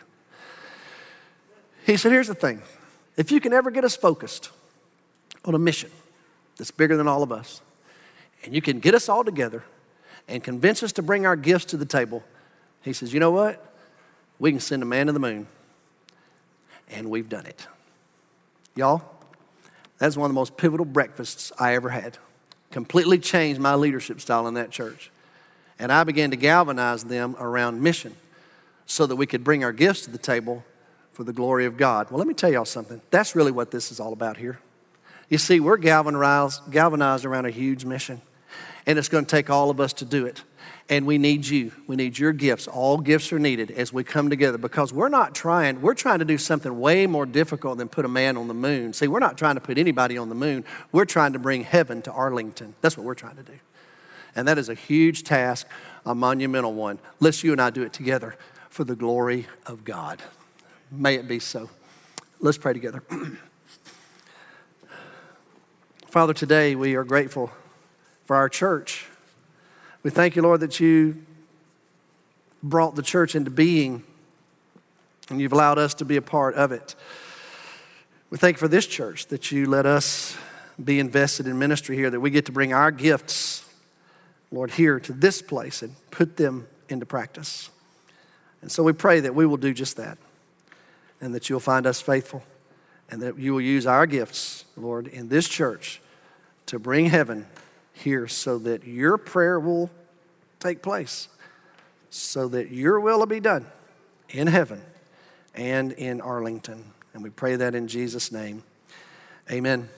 He 1.86 1.98
said, 1.98 2.12
Here's 2.12 2.28
the 2.28 2.36
thing 2.36 2.62
if 3.16 3.32
you 3.32 3.40
can 3.40 3.54
ever 3.54 3.72
get 3.72 3.84
us 3.84 3.96
focused 3.96 4.50
on 5.46 5.56
a 5.56 5.60
mission 5.60 5.92
that's 6.58 6.72
bigger 6.72 6.98
than 6.98 7.08
all 7.08 7.24
of 7.24 7.32
us, 7.32 7.62
and 8.46 8.54
you 8.54 8.62
can 8.62 8.80
get 8.80 8.94
us 8.96 9.10
all 9.10 9.24
together 9.24 9.64
and 10.28 10.44
convince 10.44 10.84
us 10.84 10.92
to 10.94 11.02
bring 11.02 11.26
our 11.26 11.36
gifts 11.36 11.66
to 11.66 11.78
the 11.78 11.86
table, 11.86 12.24
he 12.82 12.94
says, 12.94 13.14
You 13.14 13.20
know 13.20 13.32
what? 13.32 13.74
We 14.40 14.52
can 14.52 14.60
send 14.60 14.84
a 14.84 14.86
man 14.86 15.08
to 15.08 15.12
the 15.12 15.20
moon. 15.20 15.48
And 16.90 17.10
we've 17.10 17.28
done 17.28 17.48
it. 17.48 17.68
Y'all, 18.76 19.04
that's 19.98 20.16
one 20.16 20.30
of 20.30 20.32
the 20.32 20.40
most 20.40 20.56
pivotal 20.56 20.86
breakfasts 20.86 21.52
I 21.60 21.76
ever 21.76 21.90
had. 21.90 22.18
Completely 22.70 23.18
changed 23.18 23.60
my 23.60 23.76
leadership 23.76 24.22
style 24.22 24.48
in 24.48 24.54
that 24.56 24.70
church. 24.70 25.10
And 25.80 25.92
I 25.92 26.04
began 26.04 26.32
to 26.32 26.38
galvanize 26.38 27.04
them 27.04 27.36
around 27.40 27.82
mission 27.82 28.16
so 28.86 29.06
that 29.08 29.16
we 29.16 29.26
could 29.26 29.44
bring 29.44 29.64
our 29.64 29.74
gifts 29.74 30.02
to 30.02 30.12
the 30.12 30.18
table 30.18 30.64
for 31.14 31.24
the 31.24 31.34
glory 31.34 31.66
of 31.66 31.78
God. 31.78 32.12
Well, 32.12 32.20
let 32.20 32.28
me 32.28 32.34
tell 32.34 32.52
y'all 32.52 32.66
something. 32.66 33.02
That's 33.10 33.36
really 33.36 33.52
what 33.52 33.72
this 33.72 33.92
is 33.92 34.00
all 34.00 34.14
about 34.14 34.38
here. 34.38 34.60
You 35.30 35.38
see, 35.38 35.60
we're 35.60 35.78
galvanized, 35.78 36.72
galvanized 36.72 37.26
around 37.26 37.46
a 37.46 37.50
huge 37.50 37.84
mission. 37.84 38.22
And 38.86 39.00
it's 39.00 39.10
going 39.10 39.26
to 39.26 39.30
take 39.30 39.50
all 39.50 39.70
of 39.70 39.80
us 39.80 39.94
to 39.94 40.06
do 40.06 40.26
it. 40.26 40.44
And 40.88 41.08
we 41.08 41.18
need 41.18 41.48
you. 41.48 41.72
We 41.88 41.96
need 41.96 42.18
your 42.20 42.32
gifts. 42.32 42.68
All 42.68 43.00
gifts 43.00 43.34
are 43.34 43.40
needed 43.40 43.72
as 43.72 43.92
we 43.92 44.04
come 44.04 44.30
together 44.30 44.60
because 44.60 44.94
we're 44.94 45.10
not 45.10 45.34
trying, 45.34 45.82
we're 45.82 45.96
trying 45.96 46.20
to 46.20 46.26
do 46.26 46.38
something 46.38 46.80
way 46.80 47.08
more 47.08 47.26
difficult 47.26 47.80
than 47.80 47.90
put 47.90 48.06
a 48.06 48.08
man 48.08 48.38
on 48.38 48.48
the 48.48 48.54
moon. 48.54 48.94
See, 48.94 49.08
we're 49.08 49.20
not 49.20 49.36
trying 49.38 49.56
to 49.56 49.62
put 49.62 49.80
anybody 49.80 50.16
on 50.18 50.30
the 50.30 50.36
moon. 50.36 50.64
We're 50.92 51.06
trying 51.06 51.34
to 51.34 51.40
bring 51.40 51.64
heaven 51.64 52.04
to 52.04 52.12
Arlington. 52.12 52.76
That's 52.82 52.96
what 52.98 53.06
we're 53.06 53.16
trying 53.16 53.38
to 53.38 53.44
do. 53.44 53.60
And 54.36 54.48
that 54.48 54.60
is 54.60 54.70
a 54.70 54.76
huge 54.76 55.24
task, 55.24 55.66
a 56.06 56.14
monumental 56.14 56.74
one. 56.74 57.00
Let's 57.20 57.44
you 57.44 57.52
and 57.52 57.62
I 57.62 57.72
do 57.72 57.82
it 57.82 57.94
together 57.94 58.36
for 58.70 58.84
the 58.84 58.96
glory 58.96 59.48
of 59.66 59.84
God. 59.86 60.22
May 60.92 61.16
it 61.16 61.28
be 61.28 61.40
so. 61.40 61.70
Let's 62.40 62.60
pray 62.60 62.74
together. 62.74 63.02
Father, 66.08 66.34
today 66.34 66.76
we 66.76 66.96
are 66.96 67.04
grateful 67.04 67.50
for 68.26 68.36
our 68.36 68.50
church. 68.50 69.06
We 70.04 70.12
thank 70.12 70.36
you, 70.36 70.42
Lord, 70.42 70.60
that 70.60 70.80
you 70.80 71.24
brought 72.62 72.96
the 72.96 73.02
church 73.02 73.36
into 73.36 73.52
being 73.52 74.04
and 75.30 75.40
you've 75.40 75.54
allowed 75.54 75.78
us 75.78 75.94
to 75.96 76.06
be 76.06 76.18
a 76.18 76.22
part 76.22 76.56
of 76.56 76.72
it. 76.72 76.96
We 78.30 78.38
thank 78.38 78.58
you 78.58 78.60
for 78.60 78.68
this 78.68 78.86
church 78.86 79.28
that 79.28 79.52
you 79.52 79.68
let 79.68 79.86
us 79.86 80.38
be 80.84 81.00
invested 81.00 81.48
in 81.48 81.58
ministry 81.58 81.96
here, 81.96 82.10
that 82.10 82.20
we 82.20 82.30
get 82.30 82.46
to 82.46 82.52
bring 82.52 82.74
our 82.74 82.92
gifts, 82.92 83.68
Lord, 84.52 84.72
here 84.72 85.00
to 85.00 85.14
this 85.14 85.42
place 85.42 85.82
and 85.82 85.96
put 86.12 86.38
them 86.38 86.68
into 86.90 87.06
practice. 87.06 87.70
And 88.62 88.72
so 88.72 88.84
we 88.84 88.94
pray 88.94 89.20
that 89.22 89.34
we 89.36 89.46
will 89.46 89.58
do 89.58 89.74
just 89.74 89.98
that 89.98 90.18
and 91.22 91.34
that 91.34 91.50
you'll 91.50 91.60
find 91.60 91.88
us 91.88 92.02
faithful 92.02 92.44
and 93.10 93.22
that 93.22 93.38
you 93.38 93.54
will 93.54 93.62
use 93.62 93.86
our 93.86 94.06
gifts, 94.06 94.66
Lord, 94.76 95.08
in 95.08 95.30
this 95.30 95.48
church 95.48 96.02
to 96.66 96.80
bring 96.80 97.06
heaven 97.08 97.46
here 97.96 98.28
so 98.28 98.60
that 98.60 98.86
your 98.86 99.18
prayer 99.18 99.60
will 99.60 99.90
take 100.60 100.82
place, 100.82 101.28
so 102.10 102.48
that 102.50 102.72
your 102.72 103.00
will 103.00 103.20
will 103.20 103.26
be 103.26 103.40
done 103.40 103.66
in 104.30 104.48
heaven 104.48 104.82
and 105.54 105.94
in 105.94 106.22
Arlington. 106.22 106.84
And 107.14 107.24
we 107.24 107.30
pray 107.30 107.56
that 107.56 107.74
in 107.74 107.88
Jesus' 107.88 108.32
name. 108.32 108.64
Amen. 109.50 109.90